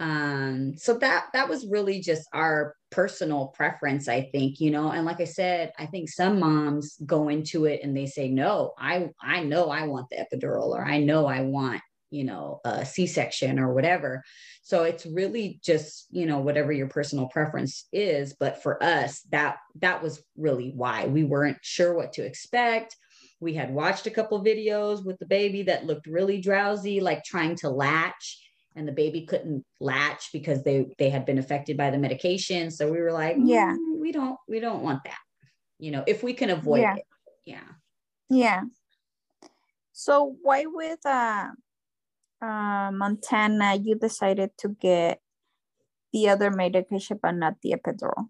Um, 0.00 0.76
so 0.76 0.98
that 0.98 1.26
that 1.32 1.48
was 1.48 1.66
really 1.66 2.00
just 2.00 2.28
our 2.32 2.74
personal 2.90 3.48
preference, 3.48 4.08
I 4.08 4.22
think, 4.22 4.60
you 4.60 4.70
know, 4.70 4.90
and 4.90 5.04
like 5.04 5.20
I 5.20 5.24
said, 5.24 5.72
I 5.78 5.86
think 5.86 6.08
some 6.08 6.40
moms 6.40 6.96
go 7.04 7.28
into 7.28 7.66
it 7.66 7.80
and 7.82 7.96
they 7.96 8.06
say, 8.06 8.28
no, 8.28 8.72
I 8.78 9.10
I 9.20 9.42
know 9.42 9.70
I 9.70 9.86
want 9.86 10.08
the 10.10 10.16
epidural 10.16 10.68
or 10.68 10.84
I 10.84 10.98
know 10.98 11.26
I 11.26 11.42
want 11.42 11.80
you 12.10 12.24
know 12.24 12.60
a 12.64 12.84
c-section 12.84 13.58
or 13.58 13.72
whatever. 13.72 14.22
So 14.62 14.84
it's 14.84 15.06
really 15.06 15.60
just 15.62 16.06
you 16.10 16.26
know 16.26 16.38
whatever 16.38 16.72
your 16.72 16.88
personal 16.88 17.26
preference 17.28 17.86
is 17.92 18.34
but 18.38 18.62
for 18.62 18.82
us 18.82 19.22
that 19.30 19.56
that 19.76 20.02
was 20.02 20.22
really 20.36 20.72
why. 20.74 21.06
We 21.06 21.24
weren't 21.24 21.58
sure 21.62 21.94
what 21.94 22.14
to 22.14 22.24
expect. 22.24 22.96
We 23.40 23.54
had 23.54 23.72
watched 23.72 24.06
a 24.06 24.10
couple 24.10 24.42
videos 24.44 25.04
with 25.04 25.18
the 25.18 25.26
baby 25.26 25.62
that 25.64 25.86
looked 25.86 26.06
really 26.06 26.40
drowsy 26.40 27.00
like 27.00 27.24
trying 27.24 27.56
to 27.56 27.70
latch 27.70 28.47
and 28.78 28.86
the 28.86 28.92
baby 28.92 29.26
couldn't 29.26 29.64
latch 29.80 30.30
because 30.32 30.62
they 30.62 30.86
they 30.98 31.10
had 31.10 31.26
been 31.26 31.38
affected 31.38 31.76
by 31.76 31.90
the 31.90 31.98
medication. 31.98 32.70
So 32.70 32.90
we 32.90 33.00
were 33.00 33.12
like 33.12 33.36
mm, 33.36 33.48
yeah 33.48 33.74
we 33.98 34.12
don't 34.12 34.38
we 34.48 34.60
don't 34.60 34.82
want 34.82 35.04
that. 35.04 35.18
You 35.78 35.90
know 35.90 36.04
if 36.06 36.22
we 36.22 36.32
can 36.32 36.50
avoid 36.50 36.80
yeah. 36.80 36.96
it. 36.96 37.04
Yeah. 37.44 37.68
Yeah. 38.30 38.62
So 39.92 40.36
why 40.42 40.66
with 40.66 41.04
uh 41.04 41.48
uh, 42.40 42.90
Montana, 42.92 43.74
you 43.74 43.96
decided 43.96 44.50
to 44.58 44.68
get 44.68 45.20
the 46.12 46.28
other 46.28 46.50
medication, 46.50 47.18
but 47.20 47.32
not 47.32 47.54
the 47.62 47.74
epidural? 47.74 48.28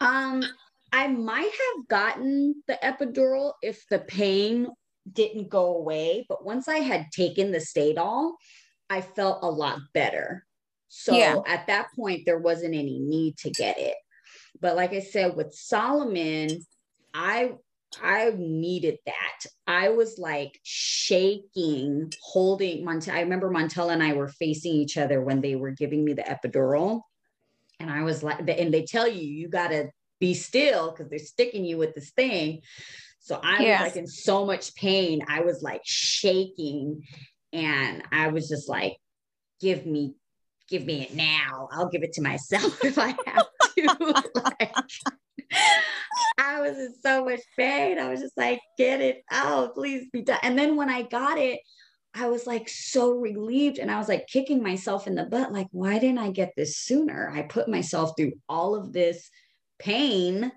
Um, 0.00 0.44
I 0.92 1.08
might 1.08 1.50
have 1.50 1.88
gotten 1.88 2.62
the 2.66 2.78
epidural 2.82 3.54
if 3.62 3.84
the 3.88 3.98
pain 3.98 4.68
didn't 5.10 5.48
go 5.48 5.76
away, 5.76 6.26
but 6.28 6.44
once 6.44 6.68
I 6.68 6.78
had 6.78 7.06
taken 7.12 7.50
the 7.50 7.58
Stadol, 7.58 8.32
I 8.90 9.00
felt 9.00 9.42
a 9.42 9.50
lot 9.50 9.80
better. 9.92 10.44
So 10.88 11.14
yeah. 11.14 11.40
at 11.46 11.66
that 11.66 11.88
point, 11.94 12.22
there 12.24 12.38
wasn't 12.38 12.74
any 12.74 12.98
need 12.98 13.36
to 13.38 13.50
get 13.50 13.78
it. 13.78 13.96
But 14.60 14.76
like 14.76 14.92
I 14.92 15.00
said, 15.00 15.36
with 15.36 15.52
Solomon, 15.54 16.64
I 17.14 17.52
I 18.02 18.32
needed 18.36 18.98
that. 19.06 19.46
I 19.66 19.90
was 19.90 20.18
like 20.18 20.58
shaking, 20.62 22.12
holding 22.22 22.84
Montel. 22.84 23.14
I 23.14 23.20
remember 23.20 23.50
Montel 23.50 23.92
and 23.92 24.02
I 24.02 24.12
were 24.12 24.28
facing 24.28 24.72
each 24.72 24.96
other 24.98 25.22
when 25.22 25.40
they 25.40 25.56
were 25.56 25.70
giving 25.70 26.04
me 26.04 26.12
the 26.12 26.22
epidural. 26.22 27.02
And 27.80 27.90
I 27.90 28.02
was 28.02 28.22
like, 28.22 28.40
and 28.40 28.74
they 28.74 28.84
tell 28.84 29.08
you, 29.08 29.22
you 29.22 29.48
got 29.48 29.68
to 29.68 29.88
be 30.20 30.34
still 30.34 30.90
because 30.90 31.08
they're 31.08 31.18
sticking 31.18 31.64
you 31.64 31.78
with 31.78 31.94
this 31.94 32.10
thing. 32.10 32.60
So 33.20 33.40
I 33.42 33.62
yeah. 33.62 33.82
was 33.82 33.92
like 33.92 33.96
in 33.96 34.06
so 34.06 34.44
much 34.44 34.74
pain. 34.74 35.22
I 35.28 35.40
was 35.40 35.62
like 35.62 35.82
shaking. 35.84 37.02
And 37.52 38.02
I 38.12 38.28
was 38.28 38.48
just 38.48 38.68
like, 38.68 38.96
give 39.60 39.86
me, 39.86 40.14
give 40.68 40.84
me 40.84 41.02
it 41.02 41.14
now. 41.14 41.68
I'll 41.72 41.88
give 41.88 42.02
it 42.02 42.12
to 42.14 42.22
myself 42.22 42.78
if 42.84 42.98
I 42.98 43.14
have 43.26 43.46
to. 43.76 44.22
like, 44.34 44.74
I 46.38 46.60
was 46.60 46.76
in 46.76 46.94
so 47.02 47.24
much 47.24 47.40
pain. 47.56 47.98
I 47.98 48.10
was 48.10 48.20
just 48.20 48.36
like, 48.36 48.60
get 48.76 49.00
it 49.00 49.22
out, 49.30 49.74
please 49.74 50.06
be 50.12 50.22
done. 50.22 50.38
And 50.42 50.58
then 50.58 50.76
when 50.76 50.90
I 50.90 51.02
got 51.02 51.38
it, 51.38 51.60
I 52.14 52.28
was 52.28 52.46
like 52.46 52.68
so 52.68 53.12
relieved 53.12 53.78
and 53.78 53.90
I 53.90 53.98
was 53.98 54.08
like 54.08 54.26
kicking 54.26 54.62
myself 54.62 55.06
in 55.06 55.14
the 55.14 55.24
butt, 55.24 55.52
like, 55.52 55.68
why 55.72 55.98
didn't 55.98 56.18
I 56.18 56.30
get 56.30 56.52
this 56.56 56.76
sooner? 56.76 57.30
I 57.30 57.42
put 57.42 57.68
myself 57.68 58.12
through 58.16 58.32
all 58.48 58.74
of 58.74 58.92
this 58.92 59.30
pain 59.78 60.50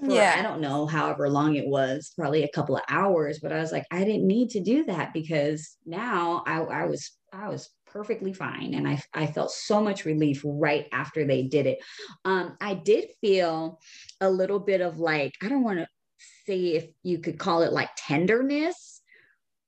for, 0.00 0.12
yeah. 0.12 0.36
I 0.38 0.42
don't 0.42 0.60
know, 0.60 0.86
however 0.86 1.28
long 1.28 1.56
it 1.56 1.66
was, 1.66 2.12
probably 2.16 2.44
a 2.44 2.52
couple 2.54 2.76
of 2.76 2.82
hours, 2.88 3.40
but 3.40 3.52
I 3.52 3.58
was 3.58 3.72
like, 3.72 3.86
I 3.90 4.04
didn't 4.04 4.26
need 4.26 4.50
to 4.50 4.60
do 4.60 4.84
that 4.84 5.12
because 5.12 5.76
now 5.84 6.42
I, 6.46 6.60
I 6.60 6.86
was, 6.86 7.10
I 7.32 7.48
was 7.48 7.68
perfectly 7.86 8.32
fine. 8.32 8.74
And 8.74 8.86
I, 8.88 9.02
I 9.14 9.26
felt 9.26 9.50
so 9.50 9.82
much 9.82 10.04
relief 10.04 10.42
right 10.44 10.86
after 10.92 11.24
they 11.24 11.42
did 11.42 11.66
it. 11.66 11.78
Um, 12.24 12.56
I 12.60 12.74
did 12.74 13.08
feel 13.20 13.80
a 14.20 14.30
little 14.30 14.60
bit 14.60 14.80
of 14.80 14.98
like, 14.98 15.34
I 15.42 15.48
don't 15.48 15.64
want 15.64 15.78
to 15.78 15.88
say 16.46 16.74
if 16.74 16.88
you 17.02 17.18
could 17.18 17.38
call 17.38 17.62
it 17.62 17.72
like 17.72 17.90
tenderness, 17.96 19.02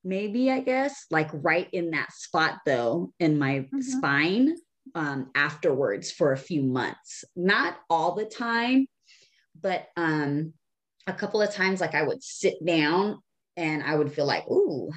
maybe, 0.04 0.50
I 0.50 0.60
guess, 0.60 1.06
like 1.10 1.30
right 1.32 1.68
in 1.72 1.90
that 1.90 2.12
spot 2.12 2.58
though, 2.64 3.12
in 3.18 3.38
my 3.38 3.60
mm-hmm. 3.60 3.80
spine 3.80 4.56
um, 4.94 5.30
afterwards 5.34 6.10
for 6.10 6.32
a 6.32 6.38
few 6.38 6.62
months. 6.62 7.24
Not 7.36 7.76
all 7.88 8.14
the 8.14 8.24
time, 8.24 8.86
but 9.60 9.88
um, 9.96 10.54
a 11.06 11.12
couple 11.12 11.42
of 11.42 11.52
times, 11.52 11.80
like 11.80 11.94
I 11.94 12.02
would 12.02 12.22
sit 12.22 12.64
down 12.64 13.20
and 13.56 13.82
I 13.82 13.94
would 13.94 14.12
feel 14.12 14.26
like, 14.26 14.46
ooh, 14.48 14.90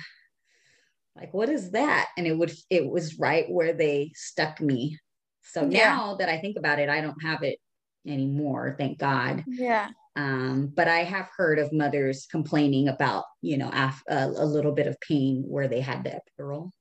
like 1.16 1.34
what 1.34 1.50
is 1.50 1.72
that? 1.72 2.08
And 2.18 2.26
it 2.26 2.38
would 2.38 2.54
it 2.70 2.88
was 2.88 3.20
right 3.20 3.46
where 3.50 3.74
they 3.74 4.12
stuck 4.16 4.60
me. 4.60 4.98
So 5.44 5.68
yeah. 5.70 5.90
now 5.96 6.16
that 6.16 6.30
i 6.30 6.38
think 6.38 6.58
about 6.58 6.80
it 6.80 6.90
i 6.90 7.02
don't 7.02 7.22
have 7.22 7.44
it 7.44 7.60
anymore 8.08 8.76
thank 8.78 8.98
god. 8.98 9.44
Yeah. 9.48 9.90
Um 10.16 10.72
but 10.74 10.88
i 10.88 11.00
have 11.00 11.30
heard 11.36 11.60
of 11.60 11.74
mothers 11.74 12.28
complaining 12.32 12.88
about 12.88 13.26
you 13.42 13.58
know 13.58 13.70
af- 13.74 14.04
a, 14.08 14.26
a 14.26 14.46
little 14.46 14.72
bit 14.72 14.88
of 14.88 15.00
pain 15.02 15.44
where 15.48 15.68
they 15.68 15.82
had 15.82 16.04
the 16.04 16.20
epidural. 16.20 16.72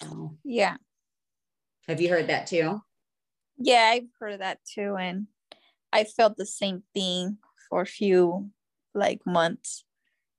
So 0.00 0.36
yeah. 0.44 0.76
Have 1.88 2.00
you 2.00 2.08
heard 2.08 2.28
that 2.28 2.46
too? 2.46 2.80
Yeah 3.58 3.90
i've 3.92 4.08
heard 4.20 4.34
of 4.34 4.38
that 4.38 4.60
too 4.64 4.96
and 4.96 5.26
i 5.92 6.04
felt 6.04 6.36
the 6.36 6.46
same 6.46 6.82
thing 6.94 7.38
for 7.68 7.82
a 7.82 7.86
few 7.86 8.50
like 8.94 9.20
months 9.26 9.84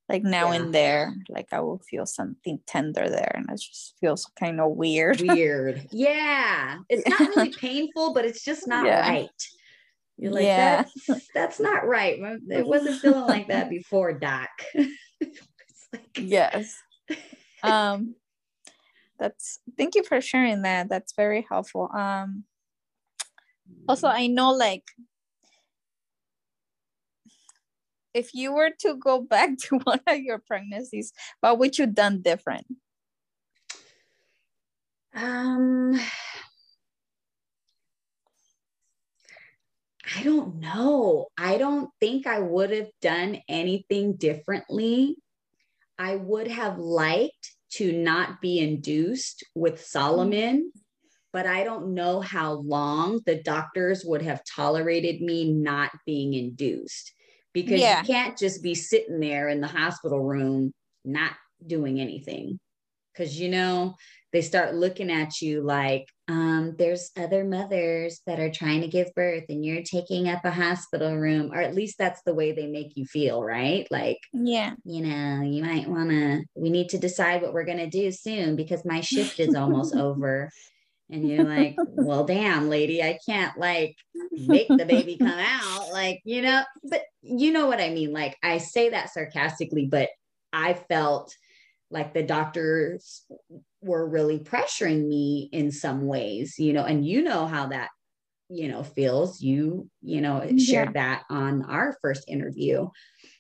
like 0.07 0.23
now 0.23 0.51
Yeah. 0.51 0.57
and 0.62 0.73
there 0.73 1.13
like 1.29 1.53
i 1.53 1.59
will 1.59 1.79
feel 1.89 2.05
something 2.05 2.59
tender 2.65 3.09
there 3.09 3.31
and 3.35 3.49
it 3.49 3.59
just 3.62 3.95
feels 3.99 4.25
kind 4.39 4.59
of 4.59 4.71
weird 4.71 5.21
Weird. 5.27 5.88
Yeah. 5.91 6.77
It's 6.89 7.07
not 7.07 7.29
really 7.35 7.53
painful, 7.67 8.13
but 8.13 8.25
it's 8.25 8.43
just 8.43 8.67
not 8.67 8.85
Yeah. 8.85 9.01
right. 9.07 9.29
You're 10.17 10.31
like, 10.33 10.43
Yeah. 10.43 10.83
that's, 11.07 11.27
that's 11.33 11.59
not 11.59 11.88
right. 11.88 12.19
It 12.49 12.65
wasn't 12.65 12.99
feeling 13.01 13.27
like 13.27 13.47
that 13.47 13.69
before, 13.69 14.13
Doc. 14.13 14.49
Like- 14.75 16.17
yes 16.17 16.75
um 17.63 18.13
that's 19.17 19.59
thank 19.77 19.95
you 19.95 20.03
for 20.03 20.21
sharing 20.21 20.62
that 20.62 20.88
that's 20.88 21.13
very 21.13 21.45
helpful 21.49 21.89
um 21.93 22.43
also 23.88 24.07
i 24.07 24.27
know 24.27 24.51
like 24.51 24.83
if 28.13 28.33
you 28.33 28.53
were 28.53 28.71
to 28.79 28.95
go 28.95 29.21
back 29.35 29.57
to 29.57 29.79
one 29.83 30.01
of 30.07 30.19
your 30.19 30.39
pregnancies 30.39 31.13
what 31.41 31.59
would 31.59 31.77
you 31.77 31.85
done 31.85 32.21
different 32.21 32.65
Um, 35.13 35.99
I 40.15 40.23
don't 40.23 40.59
know. 40.59 41.27
I 41.37 41.57
don't 41.57 41.89
think 41.99 42.25
I 42.25 42.39
would 42.39 42.71
have 42.71 42.89
done 43.01 43.39
anything 43.47 44.15
differently. 44.15 45.17
I 45.97 46.15
would 46.15 46.47
have 46.47 46.77
liked 46.77 47.53
to 47.73 47.91
not 47.91 48.41
be 48.41 48.59
induced 48.59 49.43
with 49.55 49.85
Solomon, 49.85 50.71
but 51.31 51.45
I 51.45 51.63
don't 51.63 51.93
know 51.93 52.21
how 52.21 52.53
long 52.53 53.21
the 53.25 53.35
doctors 53.35 54.03
would 54.05 54.21
have 54.23 54.41
tolerated 54.43 55.21
me 55.21 55.51
not 55.51 55.91
being 56.05 56.33
induced 56.33 57.13
because 57.63 57.81
Yeah. 57.81 58.01
you 58.01 58.07
can't 58.07 58.37
just 58.37 58.61
be 58.63 58.75
sitting 58.75 59.19
there 59.19 59.49
in 59.49 59.61
the 59.61 59.67
hospital 59.67 60.19
room 60.19 60.73
not 61.05 61.33
doing 61.65 61.99
anything. 61.99 62.59
Because, 63.13 63.39
you 63.39 63.49
know, 63.49 63.95
they 64.31 64.41
start 64.41 64.75
looking 64.75 65.11
at 65.11 65.41
you 65.41 65.61
like 65.61 66.05
um, 66.27 66.75
there's 66.77 67.09
other 67.17 67.43
mothers 67.43 68.21
that 68.27 68.39
are 68.39 68.51
trying 68.51 68.81
to 68.81 68.87
give 68.87 69.13
birth 69.15 69.45
and 69.49 69.65
you're 69.65 69.83
taking 69.83 70.29
up 70.29 70.45
a 70.45 70.51
hospital 70.51 71.15
room 71.17 71.51
or 71.51 71.59
at 71.59 71.73
least 71.73 71.97
that's 71.97 72.21
the 72.23 72.33
way 72.33 72.51
they 72.51 72.67
make 72.67 72.95
you 72.95 73.05
feel 73.05 73.43
right 73.43 73.87
like 73.89 74.19
yeah 74.31 74.75
you 74.85 75.01
know 75.01 75.41
you 75.41 75.63
might 75.63 75.89
want 75.89 76.11
to 76.11 76.43
we 76.55 76.69
need 76.69 76.89
to 76.89 76.99
decide 76.99 77.41
what 77.41 77.53
we're 77.53 77.65
going 77.65 77.79
to 77.79 77.89
do 77.89 78.11
soon 78.11 78.55
because 78.55 78.85
my 78.85 79.01
shift 79.01 79.39
is 79.39 79.55
almost 79.55 79.95
over 79.95 80.49
and 81.09 81.27
you're 81.27 81.43
like 81.43 81.75
well 81.77 82.23
damn 82.25 82.69
lady 82.69 83.01
i 83.01 83.17
can't 83.27 83.57
like 83.57 83.95
make 84.31 84.67
the 84.67 84.85
baby 84.85 85.17
come 85.17 85.27
out 85.29 85.91
like 85.91 86.19
you 86.23 86.41
know 86.41 86.63
but 86.83 87.01
you 87.21 87.51
know 87.51 87.67
what 87.67 87.81
i 87.81 87.89
mean 87.89 88.11
like 88.13 88.37
i 88.43 88.57
say 88.57 88.89
that 88.89 89.11
sarcastically 89.11 89.85
but 89.85 90.09
i 90.53 90.73
felt 90.73 91.35
like 91.91 92.13
the 92.13 92.23
doctors 92.23 93.25
were 93.81 94.07
really 94.07 94.39
pressuring 94.39 95.07
me 95.07 95.49
in 95.51 95.71
some 95.71 96.05
ways 96.05 96.55
you 96.59 96.73
know 96.73 96.83
and 96.83 97.05
you 97.05 97.23
know 97.23 97.47
how 97.47 97.67
that 97.67 97.89
you 98.49 98.67
know 98.67 98.83
feels. 98.83 99.41
You 99.41 99.89
you 100.01 100.21
know 100.21 100.57
shared 100.57 100.95
that 100.95 101.23
on 101.29 101.63
our 101.63 101.95
first 102.01 102.25
interview 102.27 102.89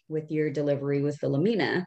with 0.07 0.31
your 0.31 0.51
delivery 0.51 1.01
with 1.01 1.19
Philomena. 1.19 1.85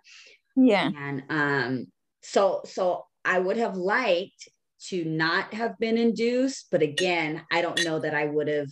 Yeah. 0.57 0.91
And 0.97 1.23
um 1.31 1.87
so 2.23 2.63
so 2.65 3.07
I 3.25 3.39
would 3.39 3.57
have 3.57 3.77
liked 3.77 4.49
to 4.89 5.05
not 5.05 5.55
have 5.55 5.79
been 5.79 5.99
induced 5.99 6.69
but 6.71 6.83
again 6.83 7.43
I 7.51 7.63
don't 7.63 7.85
know 7.85 7.99
that 8.01 8.15
I 8.15 8.27
would 8.27 8.49
have 8.49 8.69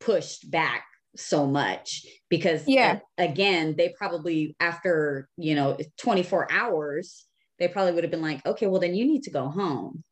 pushed 0.00 0.50
back 0.50 0.84
so 1.16 1.46
much 1.46 2.04
because 2.28 2.64
Yeah. 2.66 2.98
again 3.18 3.74
they 3.76 3.94
probably 3.96 4.56
after 4.58 5.28
you 5.36 5.54
know 5.54 5.76
24 5.98 6.50
hours 6.50 7.26
they 7.58 7.68
probably 7.68 7.92
would 7.92 8.04
have 8.04 8.10
been 8.10 8.22
like 8.22 8.44
okay 8.44 8.66
well 8.66 8.80
then 8.80 8.94
you 8.94 9.06
need 9.06 9.22
to 9.22 9.30
go 9.30 9.48
home 9.48 10.02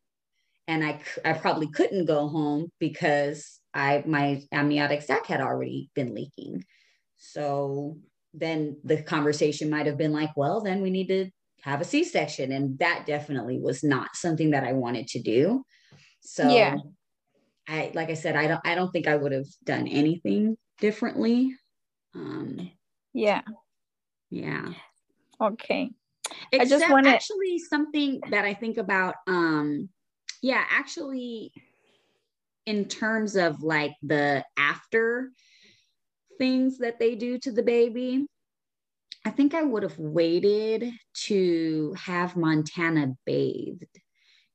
and 0.68 0.84
i 0.84 1.00
i 1.24 1.32
probably 1.32 1.68
couldn't 1.68 2.06
go 2.06 2.28
home 2.28 2.70
because 2.78 3.58
I 3.74 4.04
my 4.06 4.42
amniotic 4.52 5.02
sac 5.02 5.26
had 5.26 5.40
already 5.40 5.90
been 5.94 6.14
leaking 6.14 6.64
so 7.16 7.98
then 8.34 8.76
the 8.84 9.02
conversation 9.02 9.70
might 9.70 9.86
have 9.86 9.98
been 9.98 10.12
like 10.12 10.30
well 10.36 10.60
then 10.60 10.82
we 10.82 10.90
need 10.90 11.08
to 11.08 11.30
have 11.62 11.80
a 11.80 11.84
c-section 11.84 12.52
and 12.52 12.78
that 12.78 13.04
definitely 13.06 13.58
was 13.58 13.82
not 13.82 14.14
something 14.14 14.50
that 14.50 14.64
I 14.64 14.72
wanted 14.72 15.06
to 15.08 15.20
do 15.22 15.64
so 16.20 16.48
Yeah. 16.48 16.76
I 17.68 17.92
like 17.94 18.10
I 18.10 18.14
said 18.14 18.36
I 18.36 18.46
don't 18.48 18.60
I 18.64 18.74
don't 18.74 18.90
think 18.92 19.06
I 19.06 19.16
would 19.16 19.32
have 19.32 19.46
done 19.64 19.86
anything 19.88 20.56
differently 20.80 21.54
um 22.14 22.70
yeah 23.14 23.42
yeah 24.30 24.72
okay 25.40 25.90
Except 26.50 26.70
just 26.70 26.90
wanna- 26.90 27.10
actually 27.10 27.58
something 27.58 28.20
that 28.30 28.44
I 28.44 28.54
think 28.54 28.78
about. 28.78 29.16
Um, 29.26 29.88
yeah, 30.42 30.64
actually, 30.70 31.52
in 32.66 32.86
terms 32.86 33.36
of 33.36 33.62
like 33.62 33.94
the 34.02 34.44
after 34.56 35.30
things 36.38 36.78
that 36.78 36.98
they 36.98 37.14
do 37.14 37.38
to 37.40 37.52
the 37.52 37.62
baby, 37.62 38.26
I 39.24 39.30
think 39.30 39.54
I 39.54 39.62
would 39.62 39.82
have 39.84 39.98
waited 39.98 40.90
to 41.26 41.94
have 41.96 42.36
Montana 42.36 43.14
bathed. 43.24 43.86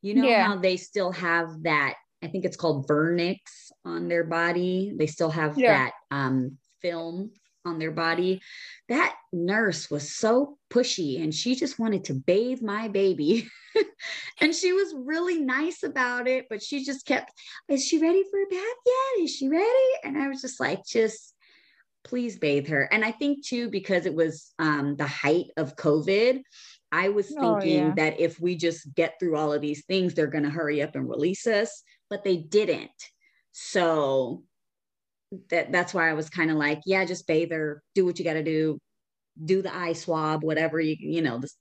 You 0.02 0.16
know 0.16 0.28
Yeah. 0.28 0.44
how 0.48 0.58
they 0.58 0.78
still 0.78 1.12
have 1.14 1.64
that, 1.64 1.96
I 2.24 2.28
think 2.28 2.46
it's 2.46 2.58
called 2.58 2.88
vernix 2.88 3.40
on 3.86 4.08
their 4.08 4.24
body. 4.24 4.94
They 4.96 5.08
still 5.08 5.30
have 5.32 5.58
Yeah. 5.58 5.86
that 5.86 5.94
um, 6.12 6.58
film 6.82 7.32
on 7.66 7.80
their 7.80 7.92
body. 7.92 8.42
That 8.90 9.16
nurse 9.34 9.90
was 9.90 10.14
so 10.14 10.58
pushy 10.70 11.22
and 11.22 11.34
she 11.34 11.56
just 11.56 11.80
wanted 11.80 12.06
to 12.06 12.14
bathe 12.14 12.62
my 12.62 12.88
baby. 12.88 13.50
and 14.42 14.54
she 14.56 14.72
was 14.74 14.94
really 14.96 15.40
nice 15.40 15.84
about 15.84 16.28
it, 16.28 16.46
but 16.50 16.62
she 16.64 16.84
just 16.84 17.06
kept, 17.06 17.32
Is 17.68 17.86
she 17.86 18.00
ready 18.00 18.24
for 18.30 18.40
a 18.42 18.46
bath 18.50 18.78
yet? 18.86 19.24
Is 19.24 19.36
she 19.36 19.50
ready? 19.50 19.90
And 20.04 20.18
I 20.18 20.28
was 20.28 20.42
just 20.42 20.60
like, 20.60 20.86
just 20.86 21.34
please 22.08 22.38
bathe 22.38 22.68
her. 22.70 22.84
And 22.92 23.04
I 23.04 23.12
think 23.12 23.46
too, 23.46 23.70
because 23.70 24.06
it 24.06 24.16
was 24.16 24.54
um, 24.60 24.96
the 24.96 25.08
height 25.08 25.48
of 25.58 25.76
COVID, 25.76 26.42
I 26.92 27.10
was 27.10 27.34
Oh, 27.38 27.60
thinking 27.60 27.88
yeah. 27.88 27.94
that 27.96 28.20
if 28.20 28.40
we 28.40 28.56
just 28.56 28.94
get 28.96 29.20
through 29.20 29.36
all 29.36 29.54
of 29.54 29.62
these 29.62 29.86
things, 29.86 30.14
they're 30.14 30.28
going 30.28 30.46
to 30.46 30.50
hurry 30.50 30.82
up 30.82 30.96
and 30.96 31.08
release 31.08 31.46
us, 31.46 31.84
but 32.10 32.24
they 32.24 32.38
didn't. 32.38 32.92
So 33.52 34.44
that 35.50 35.72
that's 35.72 35.94
why 35.94 36.10
I 36.10 36.14
was 36.14 36.30
kind 36.30 36.50
of 36.50 36.58
like, 36.58 36.82
yeah, 36.86 37.04
just 37.04 37.28
bathe 37.28 37.52
her, 37.52 37.84
do 37.94 38.06
what 38.06 38.18
you 38.18 38.26
got 38.26 38.34
to 38.34 38.44
do, 38.44 38.80
do 39.44 39.62
the 39.62 39.76
eye 39.76 39.94
swab, 39.94 40.44
whatever 40.44 40.80
you 40.80 40.96
you 40.98 41.22
know, 41.22 41.40
this 41.40 41.56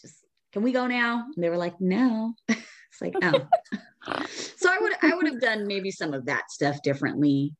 just 0.00 0.24
can 0.52 0.62
we 0.62 0.72
go 0.72 0.86
now? 0.86 1.24
And 1.34 1.44
they 1.44 1.50
were 1.50 1.56
like, 1.56 1.80
no. 1.80 2.34
it's 2.48 3.00
like, 3.00 3.14
oh. 3.22 3.48
so 4.56 4.70
I 4.70 4.78
would 4.80 4.92
I 5.02 5.14
would 5.14 5.26
have 5.26 5.40
done 5.40 5.66
maybe 5.66 5.90
some 5.90 6.14
of 6.14 6.26
that 6.26 6.50
stuff 6.50 6.80
differently. 6.82 7.52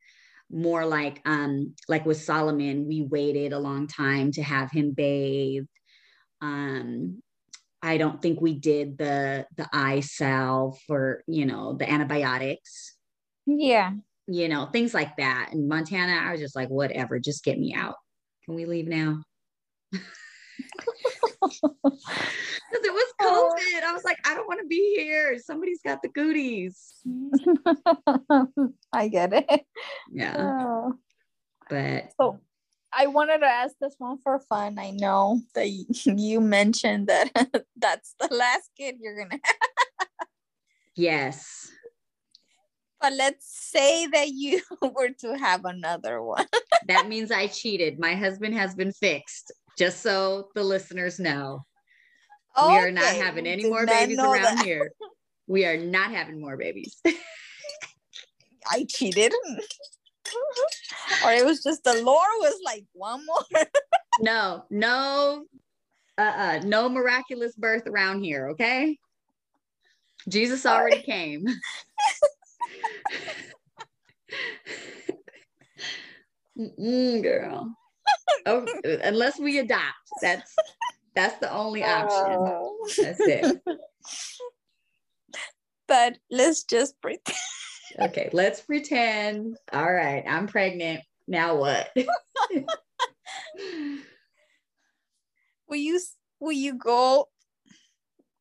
More 0.54 0.86
like 0.86 1.20
um 1.26 1.74
like 1.88 2.06
with 2.06 2.22
Solomon, 2.22 2.86
we 2.86 3.02
waited 3.02 3.52
a 3.52 3.58
long 3.58 3.88
time 3.88 4.32
to 4.32 4.42
have 4.42 4.70
him 4.70 4.92
bathed. 4.92 5.68
Um 6.40 7.22
I 7.82 7.98
don't 7.98 8.22
think 8.22 8.40
we 8.40 8.54
did 8.54 8.96
the 8.96 9.46
the 9.56 9.68
eye 9.72 10.00
salve 10.00 10.78
for, 10.86 11.24
you 11.26 11.44
know, 11.44 11.74
the 11.74 11.90
antibiotics 11.90 12.96
yeah 13.46 13.92
you 14.26 14.48
know, 14.48 14.66
things 14.66 14.94
like 14.94 15.16
that. 15.16 15.50
In 15.52 15.68
Montana, 15.68 16.26
I 16.26 16.32
was 16.32 16.40
just 16.40 16.56
like, 16.56 16.68
whatever, 16.68 17.18
just 17.18 17.44
get 17.44 17.58
me 17.58 17.74
out. 17.74 17.96
Can 18.44 18.54
we 18.54 18.64
leave 18.64 18.88
now? 18.88 19.22
Because 21.44 22.85
it 22.85 22.92
was. 22.92 23.14
COVID. 23.20 23.83
I 23.85 23.92
was 23.92 24.04
like, 24.04 24.18
I 24.26 24.35
don't 24.35 24.46
want 24.48 24.61
to 24.61 24.66
be 24.66 24.94
here. 24.96 25.38
Somebody's 25.38 25.80
got 25.85 26.02
the 26.02 26.09
goodies. 26.09 26.94
i 28.92 29.09
get 29.09 29.33
it 29.33 29.64
Yeah. 30.12 30.36
Oh. 30.38 30.95
But 31.68 32.12
So 32.20 32.40
I 32.92 33.07
wanted 33.07 33.38
to 33.38 33.47
ask 33.47 33.74
this 33.80 33.95
one 33.99 34.18
for 34.22 34.38
fun. 34.38 34.78
I 34.78 34.90
know 34.90 35.40
that 35.55 35.68
you 36.05 36.40
mentioned 36.40 37.09
that 37.09 37.30
that's 37.76 38.14
the 38.20 38.34
last 38.34 38.70
kid 38.76 38.97
you're 39.01 39.16
gonna 39.16 39.40
have. 39.42 40.28
yes. 40.97 41.70
But 43.01 43.12
let's 43.14 43.47
say 43.47 44.07
that 44.07 44.28
you 44.30 44.62
were 44.80 45.11
to 45.20 45.36
have 45.36 45.64
another 45.64 46.22
one. 46.22 46.47
That 46.86 47.09
means 47.09 47.30
I 47.30 47.49
cheated. 47.49 47.99
My 47.99 48.14
husband 48.14 48.55
has 48.55 48.74
been 48.74 48.92
fixed, 48.92 49.53
just 49.79 50.03
so 50.03 50.49
the 50.55 50.62
listeners 50.62 51.18
know. 51.18 51.64
We 52.68 52.77
are 52.77 52.91
not 52.91 53.14
having 53.14 53.47
any 53.47 53.62
did 53.62 53.70
more 53.70 53.85
babies 53.85 54.18
around 54.18 54.43
that. 54.43 54.64
here. 54.64 54.93
We 55.47 55.64
are 55.66 55.77
not 55.77 56.12
having 56.12 56.41
more 56.41 56.57
babies. 56.57 57.01
I 58.66 58.87
cheated. 58.89 59.35
or 61.25 61.33
it 61.33 61.45
was 61.45 61.62
just 61.62 61.85
the 61.85 61.95
Lord 62.03 62.29
was 62.39 62.59
like 62.64 62.85
one 62.93 63.27
more. 63.27 63.45
no, 64.20 64.64
no, 64.70 65.45
uh-uh, 66.16 66.61
no 66.64 66.89
miraculous 66.89 67.55
birth 67.57 67.87
around 67.87 68.22
here, 68.22 68.51
okay? 68.51 68.97
Jesus 70.29 70.64
already 70.64 71.03
came. 71.03 71.45
Mm-mm, 76.57 77.20
girl. 77.22 77.75
Oh, 78.47 78.66
unless 79.03 79.39
we 79.39 79.59
adopt, 79.59 79.83
that's 80.20 80.55
that's 81.14 81.39
the 81.39 81.53
only 81.53 81.85
option. 81.85 82.37
Oh. 82.39 82.77
That's 82.99 83.20
it. 83.20 83.62
But 85.87 86.16
let's 86.31 86.64
just 86.64 87.01
pretend. 87.03 87.37
okay, 88.01 88.31
let's 88.33 88.61
pretend. 88.62 89.59
All 89.72 89.93
right, 89.93 90.25
I'm 90.27 90.47
pregnant. 90.47 91.03
Now 91.29 91.57
what? 91.57 91.91
will 95.68 95.77
you 95.77 96.01
will 96.41 96.53
you 96.53 96.75
go 96.75 97.29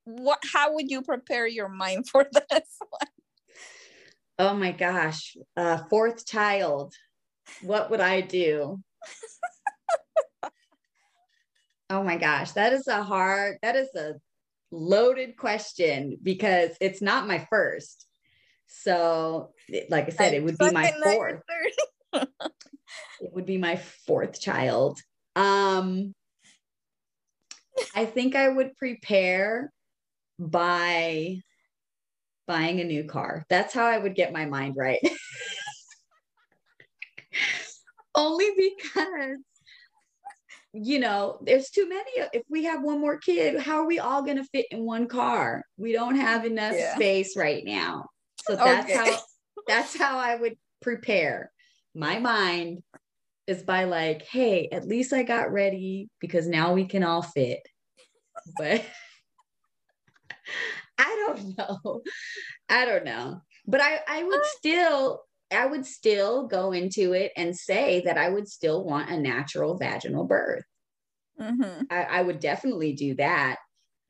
what 0.06 0.40
how 0.52 0.74
would 0.74 0.90
you 0.90 1.02
prepare 1.02 1.48
your 1.48 1.70
mind 1.70 2.08
for 2.10 2.26
this 2.50 2.78
one? 2.90 3.08
Oh 4.40 4.54
my 4.54 4.72
gosh, 4.72 5.38
uh, 5.56 5.80
fourth 5.90 6.26
child. 6.26 6.94
What 7.62 7.92
would 7.92 8.00
I 8.02 8.22
do? 8.22 8.82
Oh 11.94 12.04
my 12.04 12.18
gosh, 12.18 12.52
that 12.54 12.74
is 12.74 12.88
a 12.88 13.04
hard, 13.04 13.58
that 13.62 13.76
is 13.76 13.94
a 13.96 14.16
loaded 14.72 15.38
question 15.38 16.18
because 16.24 16.72
it's 16.82 17.02
not 17.02 17.28
my 17.28 17.46
first. 17.50 18.08
So, 18.66 19.52
like 19.89 20.08
I 20.08 20.10
said, 20.10 20.34
it 20.34 20.44
would 20.44 20.58
be 20.58 20.72
my 20.72 20.91
fourth. 21.04 21.41
it 22.14 22.28
would 23.20 23.46
be 23.46 23.60
my 23.60 23.76
fourth 24.08 24.41
child. 24.41 25.00
Um, 25.36 26.16
I 27.96 28.06
think 28.06 28.36
I 28.36 28.50
would 28.50 28.76
prepare 28.76 29.72
by 30.39 31.41
buying 32.48 32.80
a 32.80 32.86
new 32.86 33.04
car. 33.04 33.46
That's 33.50 33.74
how 33.74 33.86
I 33.86 34.00
would 34.00 34.16
get 34.16 34.34
my 34.34 34.48
mind 34.48 34.76
right. 34.76 35.00
Only 38.16 38.50
because 38.58 39.38
you 40.74 40.99
know, 40.99 41.38
there's 41.41 41.69
too 41.69 41.88
many. 41.88 42.28
If 42.34 42.43
we 42.49 42.65
have 42.65 42.84
one 42.84 42.99
more 42.99 43.17
kid, 43.17 43.59
how 43.59 43.78
are 43.78 43.86
we 43.86 43.99
all 43.99 44.24
going 44.24 44.38
to 44.38 44.43
fit 44.45 44.65
in 44.71 44.84
one 44.84 45.07
car? 45.07 45.63
We 45.78 45.93
don't 45.93 46.15
have 46.15 46.45
enough 46.45 46.74
yeah. 46.76 46.95
space 46.95 47.38
right 47.38 47.63
now. 47.63 48.07
So 48.47 48.55
that's 48.55 48.89
okay. 48.89 49.11
how 49.11 49.17
that's 49.67 49.95
how 49.95 50.17
I 50.17 50.36
would 50.36 50.57
prepare. 50.82 51.51
My 51.93 52.19
mind 52.19 52.82
is 53.45 53.61
by 53.61 53.84
like, 53.84 54.24
hey, 54.24 54.69
at 54.71 54.88
least 54.88 55.13
I 55.13 55.24
got 55.24 55.51
ready 55.51 56.09
because 56.19 56.47
now 56.47 56.74
we 56.74 56.86
can 56.86 57.03
all 57.03 57.21
fit. 57.21 57.59
But 58.57 58.84
I 60.97 61.28
don't 61.28 61.57
know. 61.57 62.01
I 62.67 62.86
don't 62.86 63.05
know. 63.05 63.41
But 63.65 63.82
I, 63.82 63.99
I 64.07 64.24
would 64.24 64.43
still, 64.57 65.21
I 65.54 65.66
would 65.66 65.86
still 65.86 66.47
go 66.47 66.72
into 66.72 67.14
it 67.14 67.32
and 67.36 67.56
say 67.56 68.01
that 68.06 68.18
I 68.18 68.30
would 68.30 68.47
still 68.47 68.84
want 68.84 69.10
a 69.10 69.18
natural 69.18 69.78
vaginal 69.78 70.26
birth. 70.26 70.64
Mm-hmm. 71.39 71.84
I, 71.89 72.04
I, 72.04 72.22
would 72.22 72.39
definitely 72.39 72.93
do 72.93 73.16
that. 73.16 73.58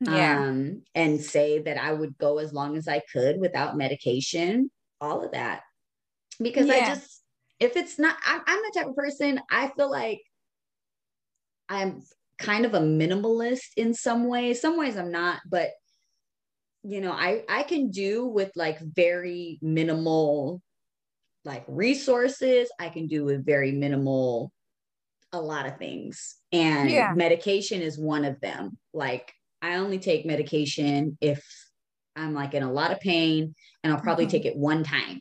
Yeah. 0.00 0.40
Um, 0.40 0.82
and 0.94 1.20
say 1.20 1.60
that 1.60 1.78
I 1.78 1.92
would 1.92 2.18
go 2.18 2.38
as 2.38 2.52
long 2.52 2.76
as 2.76 2.86
I 2.86 3.00
could 3.12 3.40
without 3.40 3.76
medication, 3.76 4.70
all 5.00 5.24
of 5.24 5.32
that. 5.32 5.62
Because 6.40 6.66
yeah. 6.66 6.74
I 6.74 6.80
just, 6.94 7.22
if 7.60 7.76
it's 7.76 7.98
not, 7.98 8.16
I'm, 8.24 8.42
I'm 8.46 8.58
the 8.58 8.72
type 8.74 8.88
of 8.88 8.96
person, 8.96 9.40
I 9.50 9.68
feel 9.68 9.90
like 9.90 10.20
I'm 11.68 12.02
kind 12.38 12.66
of 12.66 12.74
a 12.74 12.80
minimalist 12.80 13.72
in 13.76 13.94
some 13.94 14.28
ways. 14.28 14.60
Some 14.60 14.76
ways 14.76 14.98
I'm 14.98 15.10
not, 15.10 15.40
but 15.48 15.70
you 16.86 17.00
know 17.00 17.12
i 17.12 17.42
i 17.48 17.62
can 17.62 17.90
do 17.90 18.26
with 18.26 18.52
like 18.54 18.78
very 18.78 19.58
minimal 19.62 20.60
like 21.44 21.64
resources 21.68 22.70
i 22.80 22.88
can 22.88 23.06
do 23.06 23.24
with 23.24 23.44
very 23.44 23.72
minimal 23.72 24.52
a 25.34 25.40
lot 25.40 25.66
of 25.66 25.78
things. 25.78 26.36
And 26.52 26.88
yeah. 26.88 27.12
medication 27.14 27.82
is 27.82 27.98
one 27.98 28.24
of 28.24 28.40
them. 28.40 28.78
Like 28.94 29.32
i 29.60 29.76
only 29.76 29.98
take 29.98 30.26
medication 30.26 31.16
if 31.22 31.42
i'm 32.16 32.34
like 32.34 32.52
in 32.52 32.62
a 32.62 32.70
lot 32.70 32.92
of 32.92 33.00
pain 33.00 33.54
and 33.82 33.92
i'll 33.92 34.00
probably 34.00 34.26
mm-hmm. 34.26 34.32
take 34.32 34.44
it 34.44 34.56
one 34.56 34.84
time 34.84 35.20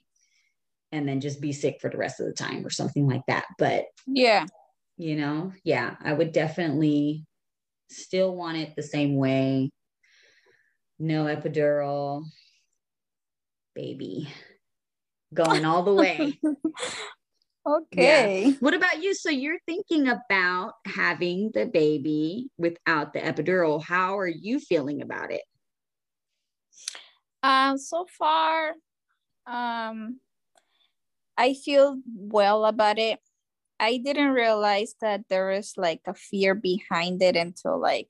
and 0.91 1.07
then 1.07 1.21
just 1.21 1.39
be 1.39 1.53
sick 1.53 1.77
for 1.79 1.89
the 1.89 1.97
rest 1.97 2.19
of 2.19 2.25
the 2.25 2.33
time 2.33 2.65
or 2.65 2.69
something 2.69 3.07
like 3.07 3.21
that. 3.27 3.45
But 3.57 3.85
yeah. 4.05 4.45
you 4.97 5.15
know 5.15 5.53
yeah 5.63 5.95
i 6.03 6.13
would 6.13 6.33
definitely 6.33 7.25
still 7.89 8.35
want 8.35 8.57
it 8.57 8.75
the 8.75 8.83
same 8.83 9.15
way. 9.15 9.71
No 10.99 11.25
epidural, 11.25 12.25
baby, 13.75 14.29
going 15.33 15.65
all 15.65 15.83
the 15.83 15.93
way. 15.93 16.39
okay. 17.67 18.47
Yeah. 18.47 18.53
What 18.59 18.73
about 18.73 19.01
you? 19.01 19.13
So 19.13 19.29
you're 19.29 19.59
thinking 19.65 20.07
about 20.07 20.73
having 20.85 21.51
the 21.53 21.65
baby 21.65 22.49
without 22.57 23.13
the 23.13 23.19
epidural. 23.19 23.83
How 23.83 24.17
are 24.17 24.27
you 24.27 24.59
feeling 24.59 25.01
about 25.01 25.31
it? 25.31 25.43
Um, 27.41 27.77
so 27.77 28.05
far, 28.17 28.73
um, 29.45 30.19
I 31.37 31.53
feel 31.53 31.99
well 32.15 32.65
about 32.65 32.99
it. 32.99 33.19
I 33.79 33.97
didn't 33.97 34.29
realize 34.29 34.95
that 35.01 35.21
there 35.29 35.51
is 35.51 35.73
like 35.75 36.01
a 36.07 36.13
fear 36.13 36.55
behind 36.55 37.21
it 37.21 37.35
until 37.35 37.81
like 37.81 38.07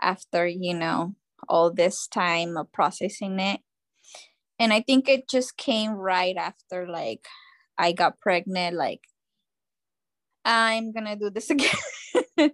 after, 0.00 0.46
you 0.46 0.72
know, 0.72 1.14
all 1.46 1.70
this 1.70 2.06
time 2.06 2.56
of 2.56 2.72
processing 2.72 3.38
it 3.38 3.60
and 4.64 4.72
i 4.72 4.80
think 4.80 5.10
it 5.10 5.28
just 5.28 5.58
came 5.58 5.92
right 5.92 6.36
after 6.38 6.88
like 6.88 7.26
i 7.76 7.92
got 7.92 8.18
pregnant 8.18 8.74
like 8.74 9.02
i'm 10.44 10.90
gonna 10.90 11.16
do 11.16 11.28
this 11.30 11.50
again. 11.54 12.52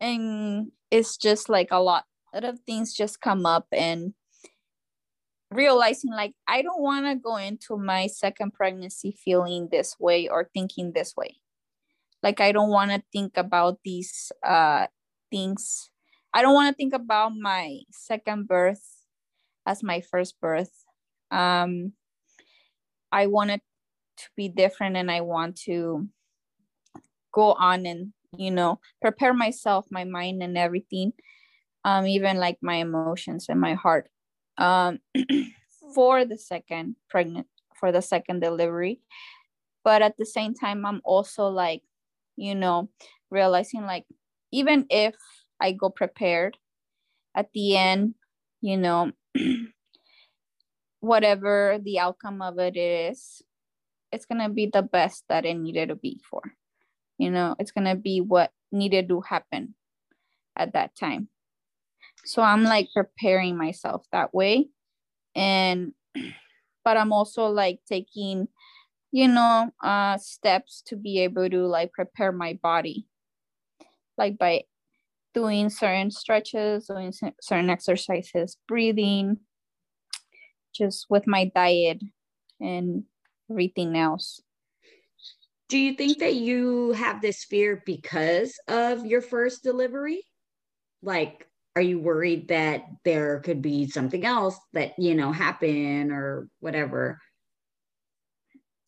And 0.00 0.72
it's 0.90 1.16
just 1.16 1.48
like 1.48 1.68
a 1.70 1.78
lot 1.80 2.04
of 2.32 2.58
things 2.60 2.94
just 2.94 3.20
come 3.20 3.44
up 3.44 3.66
and 3.72 4.14
realizing 5.50 6.12
like 6.12 6.32
i 6.46 6.62
don't 6.62 6.80
want 6.80 7.06
to 7.06 7.16
go 7.16 7.36
into 7.36 7.76
my 7.76 8.06
second 8.06 8.52
pregnancy 8.52 9.10
feeling 9.12 9.68
this 9.70 9.96
way 9.98 10.28
or 10.28 10.48
thinking 10.54 10.92
this 10.92 11.16
way. 11.16 11.36
Like 12.22 12.40
i 12.40 12.52
don't 12.52 12.70
want 12.70 12.90
to 12.92 13.02
think 13.12 13.36
about 13.36 13.78
these 13.84 14.30
uh 14.46 14.86
things. 15.30 15.90
I 16.34 16.42
don't 16.42 16.54
want 16.54 16.72
to 16.72 16.76
think 16.76 16.94
about 16.94 17.32
my 17.36 17.80
second 17.90 18.46
birth 18.46 18.84
as 19.66 19.82
my 19.82 20.00
first 20.00 20.40
birth. 20.40 20.84
Um, 21.30 21.92
I 23.12 23.26
want 23.26 23.50
it 23.50 23.62
to 24.18 24.24
be 24.36 24.48
different 24.48 24.96
and 24.96 25.10
I 25.10 25.20
want 25.22 25.56
to 25.62 26.08
go 27.32 27.52
on 27.52 27.86
and, 27.86 28.12
you 28.36 28.50
know, 28.50 28.80
prepare 29.00 29.34
myself, 29.34 29.86
my 29.90 30.04
mind 30.04 30.42
and 30.42 30.56
everything, 30.58 31.12
um, 31.84 32.06
even 32.06 32.36
like 32.38 32.58
my 32.62 32.76
emotions 32.76 33.46
and 33.48 33.60
my 33.60 33.74
heart 33.74 34.08
um, 34.58 34.98
for 35.94 36.24
the 36.24 36.38
second 36.38 36.96
pregnant, 37.08 37.46
for 37.78 37.92
the 37.92 38.02
second 38.02 38.40
delivery. 38.40 39.00
But 39.84 40.02
at 40.02 40.16
the 40.18 40.26
same 40.26 40.54
time, 40.54 40.84
I'm 40.84 41.00
also 41.04 41.48
like, 41.48 41.82
you 42.36 42.54
know, 42.54 42.90
realizing 43.30 43.86
like, 43.86 44.04
even 44.52 44.86
if 44.90 45.14
I 45.60 45.72
go 45.72 45.90
prepared. 45.90 46.56
At 47.36 47.50
the 47.54 47.76
end, 47.76 48.14
you 48.60 48.76
know, 48.76 49.12
whatever 51.00 51.78
the 51.82 51.98
outcome 51.98 52.42
of 52.42 52.58
it 52.58 52.76
is, 52.76 53.42
it's 54.12 54.26
gonna 54.26 54.48
be 54.48 54.66
the 54.66 54.82
best 54.82 55.24
that 55.28 55.44
it 55.44 55.54
needed 55.54 55.88
to 55.88 55.96
be 55.96 56.20
for. 56.28 56.42
You 57.18 57.30
know, 57.30 57.56
it's 57.58 57.72
gonna 57.72 57.96
be 57.96 58.20
what 58.20 58.52
needed 58.72 59.08
to 59.08 59.20
happen 59.20 59.74
at 60.56 60.72
that 60.74 60.96
time. 60.96 61.28
So 62.24 62.42
I'm 62.42 62.64
like 62.64 62.88
preparing 62.94 63.56
myself 63.56 64.06
that 64.12 64.34
way. 64.34 64.68
And 65.34 65.92
but 66.84 66.96
I'm 66.96 67.12
also 67.12 67.46
like 67.46 67.80
taking, 67.88 68.48
you 69.12 69.28
know, 69.28 69.70
uh 69.82 70.18
steps 70.18 70.82
to 70.86 70.96
be 70.96 71.20
able 71.20 71.48
to 71.50 71.66
like 71.66 71.92
prepare 71.92 72.32
my 72.32 72.58
body. 72.62 73.06
Like 74.18 74.38
by 74.38 74.64
doing 75.34 75.70
certain 75.70 76.10
stretches, 76.10 76.86
doing 76.86 77.12
certain 77.40 77.70
exercises, 77.70 78.56
breathing, 78.68 79.38
just 80.72 81.06
with 81.08 81.26
my 81.26 81.50
diet 81.54 82.02
and 82.60 83.04
everything 83.50 83.96
else. 83.96 84.40
Do 85.68 85.78
you 85.78 85.94
think 85.94 86.18
that 86.18 86.34
you 86.34 86.92
have 86.92 87.22
this 87.22 87.44
fear 87.44 87.82
because 87.86 88.58
of 88.66 89.06
your 89.06 89.22
first 89.22 89.62
delivery? 89.62 90.24
Like, 91.02 91.46
are 91.76 91.82
you 91.82 92.00
worried 92.00 92.48
that 92.48 92.82
there 93.04 93.40
could 93.40 93.62
be 93.62 93.88
something 93.88 94.24
else 94.24 94.58
that, 94.72 94.98
you 94.98 95.14
know, 95.14 95.30
happen 95.30 96.10
or 96.10 96.48
whatever? 96.58 97.20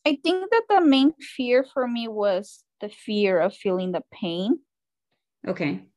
I 0.05 0.19
think 0.21 0.51
that 0.51 0.63
the 0.67 0.81
main 0.81 1.13
fear 1.13 1.63
for 1.63 1.87
me 1.87 2.09
was 2.09 2.63
the 2.81 2.89
fear 2.89 3.39
of 3.39 3.55
feeling 3.55 3.93
the 3.93 4.03
pain. 4.11 4.59
Okay 5.47 5.87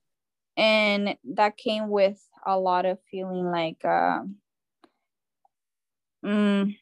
and 0.56 1.16
that 1.34 1.56
came 1.56 1.88
with 1.88 2.18
a 2.46 2.58
lot 2.58 2.86
of 2.86 2.98
feeling 3.10 3.44
like 3.44 3.84
uh, 3.84 4.20
mm, 6.26 6.76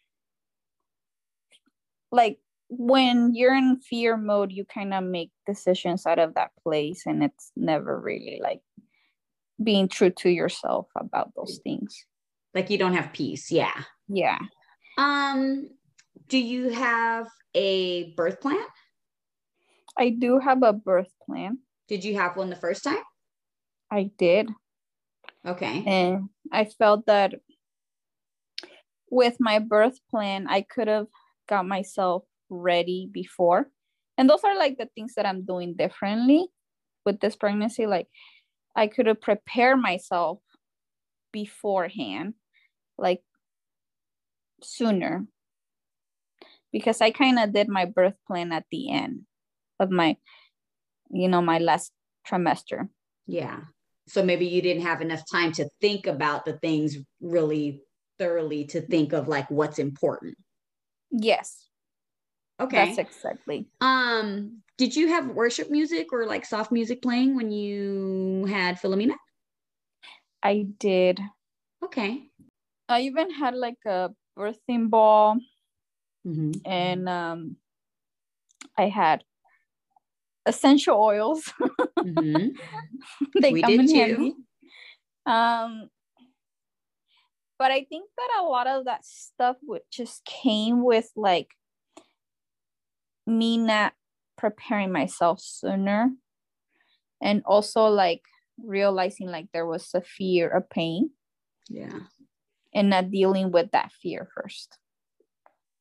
like 2.11 2.39
when 2.69 3.35
you're 3.35 3.55
in 3.55 3.79
fear 3.79 4.17
mode, 4.17 4.53
you 4.53 4.65
kind 4.65 4.95
of 4.95 5.05
make 5.05 5.31
decisions 5.47 6.07
out 6.07 6.19
of 6.19 6.35
that 6.35 6.51
place, 6.63 7.03
and 7.07 7.23
it's 7.23 7.53
never 7.57 8.01
really 8.01 8.41
like 8.43 8.61
being 9.63 9.89
true 9.89 10.11
to 10.11 10.31
yourself 10.31 10.89
about 10.97 11.33
those 11.37 11.61
things. 11.63 12.07
Like 12.55 12.71
you 12.71 12.79
don't 12.79 12.95
have 12.95 13.13
peace. 13.13 13.51
Yeah. 13.51 13.83
Yeah. 14.09 14.39
Um, 14.97 15.69
do 16.29 16.39
you 16.39 16.71
have 16.71 17.27
a 17.55 18.13
birth 18.15 18.41
plan? 18.41 18.65
I 19.97 20.11
do 20.11 20.39
have 20.39 20.63
a 20.63 20.73
birth 20.73 21.13
plan. 21.27 21.59
Did 21.89 22.05
you 22.05 22.17
have 22.17 22.37
one 22.37 22.51
the 22.51 22.57
first 22.57 22.85
time? 22.85 23.03
I 23.91 24.11
did. 24.17 24.51
Okay. 25.47 25.85
And 25.87 26.31
I 26.51 26.65
felt 26.65 27.07
that 27.07 27.35
with 29.15 29.37
my 29.39 29.61
birth 29.61 29.99
plan, 30.11 30.47
I 30.49 30.63
could 30.63 30.89
have 30.89 31.07
got 31.49 31.67
myself 31.67 32.25
ready 32.51 33.09
before. 33.11 33.71
And 34.19 34.29
those 34.29 34.43
are 34.43 34.59
like 34.59 34.77
the 34.77 34.89
things 34.95 35.15
that 35.15 35.25
I'm 35.25 35.45
doing 35.45 35.75
differently 35.75 36.49
with 37.07 37.21
this 37.21 37.37
pregnancy. 37.37 37.87
Like 37.87 38.09
I 38.75 38.89
could 38.89 39.07
have 39.07 39.21
prepared 39.21 39.79
myself 39.79 40.41
beforehand, 41.33 42.35
like 42.99 43.23
sooner. 44.63 45.27
Because 46.73 47.01
I 47.01 47.13
kind 47.13 47.39
of 47.39 47.53
did 47.53 47.69
my 47.69 47.85
birth 47.85 48.15
plan 48.27 48.51
at 48.51 48.65
the 48.73 48.91
end 48.91 49.23
of 49.79 49.91
my, 49.91 50.17
you 51.09 51.29
know, 51.29 51.41
my 51.41 51.59
last 51.59 51.93
trimester. 52.27 52.89
Yeah. 53.29 53.61
So 54.09 54.25
maybe 54.25 54.47
you 54.47 54.61
didn't 54.61 54.83
have 54.83 55.01
enough 55.01 55.23
time 55.31 55.53
to 55.53 55.69
think 55.81 56.09
about 56.09 56.45
the 56.45 56.55
things 56.55 56.97
really 57.21 57.81
thoroughly 58.25 58.65
to 58.67 58.81
think 58.81 59.13
of 59.13 59.29
like 59.29 59.51
what's 59.51 59.79
important. 59.79 60.37
Yes. 61.11 61.69
Okay. 62.61 62.87
That's 62.87 62.99
exactly. 62.99 63.67
Um, 63.81 64.63
did 64.79 64.97
you 64.97 65.09
have 65.09 65.29
worship 65.29 65.71
music 65.71 66.13
or 66.13 66.27
like 66.27 66.45
soft 66.45 66.73
music 66.73 67.03
playing 67.03 67.37
when 67.37 67.51
you 67.51 68.47
had 68.49 68.77
Philomena? 68.81 69.15
I 70.43 70.67
did. 70.79 71.21
Okay. 71.83 72.31
I 72.89 73.03
even 73.03 73.31
had 73.33 73.55
like 73.55 73.79
a 73.87 74.11
birthing 74.39 74.91
ball 74.91 75.39
Mm-hmm. 76.27 76.53
and 76.65 77.09
um 77.09 77.57
I 78.77 78.89
had 78.89 79.25
essential 80.47 80.97
oils. 81.01 81.53
Mm-hmm. 82.05 82.49
they 83.41 83.53
We 83.53 83.63
come 83.63 83.71
did 83.71 83.81
in 83.81 83.89
too. 83.89 83.95
handy. 83.95 84.35
Um 85.27 85.89
but 87.65 87.71
I 87.71 87.85
think 87.85 88.11
that 88.19 88.41
a 88.41 88.45
lot 88.45 88.67
of 88.67 88.85
that 88.85 89.07
stuff 89.07 89.57
would 89.63 89.81
just 89.91 90.23
came 90.27 90.85
with 90.85 91.11
like 91.17 91.49
me 93.27 93.57
not 93.57 93.95
preparing 94.37 94.93
myself 94.93 95.41
sooner 95.41 96.11
and 97.23 97.43
also 97.47 97.87
like 97.87 98.21
realizing 98.63 99.29
like 99.29 99.47
there 99.55 99.65
was 99.65 99.89
a 99.95 100.03
fear 100.03 100.47
of 100.51 100.69
pain 100.69 101.09
Yeah. 101.71 102.01
and 102.75 102.91
not 102.91 103.11
dealing 103.11 103.51
with 103.51 103.71
that 103.71 103.93
fear 103.93 104.29
first 104.37 104.77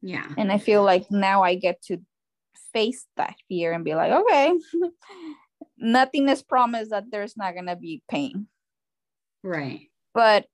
Yeah. 0.01 0.29
and 0.38 0.53
i 0.53 0.59
feel 0.59 0.84
like 0.86 1.11
now 1.11 1.43
i 1.43 1.55
get 1.55 1.81
to 1.88 1.97
face 2.71 3.05
that 3.17 3.36
fear 3.49 3.73
and 3.73 3.84
be 3.84 3.93
like 3.93 4.13
okay 4.13 4.53
nothing 5.77 6.29
is 6.29 6.41
promised 6.43 6.91
that 6.91 7.11
there's 7.11 7.36
not 7.36 7.55
going 7.55 7.67
to 7.67 7.75
be 7.75 8.01
pain 8.09 8.47
Right. 9.43 9.89
but 10.13 10.45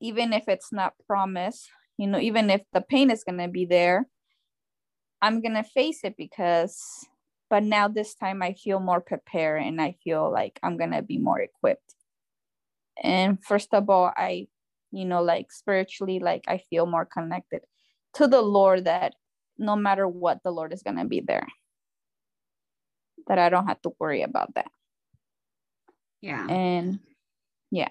even 0.00 0.32
if 0.32 0.44
it's 0.48 0.72
not 0.72 0.94
promised 1.06 1.68
you 1.96 2.06
know 2.06 2.18
even 2.18 2.50
if 2.50 2.62
the 2.72 2.80
pain 2.80 3.10
is 3.10 3.24
going 3.24 3.38
to 3.38 3.48
be 3.48 3.64
there 3.64 4.06
i'm 5.20 5.40
going 5.40 5.54
to 5.54 5.64
face 5.64 6.00
it 6.04 6.14
because 6.16 7.06
but 7.50 7.62
now 7.62 7.88
this 7.88 8.14
time 8.14 8.42
i 8.42 8.52
feel 8.52 8.80
more 8.80 9.00
prepared 9.00 9.62
and 9.62 9.80
i 9.80 9.94
feel 10.04 10.30
like 10.30 10.58
i'm 10.62 10.76
going 10.76 10.92
to 10.92 11.02
be 11.02 11.18
more 11.18 11.40
equipped 11.40 11.94
and 13.02 13.42
first 13.44 13.74
of 13.74 13.90
all 13.90 14.12
i 14.16 14.46
you 14.92 15.04
know 15.04 15.22
like 15.22 15.50
spiritually 15.52 16.18
like 16.18 16.44
i 16.48 16.58
feel 16.70 16.86
more 16.86 17.04
connected 17.04 17.60
to 18.14 18.26
the 18.26 18.40
lord 18.40 18.84
that 18.84 19.14
no 19.58 19.76
matter 19.76 20.06
what 20.06 20.38
the 20.44 20.50
lord 20.50 20.72
is 20.72 20.82
going 20.82 20.96
to 20.96 21.04
be 21.04 21.20
there 21.20 21.46
that 23.26 23.38
i 23.38 23.48
don't 23.48 23.66
have 23.66 23.80
to 23.82 23.90
worry 23.98 24.22
about 24.22 24.54
that 24.54 24.70
Yeah. 26.22 26.46
and 26.48 27.00
yeah. 27.70 27.90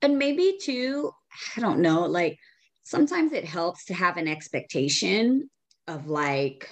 and 0.00 0.18
maybe 0.18 0.58
too 0.60 1.12
i 1.56 1.60
don't 1.60 1.80
know 1.80 2.02
like 2.02 2.38
sometimes 2.84 3.32
it 3.32 3.44
helps 3.44 3.84
to 3.86 3.94
have 3.94 4.16
an 4.16 4.28
expectation 4.28 5.48
of 5.86 6.08
like 6.08 6.68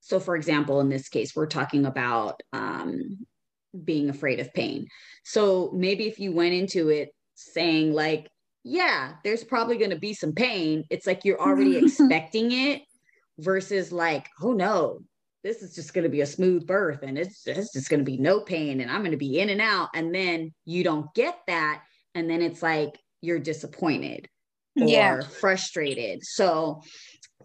so 0.00 0.18
for 0.18 0.36
example 0.36 0.80
in 0.80 0.88
this 0.88 1.08
case 1.08 1.34
we're 1.34 1.46
talking 1.46 1.86
about 1.86 2.40
um 2.52 3.18
being 3.84 4.08
afraid 4.08 4.40
of 4.40 4.52
pain 4.54 4.86
so 5.24 5.70
maybe 5.74 6.06
if 6.06 6.18
you 6.18 6.32
went 6.32 6.54
into 6.54 6.88
it 6.88 7.10
saying 7.34 7.92
like 7.92 8.28
yeah 8.64 9.12
there's 9.24 9.44
probably 9.44 9.76
going 9.76 9.90
to 9.90 9.98
be 9.98 10.14
some 10.14 10.32
pain 10.32 10.84
it's 10.90 11.06
like 11.06 11.24
you're 11.24 11.40
already 11.40 11.76
expecting 11.84 12.52
it 12.52 12.82
versus 13.38 13.92
like 13.92 14.26
oh 14.42 14.52
no 14.52 15.00
this 15.44 15.62
is 15.62 15.74
just 15.74 15.94
going 15.94 16.02
to 16.02 16.10
be 16.10 16.20
a 16.20 16.26
smooth 16.26 16.66
birth 16.66 17.02
and 17.02 17.18
it's, 17.18 17.46
it's 17.46 17.72
just 17.72 17.88
going 17.88 18.00
to 18.00 18.04
be 18.04 18.18
no 18.18 18.40
pain 18.40 18.80
and 18.80 18.90
I'm 18.90 19.00
going 19.00 19.12
to 19.12 19.16
be 19.16 19.38
in 19.38 19.50
and 19.50 19.60
out. 19.60 19.88
And 19.94 20.14
then 20.14 20.52
you 20.64 20.82
don't 20.82 21.12
get 21.14 21.38
that. 21.46 21.82
And 22.14 22.28
then 22.28 22.42
it's 22.42 22.62
like 22.62 22.98
you're 23.20 23.38
disappointed 23.38 24.28
or 24.80 24.86
Yeah. 24.88 25.22
frustrated. 25.22 26.24
So, 26.24 26.82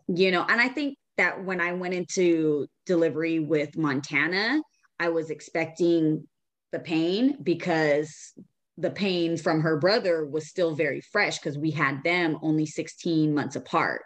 you 0.07 0.31
know, 0.31 0.45
and 0.47 0.59
I 0.61 0.67
think 0.67 0.97
that 1.17 1.43
when 1.43 1.61
I 1.61 1.73
went 1.73 1.93
into 1.93 2.67
delivery 2.85 3.39
with 3.39 3.77
Montana, 3.77 4.61
I 4.99 5.09
was 5.09 5.29
expecting 5.29 6.27
the 6.71 6.79
pain 6.79 7.37
because 7.43 8.33
the 8.77 8.89
pain 8.89 9.37
from 9.37 9.61
her 9.61 9.77
brother 9.77 10.25
was 10.25 10.47
still 10.47 10.73
very 10.75 11.01
fresh 11.01 11.37
because 11.37 11.57
we 11.57 11.71
had 11.71 12.03
them 12.03 12.39
only 12.41 12.65
16 12.65 13.33
months 13.33 13.55
apart. 13.55 14.01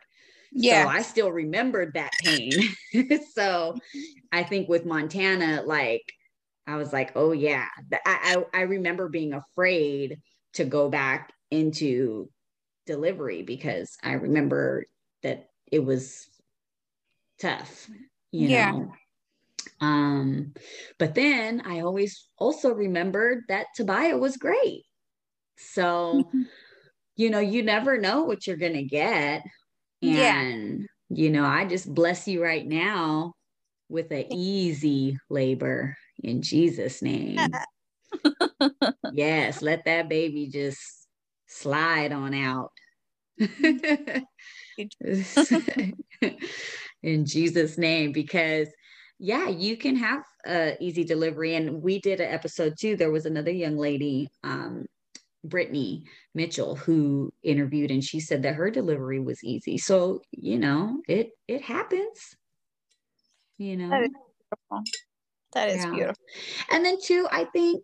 yeah 0.52 0.86
So 0.86 0.88
I 0.88 1.02
still 1.02 1.32
remembered 1.32 1.94
that 1.94 2.12
pain. 2.20 2.62
so 3.34 3.76
I 4.32 4.44
think 4.44 4.68
with 4.68 4.86
Montana, 4.86 5.64
like 5.66 6.04
I 6.66 6.76
was 6.76 6.92
like, 6.92 7.14
oh 7.16 7.32
yeah. 7.32 7.68
I, 8.06 8.44
I 8.54 8.60
I 8.60 8.62
remember 8.64 9.08
being 9.08 9.34
afraid 9.34 10.20
to 10.58 10.66
go 10.66 10.90
back 10.90 11.32
into 11.52 12.30
delivery 12.86 13.44
because 13.44 13.96
I 14.04 14.14
remember 14.14 14.86
that 15.24 15.50
it 15.72 15.84
was 15.84 16.28
tough, 17.40 17.88
you 18.32 18.50
Yeah. 18.50 18.72
know. 18.72 18.92
Um, 19.82 20.54
but 20.98 21.14
then 21.16 21.62
I 21.66 21.82
always 21.82 22.30
also 22.38 22.74
remembered 22.74 23.44
that 23.50 23.68
Tobiah 23.76 24.18
was 24.18 24.38
great. 24.38 24.84
So 25.58 26.32
you 27.16 27.32
know, 27.32 27.40
you 27.40 27.64
never 27.64 27.98
know 27.98 28.24
what 28.24 28.46
you're 28.46 28.58
gonna 28.58 28.84
get. 28.84 29.44
Yeah. 30.02 30.40
And 30.40 30.88
you 31.10 31.30
know, 31.30 31.46
I 31.46 31.66
just 31.66 31.94
bless 31.94 32.28
you 32.28 32.44
right 32.44 32.66
now 32.66 33.34
with 33.90 34.12
an 34.12 34.32
easy 34.32 35.18
labor 35.30 35.96
in 36.24 36.42
Jesus' 36.42 37.02
name. 37.02 37.52
yes, 39.10 39.62
let 39.62 39.86
that 39.86 40.10
baby 40.10 40.48
just 40.48 41.08
slide 41.48 42.12
on 42.12 42.34
out. 42.34 42.72
in 47.04 47.26
Jesus' 47.26 47.78
name, 47.78 48.12
because 48.12 48.70
yeah, 49.20 49.48
you 49.48 49.78
can 49.78 49.96
have 49.96 50.24
a 50.46 50.78
easy 50.80 51.04
delivery. 51.04 51.56
And 51.56 51.82
we 51.82 52.00
did 52.00 52.20
an 52.20 52.32
episode 52.32 52.76
too. 52.80 52.96
There 52.96 53.12
was 53.12 53.26
another 53.26 53.52
young 53.52 53.78
lady, 53.78 54.28
um, 54.44 54.86
Brittany 55.44 56.04
Mitchell, 56.36 56.76
who 56.76 57.34
interviewed, 57.44 57.92
and 57.92 58.04
she 58.04 58.20
said 58.20 58.44
that 58.44 58.56
her 58.56 58.70
delivery 58.72 59.20
was 59.20 59.44
easy. 59.44 59.78
So 59.78 60.22
you 60.32 60.60
know, 60.60 61.02
it 61.08 61.32
it 61.48 61.62
happens. 61.62 62.36
You 63.58 63.78
know, 63.78 63.90
That 63.90 64.04
is 64.04 64.10
beautiful. 64.50 64.84
That 65.54 65.70
is 65.70 65.86
Yeah. 65.86 65.92
beautiful. 65.92 66.26
and 66.72 66.86
then 66.86 66.98
too, 67.02 67.28
I 67.32 67.46
think 67.46 67.84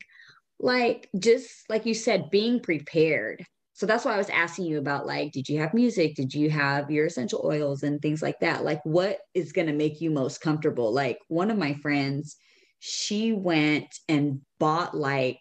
like 0.64 1.10
just 1.20 1.70
like 1.70 1.86
you 1.86 1.94
said, 1.94 2.32
being 2.32 2.62
prepared. 2.62 3.46
So 3.74 3.86
that's 3.86 4.06
why 4.06 4.14
I 4.14 4.18
was 4.18 4.30
asking 4.30 4.66
you 4.66 4.78
about 4.78 5.06
like, 5.06 5.34
did 5.34 5.50
you 5.50 5.60
have 5.60 5.74
music? 5.74 6.16
Did 6.16 6.34
you 6.34 6.50
have 6.52 6.90
your 6.90 7.08
essential 7.08 7.42
oils 7.44 7.84
and 7.84 8.02
things 8.02 8.22
like 8.22 8.40
that? 8.40 8.64
Like, 8.64 8.80
what 8.86 9.20
is 9.34 9.52
going 9.52 9.68
to 9.68 9.74
make 9.74 10.00
you 10.00 10.10
most 10.10 10.40
comfortable? 10.40 10.94
Like, 10.94 11.20
one 11.28 11.52
of 11.52 11.58
my 11.58 11.74
friends, 11.74 12.38
she 12.80 13.34
went 13.34 13.94
and 14.08 14.42
bought 14.58 14.96
like 14.96 15.40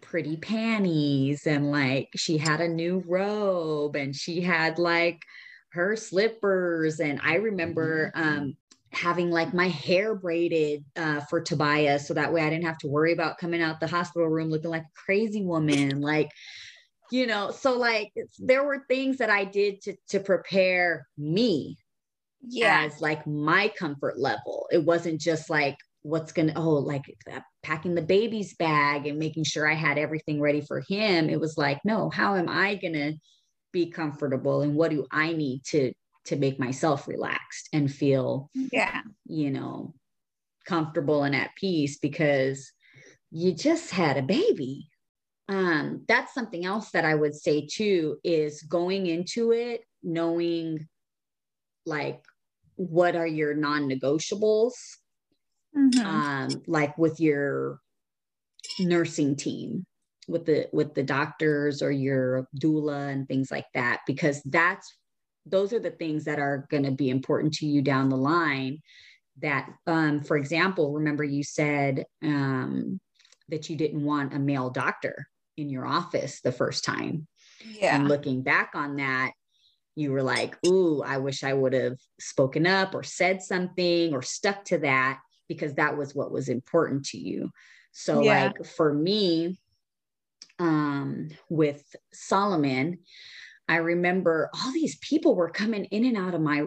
pretty 0.00 0.38
panties 0.38 1.46
and 1.46 1.70
like 1.70 2.08
she 2.16 2.36
had 2.36 2.60
a 2.60 2.68
new 2.68 3.02
robe 3.06 3.96
and 3.96 4.14
she 4.14 4.40
had 4.40 4.78
like 4.78 5.22
her 5.72 5.94
slippers. 5.94 7.00
And 7.00 7.20
I 7.22 7.36
remember 7.36 8.10
um, 8.14 8.56
having 8.94 9.30
like 9.30 9.52
my 9.52 9.68
hair 9.68 10.14
braided 10.14 10.84
uh, 10.96 11.20
for 11.22 11.40
Tobiah's 11.40 12.06
so 12.06 12.14
that 12.14 12.32
way 12.32 12.42
I 12.42 12.50
didn't 12.50 12.64
have 12.64 12.78
to 12.78 12.88
worry 12.88 13.12
about 13.12 13.38
coming 13.38 13.62
out 13.62 13.80
the 13.80 13.86
hospital 13.86 14.28
room 14.28 14.50
looking 14.50 14.70
like 14.70 14.82
a 14.82 15.00
crazy 15.04 15.42
woman. 15.42 16.00
Like, 16.00 16.30
you 17.10 17.26
know, 17.26 17.50
so 17.50 17.76
like 17.76 18.12
there 18.38 18.64
were 18.64 18.84
things 18.88 19.18
that 19.18 19.30
I 19.30 19.44
did 19.44 19.82
to 19.82 19.96
to 20.08 20.20
prepare 20.20 21.06
me 21.18 21.76
yeah. 22.48 22.84
as 22.84 23.00
like 23.00 23.26
my 23.26 23.72
comfort 23.76 24.18
level. 24.18 24.68
It 24.70 24.84
wasn't 24.84 25.20
just 25.20 25.50
like 25.50 25.76
what's 26.02 26.32
going 26.32 26.48
to, 26.48 26.58
oh, 26.58 26.74
like 26.74 27.02
uh, 27.32 27.40
packing 27.62 27.94
the 27.94 28.02
baby's 28.02 28.54
bag 28.54 29.06
and 29.06 29.18
making 29.18 29.44
sure 29.44 29.70
I 29.70 29.74
had 29.74 29.98
everything 29.98 30.40
ready 30.40 30.60
for 30.60 30.82
him. 30.86 31.30
It 31.30 31.40
was 31.40 31.56
like, 31.56 31.80
no, 31.84 32.10
how 32.10 32.36
am 32.36 32.48
I 32.48 32.74
going 32.74 32.92
to 32.94 33.14
be 33.72 33.90
comfortable 33.90 34.60
and 34.62 34.74
what 34.74 34.90
do 34.90 35.06
I 35.10 35.32
need 35.32 35.62
to 35.68 35.92
to 36.26 36.36
make 36.36 36.58
myself 36.58 37.06
relaxed 37.06 37.68
and 37.72 37.92
feel 37.92 38.50
yeah 38.72 39.02
you 39.26 39.50
know 39.50 39.94
comfortable 40.66 41.24
and 41.24 41.34
at 41.34 41.54
peace 41.56 41.98
because 41.98 42.72
you 43.30 43.52
just 43.52 43.90
had 43.90 44.16
a 44.16 44.22
baby 44.22 44.88
um 45.48 46.02
that's 46.08 46.32
something 46.32 46.64
else 46.64 46.90
that 46.90 47.04
i 47.04 47.14
would 47.14 47.34
say 47.34 47.66
too 47.66 48.16
is 48.24 48.62
going 48.62 49.06
into 49.06 49.52
it 49.52 49.82
knowing 50.02 50.86
like 51.84 52.22
what 52.76 53.14
are 53.14 53.26
your 53.26 53.54
non-negotiables 53.54 54.72
mm-hmm. 55.76 56.06
um 56.06 56.62
like 56.66 56.96
with 56.96 57.20
your 57.20 57.78
nursing 58.80 59.36
team 59.36 59.84
with 60.26 60.46
the 60.46 60.68
with 60.72 60.94
the 60.94 61.02
doctors 61.02 61.82
or 61.82 61.90
your 61.90 62.48
doula 62.58 63.10
and 63.10 63.28
things 63.28 63.50
like 63.50 63.66
that 63.74 64.00
because 64.06 64.40
that's 64.44 64.96
those 65.46 65.72
are 65.72 65.80
the 65.80 65.90
things 65.90 66.24
that 66.24 66.38
are 66.38 66.66
going 66.70 66.84
to 66.84 66.90
be 66.90 67.10
important 67.10 67.52
to 67.54 67.66
you 67.66 67.82
down 67.82 68.08
the 68.08 68.16
line 68.16 68.80
that 69.40 69.68
um, 69.86 70.22
for 70.22 70.36
example 70.36 70.92
remember 70.92 71.24
you 71.24 71.42
said 71.42 72.04
um, 72.22 73.00
that 73.48 73.68
you 73.68 73.76
didn't 73.76 74.04
want 74.04 74.34
a 74.34 74.38
male 74.38 74.70
doctor 74.70 75.26
in 75.56 75.68
your 75.68 75.86
office 75.86 76.40
the 76.40 76.52
first 76.52 76.84
time. 76.84 77.26
Yeah. 77.66 77.96
and 77.96 78.08
looking 78.08 78.42
back 78.42 78.72
on 78.74 78.96
that 78.96 79.32
you 79.96 80.12
were 80.12 80.22
like 80.22 80.58
ooh 80.66 81.02
i 81.02 81.16
wish 81.16 81.42
i 81.42 81.54
would 81.54 81.72
have 81.72 81.96
spoken 82.20 82.66
up 82.66 82.94
or 82.94 83.02
said 83.02 83.40
something 83.40 84.12
or 84.12 84.20
stuck 84.20 84.64
to 84.66 84.78
that 84.78 85.20
because 85.48 85.74
that 85.74 85.96
was 85.96 86.14
what 86.14 86.32
was 86.32 86.48
important 86.48 87.06
to 87.06 87.18
you. 87.18 87.50
So 87.92 88.22
yeah. 88.22 88.46
like 88.46 88.66
for 88.66 88.92
me 88.92 89.58
um, 90.58 91.28
with 91.48 91.96
solomon 92.12 93.00
I 93.68 93.76
remember 93.76 94.50
all 94.54 94.72
these 94.72 94.98
people 94.98 95.34
were 95.34 95.50
coming 95.50 95.84
in 95.86 96.04
and 96.04 96.16
out 96.16 96.34
of 96.34 96.40
my 96.40 96.66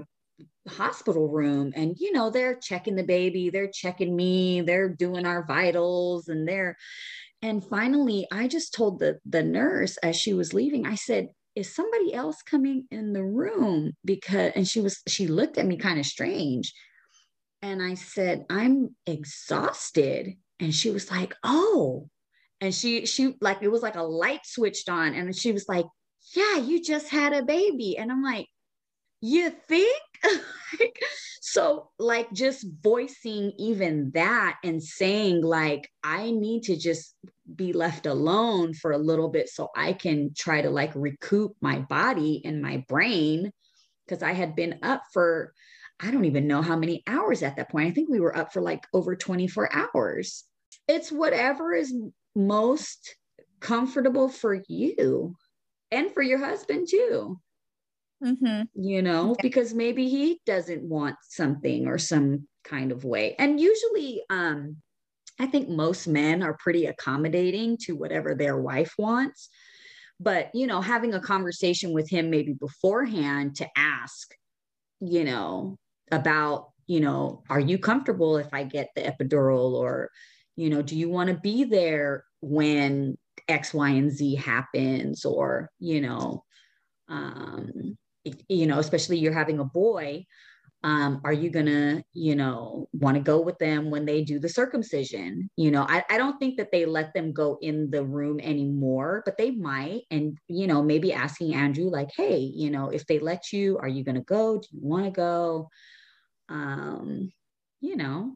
hospital 0.68 1.30
room 1.30 1.72
and 1.76 1.96
you 1.98 2.12
know 2.12 2.30
they're 2.30 2.56
checking 2.56 2.96
the 2.96 3.04
baby 3.04 3.50
they're 3.50 3.72
checking 3.74 4.14
me 4.14 4.60
they're 4.62 4.90
doing 4.90 5.26
our 5.26 5.46
vitals 5.48 6.28
and 6.28 6.46
they're 6.46 6.78
and 7.42 7.64
finally 7.64 8.28
i 8.34 8.50
just 8.50 8.74
told 8.74 9.00
the 9.00 9.18
the 9.26 9.42
nurse 9.42 9.96
as 9.98 10.18
she 10.18 10.34
was 10.34 10.54
leaving 10.54 10.86
i 10.86 10.94
said 10.94 11.30
is 11.58 11.74
somebody 11.74 12.14
else 12.14 12.44
coming 12.44 12.86
in 12.92 13.14
the 13.14 13.24
room? 13.24 13.94
Because 14.06 14.52
and 14.56 14.68
she 14.68 14.80
was 14.80 15.02
she 15.08 15.26
looked 15.26 15.58
at 15.58 15.66
me 15.66 15.76
kind 15.76 16.00
of 16.00 16.06
strange. 16.06 16.72
And 17.64 17.82
i 17.82 17.96
said 17.96 18.46
i'm 18.50 18.96
exhausted. 19.08 20.36
And 20.60 20.74
she 20.74 20.92
was 20.92 21.10
like 21.10 21.34
oh. 21.44 22.10
And 22.62 22.74
she 22.74 23.08
she 23.08 23.36
like 23.42 23.58
it 23.62 23.70
was 23.70 23.82
like 23.82 23.96
a 23.96 24.04
light 24.04 24.42
switched 24.46 24.88
on 24.88 25.16
and 25.16 25.36
she 25.36 25.52
was 25.52 25.66
like 25.68 25.86
yeah, 26.34 26.58
you 26.58 26.82
just 26.82 27.10
had 27.10 27.34
a 27.34 27.44
baby. 27.44 27.98
And 27.98 28.12
I'm 28.12 28.24
like, 28.24 28.48
you 29.22 29.50
think? 29.50 30.02
so, 31.42 31.90
like, 31.98 32.32
just 32.34 32.66
voicing 32.82 33.54
even 33.58 34.12
that 34.14 34.58
and 34.64 34.84
saying, 34.84 35.44
like, 35.44 35.90
I 36.04 36.32
need 36.32 36.64
to 36.64 36.76
just 36.78 37.16
be 37.56 37.74
left 37.74 38.06
alone 38.06 38.74
for 38.74 38.92
a 38.92 38.98
little 38.98 39.30
bit 39.30 39.50
so 39.50 39.70
I 39.76 39.94
can 39.94 40.32
try 40.38 40.62
to 40.62 40.70
like 40.70 40.92
recoup 40.96 41.56
my 41.62 41.80
body 41.80 42.42
and 42.44 42.62
my 42.62 42.84
brain. 42.88 43.52
Cause 44.10 44.24
I 44.24 44.32
had 44.34 44.56
been 44.56 44.80
up 44.84 45.04
for, 45.12 45.54
I 46.00 46.12
don't 46.12 46.26
even 46.26 46.48
know 46.48 46.62
how 46.62 46.78
many 46.78 47.04
hours 47.08 47.44
at 47.44 47.58
that 47.58 47.70
point. 47.70 47.88
I 47.88 47.92
think 47.92 48.10
we 48.10 48.22
were 48.22 48.38
up 48.38 48.54
for 48.54 48.62
like 48.62 48.86
over 48.94 49.16
24 49.16 49.70
hours. 49.74 50.46
It's 50.88 51.12
whatever 51.12 51.74
is 51.74 51.94
most 52.36 53.16
comfortable 53.60 54.30
for 54.30 54.62
you 54.70 55.36
and 55.92 56.14
for 56.14 56.22
your 56.22 56.40
husband 56.40 56.88
too. 56.90 57.40
Mm-hmm. 58.24 58.64
You 58.74 59.02
know, 59.02 59.30
yeah. 59.30 59.42
because 59.42 59.74
maybe 59.74 60.10
he 60.10 60.42
doesn't 60.46 60.82
want 60.82 61.16
something 61.22 61.88
or 61.88 61.98
some 61.98 62.48
kind 62.64 62.92
of 62.92 63.04
way. 63.04 63.36
And 63.38 63.60
usually, 63.60 64.24
um, 64.30 64.78
I 65.40 65.46
think 65.46 65.70
most 65.70 66.08
men 66.08 66.42
are 66.42 66.58
pretty 66.60 66.88
accommodating 66.88 67.78
to 67.82 67.94
whatever 67.94 68.34
their 68.34 68.58
wife 68.58 68.94
wants. 68.98 69.50
But, 70.20 70.50
you 70.56 70.66
know, 70.66 70.82
having 70.82 71.14
a 71.14 71.20
conversation 71.20 71.94
with 71.94 72.10
him 72.10 72.32
maybe 72.32 72.54
beforehand 72.54 73.58
to 73.58 73.68
ask, 73.78 74.34
you 75.00 75.24
know, 75.24 75.78
about, 76.12 76.72
you 76.88 77.00
know, 77.02 77.44
are 77.50 77.60
you 77.60 77.78
comfortable 77.78 78.38
if 78.38 78.52
I 78.52 78.64
get 78.64 78.90
the 78.96 79.02
epidural 79.04 79.74
or, 79.74 80.10
you 80.56 80.72
know, 80.72 80.82
do 80.82 80.98
you 80.98 81.08
want 81.08 81.30
to 81.30 81.36
be 81.36 81.66
there 81.66 82.24
when 82.42 83.16
X, 83.48 83.74
Y, 83.74 83.90
and 83.90 84.12
Z 84.12 84.36
happens, 84.36 85.26
or, 85.26 85.70
you 85.80 86.02
know, 86.02 86.44
um, 87.10 87.98
you 88.50 88.68
know, 88.68 88.80
especially 88.80 89.18
you're 89.18 89.34
having 89.34 89.60
a 89.60 89.66
boy, 89.66 90.26
um, 90.84 91.22
are 91.24 91.34
you 91.34 91.50
gonna, 91.50 92.04
you 92.14 92.36
know, 92.36 92.88
want 92.94 93.16
to 93.16 93.24
go 93.24 93.42
with 93.42 93.58
them 93.58 93.90
when 93.90 94.06
they 94.06 94.24
do 94.24 94.40
the 94.40 94.50
circumcision? 94.50 95.50
You 95.56 95.72
know, 95.72 95.86
I, 95.88 96.04
I 96.10 96.18
don't 96.18 96.38
think 96.38 96.58
that 96.58 96.72
they 96.72 96.86
let 96.86 97.14
them 97.14 97.34
go 97.34 97.58
in 97.62 97.90
the 97.90 98.04
room 98.04 98.40
anymore, 98.40 99.24
but 99.26 99.38
they 99.38 99.52
might. 99.52 100.04
And, 100.12 100.38
you 100.48 100.68
know, 100.68 100.84
maybe 100.84 101.14
asking 101.14 101.56
Andrew, 101.56 101.90
like, 101.90 102.10
hey, 102.16 102.38
you 102.38 102.70
know, 102.70 102.90
if 102.90 103.06
they 103.08 103.20
let 103.20 103.52
you, 103.52 103.78
are 103.80 103.88
you 103.88 104.04
gonna 104.04 104.22
go? 104.22 104.60
Do 104.60 104.68
you 104.72 104.80
want 104.82 105.06
to 105.06 105.12
go? 105.12 105.70
Um, 106.50 107.32
you 107.82 107.96
know, 107.96 108.36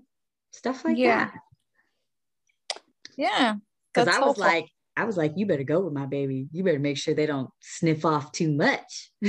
stuff 0.52 0.84
like 0.84 0.98
yeah. 0.98 1.26
that. 1.26 2.80
Yeah. 3.18 3.56
Because 3.94 4.08
I 4.08 4.20
was 4.20 4.38
like, 4.38 4.68
I 4.98 5.06
was 5.06 5.18
like, 5.18 5.34
you 5.36 5.46
better 5.46 5.64
go 5.64 5.82
with 5.82 5.94
my 5.94 6.06
baby. 6.06 6.48
You 6.52 6.64
better 6.64 6.80
make 6.80 6.98
sure 6.98 7.14
they 7.14 7.26
don't 7.26 7.50
sniff 7.62 8.06
off 8.06 8.32
too 8.32 8.52
much. 8.52 9.12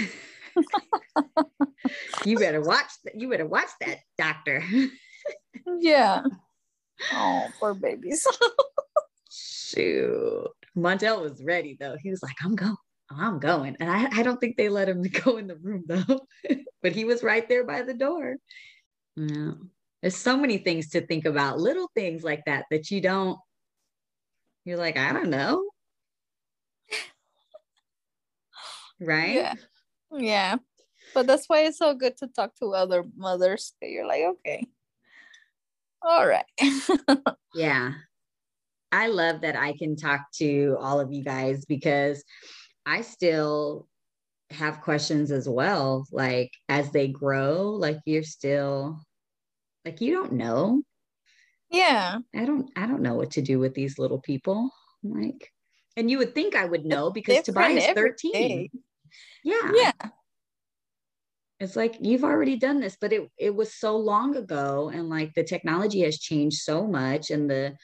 you 2.25 2.39
better 2.39 2.61
watch 2.61 2.91
that. 3.05 3.15
You 3.19 3.31
better 3.31 3.47
watch 3.47 3.69
that 3.81 3.99
doctor. 4.19 4.63
yeah. 5.81 6.23
Oh, 7.13 7.47
poor 7.59 7.75
babies. 7.75 8.27
Shoot. 9.31 10.49
Montel 10.77 11.23
was 11.23 11.43
ready 11.43 11.77
though. 11.79 11.97
He 12.01 12.11
was 12.11 12.23
like, 12.23 12.37
I'm 12.43 12.57
going. 12.57 12.77
I'm 13.11 13.39
going. 13.39 13.77
And 13.79 13.91
I, 13.91 14.09
I 14.21 14.23
don't 14.23 14.41
think 14.41 14.57
they 14.57 14.69
let 14.69 14.89
him 14.89 15.03
go 15.25 15.37
in 15.37 15.47
the 15.47 15.57
room 15.57 15.85
though. 15.87 16.27
but 16.83 16.93
he 16.93 17.05
was 17.05 17.23
right 17.23 17.49
there 17.49 17.65
by 17.65 17.83
the 17.83 17.95
door. 17.95 18.37
Yeah. 19.17 19.53
There's 20.01 20.17
so 20.17 20.37
many 20.37 20.59
things 20.59 20.89
to 20.91 21.07
think 21.07 21.27
about, 21.27 21.61
little 21.61 21.89
things 21.95 22.25
like 22.25 22.43
that 22.47 22.65
that 22.71 22.91
you 22.91 23.01
don't 23.01 23.39
you're 24.65 24.79
like, 24.79 24.97
I 24.97 25.13
don't 25.13 25.31
know. 25.31 25.65
right? 29.01 29.35
Yeah. 29.35 29.55
Yeah. 30.13 30.57
But 31.15 31.27
that's 31.27 31.49
why 31.49 31.65
it's 31.65 31.79
so 31.79 31.95
good 31.95 32.17
to 32.19 32.29
talk 32.29 32.55
to 32.57 32.75
other 32.75 33.05
mothers. 33.17 33.75
You're 33.83 34.07
like, 34.07 34.23
okay. 34.23 34.67
All 36.03 36.27
right. 36.27 36.45
yeah. 37.55 37.93
I 38.91 39.09
love 39.09 39.41
that 39.43 39.57
I 39.57 39.75
can 39.77 39.97
talk 39.97 40.21
to 40.37 40.77
all 40.81 41.01
of 41.01 41.13
you 41.13 41.25
guys 41.25 41.65
because 41.65 42.23
I 42.85 43.03
still 43.03 43.89
have 44.51 44.83
questions 44.83 45.31
as 45.31 45.49
well. 45.49 46.07
Like 46.13 46.51
as 46.69 46.91
they 46.93 47.09
grow, 47.09 47.71
like 47.71 47.99
you're 48.05 48.23
still 48.23 49.01
like 49.85 50.01
you 50.01 50.13
don't 50.13 50.33
know 50.33 50.83
yeah. 51.73 52.19
I 52.35 52.45
don't 52.45 52.71
i 52.77 52.87
don't 52.87 53.03
know 53.03 53.15
what 53.15 53.33
to 53.33 53.43
do 53.43 53.59
with 53.59 53.75
these 53.75 53.99
little 53.99 54.21
people 54.21 54.71
like 55.03 55.51
and 55.97 56.11
you 56.11 56.19
would 56.19 56.35
think 56.35 56.55
i 56.55 56.65
would 56.65 56.85
know 56.85 57.11
because 57.11 57.43
Tobiah's 57.43 57.87
13 57.95 58.33
day. 58.33 58.71
yeah. 59.45 59.71
Yeah. 59.75 59.93
It's 61.61 61.77
like 61.77 61.97
you've 62.01 62.25
already 62.25 62.57
done 62.57 62.81
this 62.81 62.97
but 63.01 63.13
it 63.13 63.31
it 63.39 63.55
was 63.55 63.75
so 63.75 63.97
long 63.97 64.37
ago 64.37 64.91
and 64.93 65.09
like 65.09 65.33
the 65.35 65.45
technology 65.45 66.01
has 66.01 66.19
changed 66.19 66.59
so 66.59 66.87
much 66.87 67.31
and 67.31 67.49
the 67.49 67.77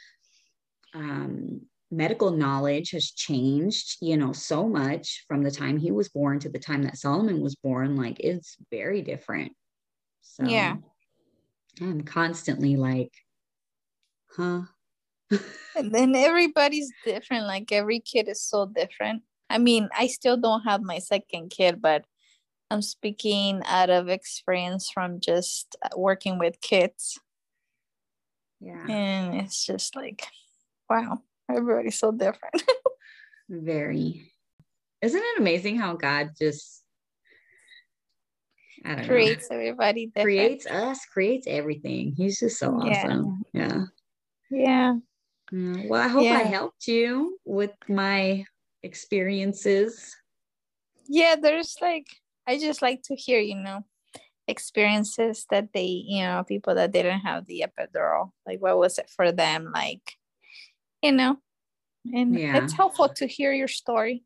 um 0.94 1.60
medical 1.90 2.30
knowledge 2.30 2.90
has 2.90 3.10
changed 3.12 3.96
you 4.02 4.16
know 4.16 4.32
so 4.32 4.68
much 4.68 5.24
from 5.26 5.42
the 5.42 5.50
time 5.50 5.78
he 5.78 5.90
was 5.90 6.08
born 6.10 6.38
to 6.38 6.48
the 6.50 6.58
time 6.58 6.82
that 6.82 6.98
solomon 6.98 7.40
was 7.40 7.54
born. 7.56 7.96
Like 7.96 8.20
it's 8.20 8.56
very 8.70 9.02
different. 9.02 9.52
So 10.20 10.44
yeah. 10.44 10.76
I'm 11.80 12.02
constantly 12.02 12.76
like 12.76 13.12
huh? 14.36 14.62
and 15.76 15.92
then 15.92 16.14
everybody's 16.14 16.90
different. 17.04 17.46
Like 17.46 17.70
every 17.72 18.00
kid 18.00 18.28
is 18.28 18.42
so 18.42 18.66
different. 18.66 19.22
I 19.50 19.58
mean, 19.58 19.88
I 19.96 20.06
still 20.08 20.36
don't 20.36 20.62
have 20.62 20.82
my 20.82 20.98
second 20.98 21.50
kid, 21.50 21.80
but 21.80 22.04
I'm 22.70 22.82
speaking 22.82 23.62
out 23.64 23.90
of 23.90 24.08
experience 24.08 24.90
from 24.90 25.20
just 25.20 25.76
working 25.96 26.38
with 26.38 26.60
kids. 26.60 27.18
Yeah. 28.60 28.86
And 28.88 29.34
it's 29.36 29.64
just 29.64 29.96
like, 29.96 30.26
wow, 30.90 31.22
everybody's 31.50 31.98
so 31.98 32.12
different. 32.12 32.62
Very. 33.48 34.32
Isn't 35.00 35.22
it 35.22 35.40
amazing 35.40 35.78
how 35.78 35.94
God 35.94 36.30
just 36.38 36.82
I 38.84 38.96
don't 38.96 39.06
creates 39.06 39.50
know. 39.50 39.56
everybody 39.56 40.06
different. 40.06 40.24
Creates 40.24 40.66
us, 40.66 41.04
creates 41.06 41.46
everything. 41.46 42.14
He's 42.16 42.38
just 42.38 42.58
so 42.58 42.74
awesome. 42.74 43.44
Yeah. 43.52 43.68
Yeah. 43.68 43.84
Yeah. 44.50 44.94
Mm, 45.52 45.88
well, 45.88 46.02
I 46.02 46.08
hope 46.08 46.30
I 46.30 46.42
helped 46.42 46.88
you 46.88 47.38
with 47.44 47.72
my 47.88 48.44
experiences. 48.82 50.14
Yeah, 51.08 51.36
there's 51.40 51.76
like 51.80 52.06
I 52.46 52.58
just 52.58 52.82
like 52.82 53.02
to 53.04 53.14
hear, 53.14 53.40
you 53.40 53.56
know, 53.56 53.84
experiences 54.46 55.46
that 55.50 55.72
they, 55.72 55.84
you 55.84 56.22
know, 56.22 56.44
people 56.46 56.74
that 56.74 56.92
didn't 56.92 57.20
have 57.20 57.46
the 57.46 57.64
epidural. 57.66 58.32
Like 58.46 58.60
what 58.60 58.78
was 58.78 58.98
it 58.98 59.10
for 59.14 59.32
them? 59.32 59.70
Like, 59.72 60.16
you 61.02 61.12
know, 61.12 61.38
and 62.12 62.36
Yeah. 62.36 62.56
it's 62.56 62.74
helpful 62.74 63.08
to 63.16 63.26
hear 63.26 63.52
your 63.52 63.68
story. 63.68 64.24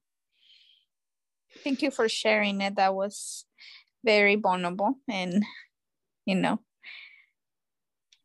Thank 1.65 1.83
you 1.83 1.91
for 1.91 2.09
sharing 2.09 2.61
it. 2.61 2.77
That 2.77 2.95
was 2.95 3.45
very 4.05 4.35
vulnerable 4.37 4.97
and 5.09 5.45
you 6.27 6.35
know, 6.37 6.61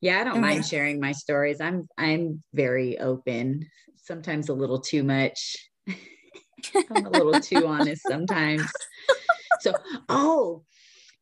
Yeah, 0.01 0.21
I 0.21 0.23
don't 0.23 0.37
Mhm. 0.37 0.41
mind 0.41 0.65
sharing 0.65 0.99
my 0.99 1.11
stories. 1.11 1.59
I'm 1.59 1.87
I'm 1.97 2.43
very 2.53 2.97
open. 2.99 3.67
Sometimes 3.97 4.49
a 4.49 4.53
little 4.53 4.79
too 4.79 5.03
much. 5.03 5.57
I'm 6.89 7.05
a 7.05 7.09
little 7.09 7.39
too 7.39 7.65
honest 7.67 8.05
sometimes. 8.05 8.71
So, 9.61 9.79
oh, 10.09 10.63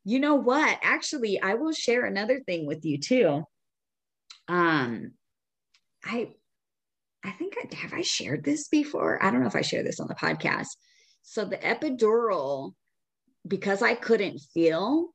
you 0.03 0.19
know 0.19 0.35
what? 0.35 0.79
Actually, 0.83 1.41
I 1.41 1.55
will 1.55 1.71
share 1.73 2.05
another 2.05 2.41
thing 2.41 2.67
with 2.67 2.85
you 2.85 2.99
too. 2.99 3.43
Um, 4.47 5.13
I 6.03 6.33
I 7.23 7.31
think 7.31 7.55
I 7.57 7.75
have 7.75 7.93
I 7.93 8.01
shared 8.01 8.43
this 8.43 8.67
before. 8.67 9.23
I 9.23 9.31
don't 9.31 9.41
know 9.41 9.47
if 9.47 9.55
I 9.55 9.61
shared 9.61 9.85
this 9.85 9.99
on 9.99 10.07
the 10.07 10.15
podcast. 10.15 10.67
So 11.23 11.45
the 11.45 11.57
epidural, 11.57 12.73
because 13.47 13.81
I 13.81 13.95
couldn't 13.95 14.39
feel. 14.53 15.09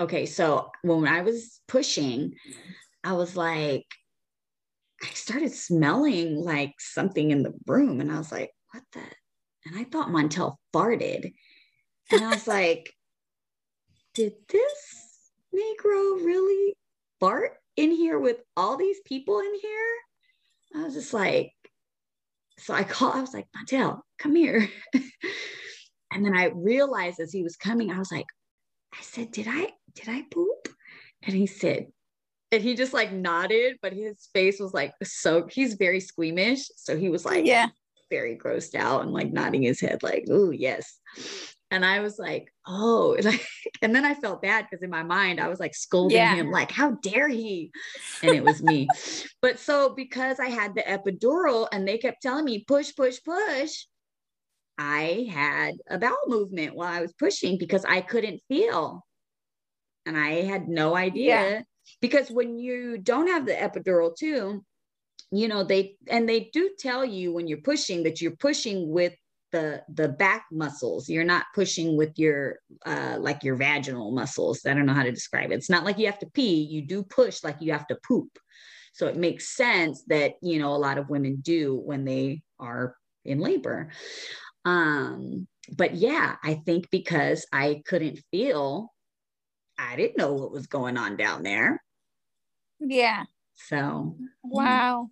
Okay, 0.00 0.26
so 0.26 0.70
when 0.82 1.06
I 1.08 1.22
was 1.22 1.60
pushing, 1.68 2.34
I 3.04 3.12
was 3.12 3.36
like, 3.36 3.86
I 5.02 5.08
started 5.08 5.52
smelling 5.52 6.36
like 6.36 6.72
something 6.78 7.30
in 7.30 7.42
the 7.42 7.52
room, 7.66 8.00
and 8.00 8.10
I 8.10 8.16
was 8.18 8.32
like, 8.32 8.50
what 8.72 8.82
the? 8.92 9.00
And 9.66 9.78
I 9.78 9.84
thought 9.84 10.08
Montel 10.08 10.56
farted. 10.74 11.32
And 12.10 12.24
I 12.24 12.30
was 12.30 12.46
like, 12.56 12.92
did 14.14 14.32
this 14.48 15.30
Negro 15.54 16.24
really 16.24 16.76
fart 17.20 17.52
in 17.76 17.90
here 17.90 18.18
with 18.18 18.38
all 18.56 18.76
these 18.76 19.00
people 19.04 19.40
in 19.40 19.54
here? 19.60 19.96
I 20.76 20.84
was 20.84 20.94
just 20.94 21.12
like, 21.12 21.52
so 22.58 22.72
I 22.72 22.84
called, 22.84 23.16
I 23.16 23.20
was 23.20 23.34
like, 23.34 23.46
Montel, 23.56 24.00
come 24.18 24.34
here. 24.34 24.68
and 26.12 26.24
then 26.24 26.36
I 26.36 26.52
realized 26.54 27.20
as 27.20 27.32
he 27.32 27.42
was 27.42 27.56
coming, 27.56 27.90
I 27.90 27.98
was 27.98 28.12
like, 28.12 28.26
I 28.92 29.02
said, 29.02 29.32
did 29.32 29.46
I, 29.48 29.70
did 29.94 30.08
I 30.08 30.22
poop? 30.30 30.68
And 31.22 31.34
he 31.34 31.46
said, 31.46 31.86
and 32.54 32.62
he 32.62 32.74
just 32.74 32.92
like 32.94 33.12
nodded, 33.12 33.76
but 33.82 33.92
his 33.92 34.28
face 34.32 34.58
was 34.60 34.72
like 34.72 34.92
so, 35.02 35.46
he's 35.50 35.74
very 35.74 36.00
squeamish. 36.00 36.68
So 36.76 36.96
he 36.96 37.08
was 37.10 37.24
like, 37.24 37.44
yeah. 37.44 37.68
very 38.10 38.36
grossed 38.36 38.74
out 38.74 39.02
and 39.02 39.12
like 39.12 39.32
nodding 39.32 39.62
his 39.62 39.80
head 39.80 40.02
like 40.02 40.24
oh 40.30 40.50
yes 40.50 41.00
and 41.70 41.84
i 41.84 42.00
was 42.00 42.18
like 42.18 42.52
oh 42.66 43.16
like 43.22 43.44
and 43.82 43.94
then 43.94 44.04
i 44.04 44.14
felt 44.14 44.42
bad 44.42 44.64
because 44.64 44.82
in 44.82 44.90
my 44.90 45.02
mind 45.02 45.40
i 45.40 45.48
was 45.48 45.58
like 45.58 45.74
scolding 45.74 46.16
Yeah. 46.18 46.34
him 46.34 46.50
like 46.50 46.70
how 46.70 46.92
dare 47.02 47.28
he 47.28 47.72
and 48.22 48.34
it 48.34 48.44
was 48.44 48.62
me 48.62 48.88
but 49.42 49.58
so 49.58 49.88
because 49.96 50.38
i 50.38 50.48
had 50.48 50.74
the 50.76 50.82
epidural 50.82 51.66
and 51.72 51.88
they 51.88 51.98
kept 51.98 52.22
telling 52.22 52.44
me 52.44 52.62
push 52.68 52.94
push 52.94 53.18
push 53.24 53.86
i 54.78 55.26
had 55.32 55.74
a 55.88 55.98
bowel 55.98 56.16
movement 56.28 56.76
while 56.76 56.92
i 56.92 57.00
was 57.00 57.12
pushing 57.14 57.58
because 57.58 57.84
i 57.86 58.00
couldn't 58.00 58.40
feel 58.48 59.04
and 60.06 60.16
i 60.16 60.42
had 60.42 60.68
no 60.68 60.94
idea 60.94 61.26
Yeah. 61.26 61.60
Because 62.00 62.30
when 62.30 62.58
you 62.58 62.98
don't 62.98 63.28
have 63.28 63.46
the 63.46 63.52
epidural 63.52 64.14
too 64.16 64.64
you 65.30 65.48
know 65.48 65.64
they 65.64 65.96
and 66.08 66.28
they 66.28 66.50
do 66.52 66.70
tell 66.78 67.04
you 67.04 67.32
when 67.32 67.46
you're 67.46 67.58
pushing 67.58 68.02
that 68.02 68.20
you're 68.20 68.36
pushing 68.36 68.90
with 68.90 69.14
the 69.54 69.80
the 69.94 70.08
back 70.08 70.46
muscles. 70.50 71.08
You're 71.08 71.22
not 71.22 71.46
pushing 71.54 71.96
with 71.96 72.18
your 72.18 72.58
uh 72.84 73.16
like 73.20 73.44
your 73.44 73.54
vaginal 73.54 74.10
muscles. 74.10 74.66
I 74.66 74.74
don't 74.74 74.84
know 74.84 74.94
how 74.94 75.04
to 75.04 75.12
describe 75.12 75.52
it. 75.52 75.54
It's 75.54 75.70
not 75.70 75.84
like 75.84 75.96
you 75.96 76.06
have 76.06 76.18
to 76.18 76.26
pee. 76.26 76.62
You 76.62 76.82
do 76.82 77.04
push 77.04 77.44
like 77.44 77.58
you 77.60 77.70
have 77.72 77.86
to 77.86 77.98
poop. 78.06 78.36
So 78.94 79.06
it 79.06 79.16
makes 79.16 79.56
sense 79.56 80.02
that 80.08 80.32
you 80.42 80.58
know 80.58 80.74
a 80.74 80.84
lot 80.86 80.98
of 80.98 81.08
women 81.08 81.38
do 81.40 81.76
when 81.76 82.04
they 82.04 82.42
are 82.58 82.96
in 83.24 83.38
labor. 83.38 83.90
Um 84.64 85.46
but 85.74 85.94
yeah 85.94 86.36
i 86.42 86.52
think 86.66 86.90
because 86.90 87.46
i 87.50 87.80
couldn't 87.86 88.18
feel 88.30 88.92
i 89.78 89.96
didn't 89.96 90.16
know 90.16 90.32
what 90.32 90.52
was 90.52 90.66
going 90.66 90.96
on 90.96 91.16
down 91.16 91.42
there 91.42 91.82
Yeah. 92.80 93.24
so 93.54 94.16
Wow. 94.42 95.10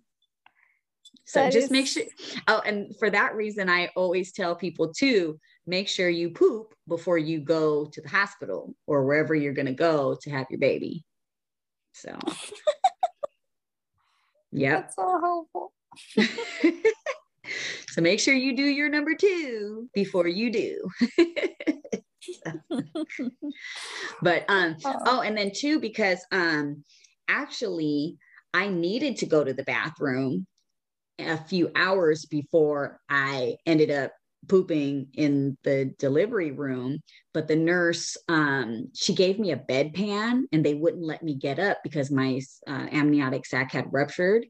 So 1.25 1.43
That 1.43 1.53
just 1.53 1.71
make 1.71 1.87
sure. 1.87 2.03
Oh, 2.47 2.61
and 2.65 2.95
for 2.97 3.09
that 3.09 3.35
reason, 3.35 3.69
I 3.69 3.89
always 3.95 4.31
tell 4.31 4.55
people 4.55 4.93
too 4.93 5.39
make 5.65 5.87
sure 5.87 6.09
you 6.09 6.29
poop 6.29 6.73
before 6.87 7.17
you 7.17 7.39
go 7.39 7.85
to 7.85 8.01
the 8.01 8.09
hospital 8.09 8.75
or 8.87 9.05
wherever 9.05 9.33
you're 9.33 9.53
going 9.53 9.67
to 9.67 9.73
go 9.73 10.17
to 10.21 10.29
have 10.29 10.47
your 10.49 10.59
baby. 10.59 11.03
So, 11.93 12.17
yep. 14.51 14.81
That's 14.81 14.95
so 14.95 15.19
helpful. 15.21 15.73
so 17.89 18.01
make 18.01 18.19
sure 18.19 18.33
you 18.33 18.55
do 18.55 18.63
your 18.63 18.89
number 18.89 19.15
two 19.15 19.89
before 19.93 20.27
you 20.27 20.51
do. 20.51 20.89
but 24.21 24.45
um 24.49 24.75
oh 25.05 25.21
and 25.21 25.37
then 25.37 25.51
two 25.53 25.79
because 25.79 26.25
um 26.31 26.83
actually 27.27 28.17
I 28.53 28.67
needed 28.67 29.17
to 29.17 29.25
go 29.25 29.43
to 29.43 29.53
the 29.53 29.63
bathroom 29.63 30.45
a 31.19 31.37
few 31.37 31.71
hours 31.75 32.25
before 32.25 32.99
I 33.09 33.57
ended 33.65 33.91
up 33.91 34.11
pooping 34.49 35.07
in 35.13 35.57
the 35.63 35.93
delivery 35.99 36.51
room 36.51 36.99
but 37.33 37.47
the 37.47 37.55
nurse 37.55 38.17
um 38.27 38.89
she 38.93 39.13
gave 39.13 39.39
me 39.39 39.51
a 39.51 39.57
bedpan 39.57 40.43
and 40.51 40.65
they 40.65 40.73
wouldn't 40.73 41.03
let 41.03 41.23
me 41.23 41.35
get 41.35 41.59
up 41.59 41.77
because 41.83 42.11
my 42.11 42.41
uh, 42.67 42.87
amniotic 42.91 43.45
sac 43.45 43.71
had 43.71 43.91
ruptured. 43.91 44.45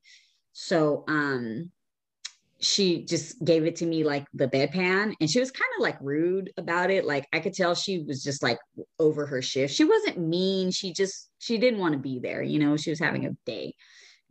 So 0.53 1.03
um 1.07 1.71
she 2.63 3.03
just 3.03 3.43
gave 3.43 3.65
it 3.65 3.75
to 3.75 3.85
me 3.85 4.03
like 4.03 4.25
the 4.33 4.47
bedpan 4.47 5.13
and 5.19 5.29
she 5.29 5.39
was 5.39 5.51
kind 5.51 5.69
of 5.77 5.81
like 5.81 5.97
rude 5.99 6.51
about 6.57 6.89
it 6.89 7.05
like 7.05 7.27
i 7.33 7.39
could 7.39 7.53
tell 7.53 7.75
she 7.75 8.03
was 8.07 8.23
just 8.23 8.41
like 8.41 8.57
over 8.99 9.25
her 9.25 9.41
shift. 9.41 9.73
She 9.73 9.83
wasn't 9.83 10.17
mean 10.17 10.71
she 10.71 10.93
just 10.93 11.29
she 11.39 11.57
didn't 11.57 11.79
want 11.79 11.93
to 11.93 11.99
be 11.99 12.19
there 12.19 12.41
you 12.41 12.59
know 12.59 12.77
she 12.77 12.89
was 12.89 12.99
having 12.99 13.25
a 13.25 13.35
day 13.45 13.75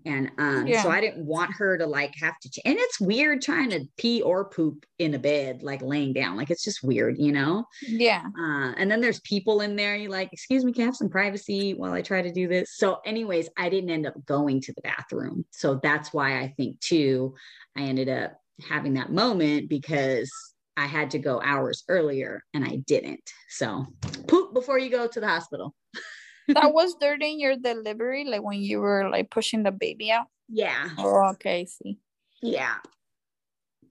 and 0.04 0.30
um 0.38 0.66
Yeah. 0.66 0.82
so 0.82 0.90
i 0.90 1.00
didn't 1.00 1.24
want 1.24 1.52
her 1.54 1.78
to 1.78 1.86
like 1.86 2.14
have 2.20 2.38
to 2.40 2.50
ch- 2.50 2.60
and 2.64 2.76
it's 2.78 3.00
weird 3.00 3.42
trying 3.42 3.70
to 3.70 3.84
pee 3.96 4.22
or 4.22 4.44
poop 4.44 4.84
in 4.98 5.14
a 5.14 5.18
bed 5.18 5.62
like 5.62 5.82
laying 5.82 6.12
down 6.12 6.36
like 6.36 6.50
it's 6.50 6.64
just 6.64 6.82
weird 6.82 7.16
you 7.18 7.32
know 7.32 7.64
Yeah. 7.86 8.22
uh, 8.38 8.72
and 8.76 8.90
then 8.90 9.00
there's 9.00 9.20
people 9.20 9.60
in 9.60 9.76
there. 9.76 9.96
You're 9.96 10.10
like, 10.10 10.30
excuse 10.32 10.64
me, 10.64 10.72
can 10.72 10.82
I 10.82 10.86
have 10.86 10.96
some 10.96 11.08
privacy 11.08 11.74
while 11.74 11.92
I 11.92 12.02
try 12.02 12.22
to 12.22 12.32
do 12.32 12.48
this? 12.48 12.76
So, 12.76 13.00
anyways, 13.04 13.48
I 13.56 13.68
didn't 13.68 13.90
end 13.90 14.06
up 14.06 14.14
going 14.24 14.60
to 14.62 14.72
the 14.72 14.80
bathroom. 14.82 15.44
So 15.50 15.80
that's 15.82 16.12
why 16.12 16.38
I 16.40 16.54
think 16.56 16.80
too, 16.80 17.34
I 17.76 17.82
ended 17.82 18.08
up 18.08 18.38
having 18.68 18.94
that 18.94 19.10
moment 19.12 19.68
because 19.68 20.30
I 20.76 20.86
had 20.86 21.10
to 21.12 21.18
go 21.18 21.40
hours 21.42 21.84
earlier 21.88 22.42
and 22.54 22.64
I 22.64 22.76
didn't. 22.86 23.28
So 23.50 23.86
poop 24.28 24.54
before 24.54 24.78
you 24.78 24.90
go 24.90 25.06
to 25.06 25.20
the 25.20 25.28
hospital. 25.28 25.74
That 26.48 26.72
was 26.72 26.94
during 27.00 27.40
your 27.40 27.56
delivery, 27.56 28.24
like 28.24 28.42
when 28.42 28.60
you 28.60 28.80
were 28.80 29.08
like 29.10 29.30
pushing 29.30 29.62
the 29.62 29.72
baby 29.72 30.10
out. 30.10 30.26
Yeah. 30.48 30.88
Oh, 30.98 31.30
okay. 31.32 31.60
I 31.60 31.64
see. 31.64 31.98
Yeah. 32.42 32.74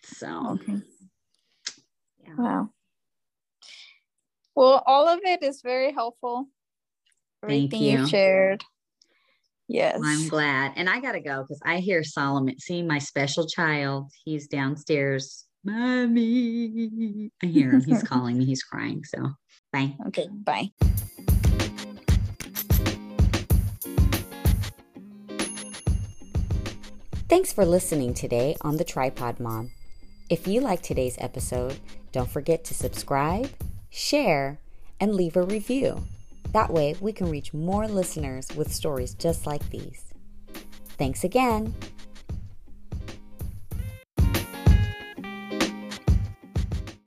So 0.03 0.51
Okay. 0.51 0.81
yeah. 2.23 2.33
Wow. 2.37 2.69
Well, 4.55 4.83
all 4.85 5.07
of 5.07 5.21
it 5.23 5.43
is 5.43 5.61
very 5.61 5.93
helpful. 5.93 6.47
Thank 7.41 7.73
Everything 7.73 7.99
you. 7.99 8.07
shared. 8.07 8.63
Yes. 9.67 9.99
Well, 9.99 10.09
I'm 10.09 10.27
glad. 10.27 10.73
And 10.75 10.89
I 10.89 10.99
got 10.99 11.13
to 11.13 11.21
go 11.21 11.41
because 11.41 11.61
I 11.65 11.77
hear 11.77 12.03
Solomon. 12.03 12.59
See, 12.59 12.83
my 12.83 12.99
special 12.99 13.47
child, 13.47 14.11
he's 14.25 14.47
downstairs. 14.47 15.45
Mommy. 15.63 17.31
I 17.41 17.45
hear 17.45 17.71
him. 17.71 17.83
He's 17.85 18.03
calling 18.07 18.37
me. 18.37 18.45
He's 18.45 18.63
crying. 18.63 19.03
So 19.05 19.29
bye. 19.71 19.95
Okay. 20.07 20.27
Bye. 20.31 20.71
Thanks 27.31 27.53
for 27.53 27.65
listening 27.65 28.13
today 28.13 28.57
on 28.59 28.75
The 28.75 28.83
Tripod 28.83 29.39
Mom. 29.39 29.71
If 30.29 30.47
you 30.47 30.59
like 30.59 30.81
today's 30.81 31.15
episode, 31.17 31.79
don't 32.11 32.29
forget 32.29 32.65
to 32.65 32.73
subscribe, 32.73 33.49
share, 33.89 34.59
and 34.99 35.15
leave 35.15 35.37
a 35.37 35.43
review. 35.43 36.03
That 36.51 36.73
way, 36.73 36.93
we 36.99 37.13
can 37.13 37.31
reach 37.31 37.53
more 37.53 37.87
listeners 37.87 38.49
with 38.53 38.73
stories 38.73 39.13
just 39.13 39.47
like 39.47 39.69
these. 39.69 40.13
Thanks 40.97 41.23
again. 41.23 41.73